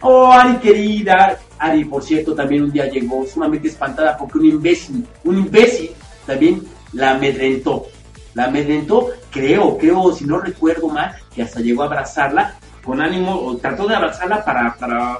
Oh, 0.02 0.32
Ari 0.32 0.58
querida, 0.58 1.38
Ari, 1.58 1.86
por 1.86 2.04
cierto, 2.04 2.36
también 2.36 2.64
un 2.64 2.72
día 2.72 2.90
llegó 2.90 3.26
sumamente 3.26 3.68
espantada 3.68 4.18
porque 4.18 4.38
un 4.38 4.46
imbécil, 4.46 5.06
un 5.24 5.38
imbécil 5.38 5.92
también 6.26 6.64
la 6.94 7.12
amedrentó. 7.12 7.88
La 8.34 8.46
amedrentó, 8.46 9.10
creo, 9.32 9.78
creo, 9.78 10.14
si 10.14 10.26
no 10.26 10.40
recuerdo 10.40 10.90
mal, 10.90 11.16
que 11.34 11.42
hasta 11.42 11.62
llegó 11.62 11.84
a 11.84 11.86
abrazarla 11.86 12.56
con 12.84 13.02
ánimo, 13.02 13.34
o 13.34 13.58
trató 13.58 13.88
de 13.88 13.96
abrazarla 13.96 14.46
para, 14.46 14.76
para 14.76 15.20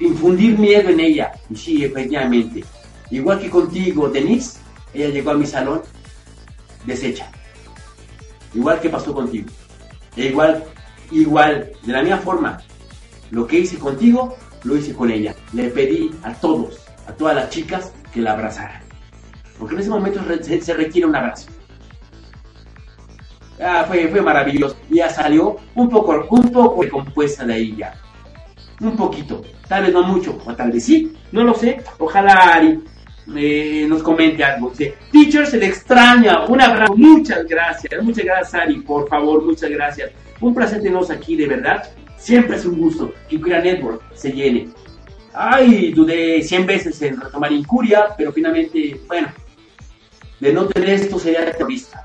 infundir 0.00 0.58
miedo 0.58 0.88
en 0.88 1.00
ella. 1.00 1.32
Sí, 1.54 1.84
efectivamente, 1.84 2.64
Igual 3.10 3.38
que 3.38 3.50
contigo, 3.50 4.08
Denise, 4.08 4.58
ella 4.92 5.08
llegó 5.08 5.30
a 5.30 5.34
mi 5.34 5.46
salón 5.46 5.82
deshecha. 6.84 7.26
Igual 8.54 8.80
que 8.80 8.88
pasó 8.88 9.12
contigo. 9.12 9.48
E 10.16 10.26
igual, 10.26 10.64
igual, 11.10 11.72
de 11.82 11.92
la 11.92 12.02
misma 12.02 12.18
forma, 12.18 12.58
lo 13.30 13.46
que 13.46 13.60
hice 13.60 13.78
contigo, 13.78 14.36
lo 14.62 14.76
hice 14.76 14.94
con 14.94 15.10
ella. 15.10 15.34
Le 15.52 15.70
pedí 15.70 16.10
a 16.22 16.32
todos, 16.34 16.86
a 17.06 17.12
todas 17.12 17.34
las 17.34 17.50
chicas, 17.50 17.92
que 18.12 18.20
la 18.20 18.32
abrazaran. 18.32 18.82
Porque 19.58 19.74
en 19.74 19.80
ese 19.80 19.90
momento 19.90 20.20
se 20.42 20.74
requiere 20.74 21.06
un 21.06 21.16
abrazo. 21.16 21.48
Ah, 23.60 23.84
fue, 23.86 24.08
fue 24.08 24.20
maravilloso. 24.20 24.76
Ya 24.90 25.08
salió 25.08 25.56
un 25.74 25.88
poco, 25.88 26.26
un 26.30 26.50
poco 26.50 26.88
compuesta 26.90 27.44
de 27.44 27.54
ahí 27.54 27.76
ya. 27.76 27.94
Un 28.80 28.96
poquito. 28.96 29.42
Tal 29.68 29.84
vez 29.84 29.92
no 29.92 30.02
mucho, 30.02 30.38
o 30.44 30.54
tal 30.54 30.72
vez 30.72 30.84
sí. 30.84 31.16
No 31.32 31.44
lo 31.44 31.54
sé. 31.54 31.82
Ojalá 31.98 32.56
eh, 33.36 33.86
nos 33.88 34.02
comente 34.02 34.44
algo. 34.44 34.70
Dice, 34.70 34.94
teacher 35.10 35.46
se 35.46 35.58
le 35.58 35.66
extraña, 35.66 36.44
un 36.46 36.60
abrazo, 36.60 36.94
muchas 36.96 37.44
gracias, 37.46 38.02
muchas 38.02 38.24
gracias 38.24 38.54
Ari, 38.54 38.80
por 38.80 39.08
favor, 39.08 39.44
muchas 39.44 39.70
gracias. 39.70 40.10
Un 40.40 40.54
placer 40.54 40.78
tenernos 40.78 41.10
aquí, 41.10 41.36
de 41.36 41.46
verdad. 41.46 41.88
Siempre 42.18 42.56
es 42.56 42.64
un 42.64 42.78
gusto 42.78 43.12
que 43.28 43.36
Incuria 43.36 43.60
Network 43.60 44.02
se 44.14 44.32
llene. 44.32 44.68
Ay, 45.32 45.92
dudé 45.92 46.42
100 46.42 46.66
veces 46.66 47.02
en 47.02 47.20
retomar 47.20 47.52
Incuria, 47.52 48.08
pero 48.16 48.32
finalmente, 48.32 49.00
bueno, 49.06 49.28
de 50.40 50.52
no 50.52 50.66
tener 50.66 50.90
esto 50.90 51.18
sería 51.18 51.50
terrorista. 51.50 52.04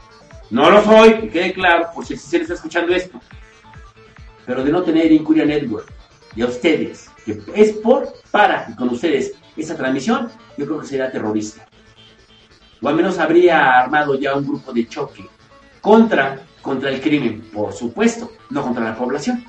No 0.49 0.70
lo 0.70 0.84
soy, 0.84 1.13
que 1.22 1.30
quede 1.30 1.53
claro, 1.53 1.89
por 1.93 2.05
si 2.05 2.17
se 2.17 2.38
está 2.38 2.53
escuchando 2.55 2.93
esto. 2.93 3.20
Pero 4.45 4.63
de 4.63 4.72
no 4.72 4.82
tener 4.82 5.11
Incuria 5.11 5.45
Network 5.45 5.91
y 6.36 6.41
a 6.41 6.47
ustedes, 6.47 7.09
que 7.26 7.39
es 7.55 7.74
por, 7.74 8.13
para 8.32 8.67
y 8.70 8.76
con 8.76 8.89
ustedes 8.89 9.36
esa 9.62 9.76
transmisión, 9.76 10.30
yo 10.57 10.66
creo 10.66 10.80
que 10.80 10.88
sería 10.88 11.12
terrorista. 11.12 11.68
O 12.82 12.88
al 12.88 12.95
menos 12.95 13.20
habría 13.20 13.80
armado 13.80 14.16
ya 14.16 14.36
un 14.36 14.45
grupo 14.45 14.72
de 14.72 14.88
choque 14.88 15.26
contra, 15.82 16.41
contra 16.62 16.89
el 16.89 17.01
crimen, 17.01 17.41
por 17.53 17.74
supuesto, 17.74 18.32
no 18.49 18.62
contra 18.62 18.84
la 18.84 18.95
población. 18.95 19.43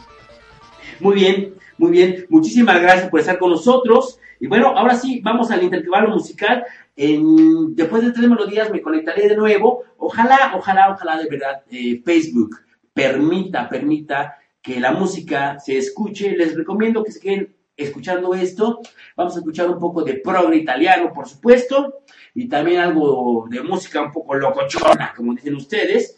Muy 1.00 1.14
bien, 1.14 1.54
muy 1.78 1.90
bien. 1.90 2.26
Muchísimas 2.28 2.80
gracias 2.80 3.08
por 3.08 3.20
estar 3.20 3.38
con 3.38 3.50
nosotros. 3.50 4.18
Y 4.38 4.46
bueno, 4.46 4.68
ahora 4.76 4.94
sí, 4.94 5.20
vamos 5.22 5.50
al 5.50 5.62
intervalo 5.62 6.10
musical. 6.10 6.64
Después 6.94 8.02
de 8.04 8.12
tres 8.12 8.28
melodías 8.28 8.70
me 8.70 8.82
conectaré 8.82 9.28
de 9.28 9.36
nuevo. 9.36 9.84
Ojalá, 9.96 10.52
ojalá, 10.56 10.90
ojalá 10.90 11.16
de 11.16 11.28
verdad 11.28 11.62
eh, 11.70 12.02
Facebook 12.04 12.56
permita, 12.92 13.68
permita 13.68 14.36
que 14.60 14.78
la 14.78 14.92
música 14.92 15.58
se 15.58 15.78
escuche, 15.78 16.36
les 16.36 16.54
recomiendo 16.54 17.02
que 17.02 17.12
se 17.12 17.20
queden 17.20 17.54
escuchando 17.84 18.34
esto. 18.34 18.80
Vamos 19.16 19.34
a 19.34 19.38
escuchar 19.38 19.68
un 19.70 19.78
poco 19.78 20.02
de 20.02 20.14
progre 20.14 20.56
italiano, 20.56 21.12
por 21.12 21.28
supuesto, 21.28 22.02
y 22.34 22.48
también 22.48 22.80
algo 22.80 23.46
de 23.48 23.62
música 23.62 24.02
un 24.02 24.12
poco 24.12 24.34
locochona, 24.34 25.12
como 25.16 25.34
dicen 25.34 25.54
ustedes. 25.54 26.16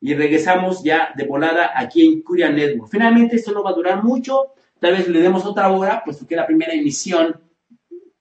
Y 0.00 0.14
regresamos 0.14 0.82
ya 0.82 1.12
de 1.16 1.26
volada 1.26 1.72
aquí 1.74 2.06
en 2.06 2.22
Curia 2.22 2.50
Network. 2.50 2.90
Finalmente, 2.90 3.36
esto 3.36 3.52
no 3.52 3.62
va 3.62 3.70
a 3.70 3.74
durar 3.74 4.04
mucho. 4.04 4.54
Tal 4.78 4.92
vez 4.92 5.08
le 5.08 5.20
demos 5.20 5.46
otra 5.46 5.70
hora, 5.70 6.02
puesto 6.04 6.26
que 6.26 6.36
la 6.36 6.46
primera 6.46 6.74
emisión 6.74 7.40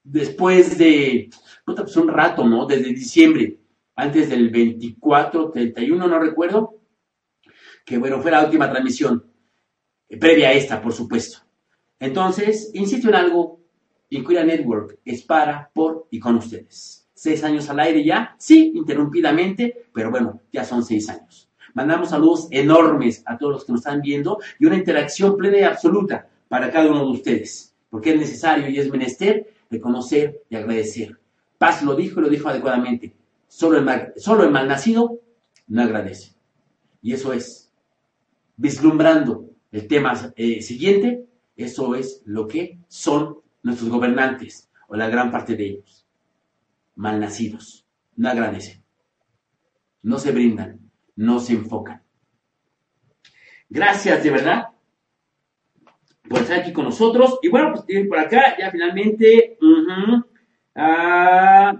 después 0.03 0.77
de 0.77 1.29
pues 1.65 1.95
un 1.95 2.09
rato, 2.09 2.43
¿no? 2.43 2.65
Desde 2.65 2.93
diciembre, 2.93 3.59
antes 3.95 4.29
del 4.29 4.49
24, 4.49 5.51
31, 5.51 6.07
no 6.07 6.19
recuerdo, 6.19 6.81
que 7.85 7.97
bueno, 7.97 8.21
fue 8.21 8.31
la 8.31 8.43
última 8.43 8.69
transmisión, 8.69 9.25
eh, 10.09 10.17
previa 10.17 10.49
a 10.49 10.53
esta, 10.53 10.81
por 10.81 10.93
supuesto. 10.93 11.39
Entonces, 12.03 12.69
insisto 12.73 13.07
en 13.07 13.15
algo, 13.15 13.61
Incuria 14.09 14.43
Network 14.43 14.99
es 15.05 15.21
para, 15.21 15.71
por 15.73 16.07
y 16.11 16.19
con 16.19 16.35
ustedes. 16.35 17.07
Seis 17.13 17.41
años 17.45 17.69
al 17.69 17.79
aire 17.79 18.03
ya, 18.03 18.35
sí, 18.37 18.73
interrumpidamente, 18.75 19.85
pero 19.93 20.11
bueno, 20.11 20.41
ya 20.51 20.65
son 20.65 20.83
seis 20.83 21.07
años. 21.07 21.49
Mandamos 21.73 22.09
saludos 22.09 22.49
enormes 22.51 23.23
a 23.25 23.37
todos 23.37 23.53
los 23.53 23.65
que 23.65 23.71
nos 23.71 23.79
están 23.79 24.01
viendo 24.01 24.37
y 24.59 24.65
una 24.65 24.75
interacción 24.75 25.37
plena 25.37 25.59
y 25.59 25.63
absoluta 25.63 26.27
para 26.49 26.69
cada 26.71 26.91
uno 26.91 27.05
de 27.05 27.11
ustedes, 27.11 27.73
porque 27.89 28.11
es 28.11 28.19
necesario 28.19 28.67
y 28.67 28.77
es 28.77 28.91
menester 28.91 29.53
reconocer 29.71 30.41
y 30.49 30.57
agradecer. 30.57 31.17
Paz 31.57 31.83
lo 31.83 31.95
dijo 31.95 32.19
y 32.19 32.23
lo 32.23 32.29
dijo 32.29 32.49
adecuadamente. 32.49 33.15
Solo 33.47 33.77
el, 33.77 33.85
mal, 33.85 34.11
solo 34.17 34.43
el 34.43 34.51
malnacido 34.51 35.21
no 35.67 35.81
agradece. 35.81 36.33
Y 37.01 37.13
eso 37.13 37.31
es, 37.31 37.71
vislumbrando 38.57 39.45
el 39.71 39.87
tema 39.87 40.33
eh, 40.35 40.61
siguiente, 40.61 41.27
eso 41.55 41.95
es 41.95 42.21
lo 42.25 42.47
que 42.47 42.79
son 42.87 43.39
nuestros 43.61 43.89
gobernantes, 43.89 44.69
o 44.87 44.95
la 44.95 45.09
gran 45.09 45.31
parte 45.31 45.55
de 45.55 45.65
ellos. 45.67 46.05
Malnacidos, 46.95 47.85
no 48.15 48.29
agradecen, 48.29 48.83
no 50.03 50.19
se 50.19 50.31
brindan, 50.31 50.79
no 51.15 51.39
se 51.39 51.53
enfocan. 51.53 52.01
Gracias 53.69 54.23
de 54.23 54.29
verdad 54.29 54.73
por 56.27 56.41
estar 56.41 56.59
aquí 56.59 56.73
con 56.73 56.85
nosotros. 56.85 57.39
Y 57.41 57.49
bueno, 57.49 57.73
pues 57.73 58.07
por 58.07 58.19
acá 58.19 58.55
ya 58.57 58.71
finalmente. 58.71 59.57
Uh, 60.75 61.77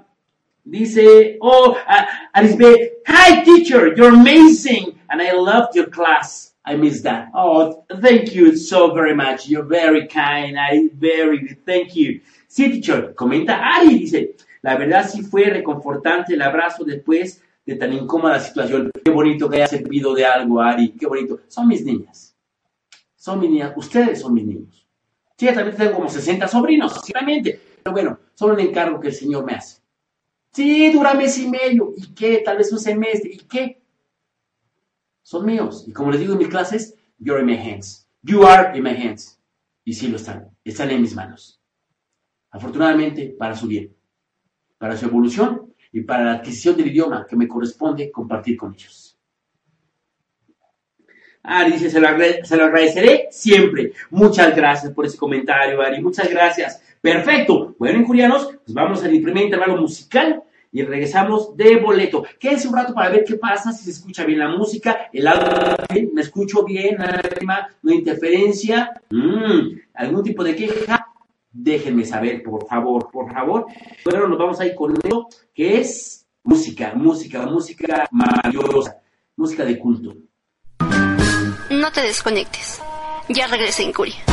dice, 0.63 1.37
oh, 1.41 1.71
uh, 1.71 2.05
Arisbe, 2.33 3.01
hi 3.07 3.43
teacher, 3.43 3.95
you're 3.95 4.13
amazing, 4.13 4.99
and 5.09 5.19
I 5.21 5.31
loved 5.31 5.75
your 5.75 5.89
class. 5.89 6.52
I 6.65 6.77
miss 6.77 7.01
that. 7.03 7.29
Oh, 7.33 7.85
thank 8.01 8.33
you 8.33 8.55
so 8.55 8.93
very 8.93 9.13
much. 9.13 9.47
You're 9.47 9.65
very 9.65 10.07
kind. 10.07 10.57
I 10.57 10.89
very 10.93 11.57
thank 11.65 11.95
you. 11.95 12.21
Sí, 12.47 12.69
teacher, 12.69 13.13
comenta 13.15 13.59
Ari, 13.75 13.97
dice, 13.97 14.35
la 14.61 14.77
verdad 14.77 15.09
sí 15.09 15.23
fue 15.23 15.45
reconfortante 15.45 16.35
el 16.35 16.41
abrazo 16.41 16.85
después 16.85 17.41
de 17.65 17.75
tan 17.75 17.91
incómoda 17.91 18.39
situación. 18.39 18.91
Qué 19.03 19.11
bonito 19.11 19.49
que 19.49 19.57
haya 19.57 19.67
servido 19.67 20.13
de 20.13 20.25
algo, 20.25 20.61
Ari. 20.61 20.91
Qué 20.91 21.05
bonito. 21.05 21.41
Son 21.47 21.67
mis 21.67 21.83
niñas. 21.83 22.35
Son 23.15 23.39
mis 23.39 23.49
niñas. 23.49 23.73
Ustedes 23.75 24.21
son 24.21 24.33
mis 24.33 24.45
niños. 24.45 24.87
Sí, 25.37 25.47
también 25.47 25.75
tengo 25.75 25.93
como 25.93 26.09
60 26.09 26.47
sobrinos, 26.47 26.93
sinceramente. 26.93 27.59
Pero 27.83 27.93
bueno, 27.93 28.19
solo 28.33 28.53
un 28.53 28.61
encargo 28.61 28.99
que 28.99 29.07
el 29.07 29.13
Señor 29.13 29.43
me 29.43 29.55
hace. 29.55 29.81
Sí, 30.51 30.91
dura 30.91 31.13
mes 31.13 31.37
y 31.39 31.49
medio. 31.49 31.93
¿Y 31.97 32.13
qué? 32.13 32.37
Tal 32.45 32.57
vez 32.57 32.71
un 32.71 32.79
semestre. 32.79 33.31
¿Y 33.33 33.37
qué? 33.39 33.82
Son 35.33 35.47
míos. 35.47 35.85
Y 35.87 35.93
como 35.93 36.11
les 36.11 36.19
digo 36.19 36.33
en 36.33 36.37
mis 36.37 36.47
clases, 36.47 36.95
you're 37.17 37.41
in 37.41 37.47
my 37.47 37.57
hands. 37.57 38.07
You 38.21 38.45
are 38.45 38.77
in 38.77 38.83
my 38.83 38.91
hands. 38.91 39.41
Y 39.83 39.93
sí 39.93 40.07
lo 40.07 40.17
están. 40.17 40.47
Están 40.63 40.91
en 40.91 41.01
mis 41.01 41.15
manos. 41.15 41.59
Afortunadamente, 42.51 43.35
para 43.35 43.55
su 43.55 43.65
bien. 43.65 43.95
Para 44.77 44.95
su 44.95 45.05
evolución 45.05 45.73
y 45.91 46.01
para 46.01 46.23
la 46.23 46.33
adquisición 46.33 46.77
del 46.77 46.89
idioma 46.89 47.25
que 47.27 47.35
me 47.35 47.47
corresponde 47.47 48.11
compartir 48.11 48.55
con 48.57 48.75
ellos. 48.75 49.17
Ari 51.41 51.71
dice, 51.71 51.89
se 51.89 51.99
lo, 51.99 52.09
agradeceré 52.09 53.29
siempre. 53.31 53.93
Muchas 54.11 54.55
gracias 54.55 54.93
por 54.93 55.07
ese 55.07 55.17
comentario, 55.17 55.81
Ari. 55.81 55.99
Muchas 55.99 56.29
gracias. 56.29 56.79
Perfecto. 57.01 57.75
Bueno, 57.79 57.97
incurianos, 57.97 58.55
pues 58.63 58.71
vamos 58.75 59.03
al 59.03 59.09
primer 59.09 59.45
intervalo 59.45 59.77
musical 59.77 60.43
y 60.73 60.81
regresamos 60.81 61.55
de 61.55 61.77
boleto. 61.77 62.25
Quédense 62.39 62.67
un 62.67 62.75
rato 62.75 62.93
para 62.93 63.09
ver 63.09 63.23
qué 63.23 63.35
pasa, 63.35 63.71
si 63.71 63.85
se 63.85 63.91
escucha 63.91 64.25
bien 64.25 64.39
la 64.39 64.49
música, 64.49 65.09
el 65.13 65.27
audio, 65.27 65.77
me 66.11 66.21
escucho 66.21 66.65
bien, 66.65 66.97
no 66.97 67.91
hay 67.91 67.97
interferencia, 67.97 68.91
mm, 69.11 69.77
algún 69.93 70.23
tipo 70.23 70.43
de 70.43 70.55
queja, 70.55 71.07
déjenme 71.51 72.05
saber, 72.05 72.41
por 72.41 72.67
favor, 72.67 73.09
por 73.11 73.31
favor. 73.31 73.67
Bueno, 74.03 74.27
nos 74.27 74.39
vamos 74.39 74.59
a 74.59 74.65
ir 74.65 74.73
con 74.73 74.93
esto, 74.95 75.27
que 75.53 75.79
es 75.79 76.25
música, 76.43 76.93
música, 76.95 77.45
música 77.45 78.07
maravillosa, 78.11 78.99
música 79.37 79.63
de 79.63 79.77
culto. 79.77 80.15
No 81.69 81.91
te 81.91 82.01
desconectes. 82.01 82.81
Ya 83.29 83.47
regresé 83.47 83.83
en 83.83 83.93
Curia. 83.93 84.32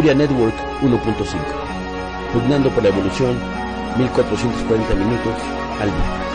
Incuria 0.00 0.14
Network 0.14 0.54
1.5. 0.80 1.36
Pugnando 2.32 2.70
por 2.70 2.82
la 2.82 2.88
evolución, 2.88 3.36
1440 3.98 4.94
minutos 4.94 5.34
al 5.78 5.88
día. 5.90 6.29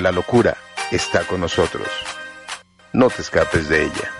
La 0.00 0.12
locura 0.12 0.56
está 0.90 1.24
con 1.24 1.40
nosotros. 1.40 1.86
No 2.92 3.08
te 3.08 3.22
escapes 3.22 3.68
de 3.68 3.84
ella. 3.84 4.10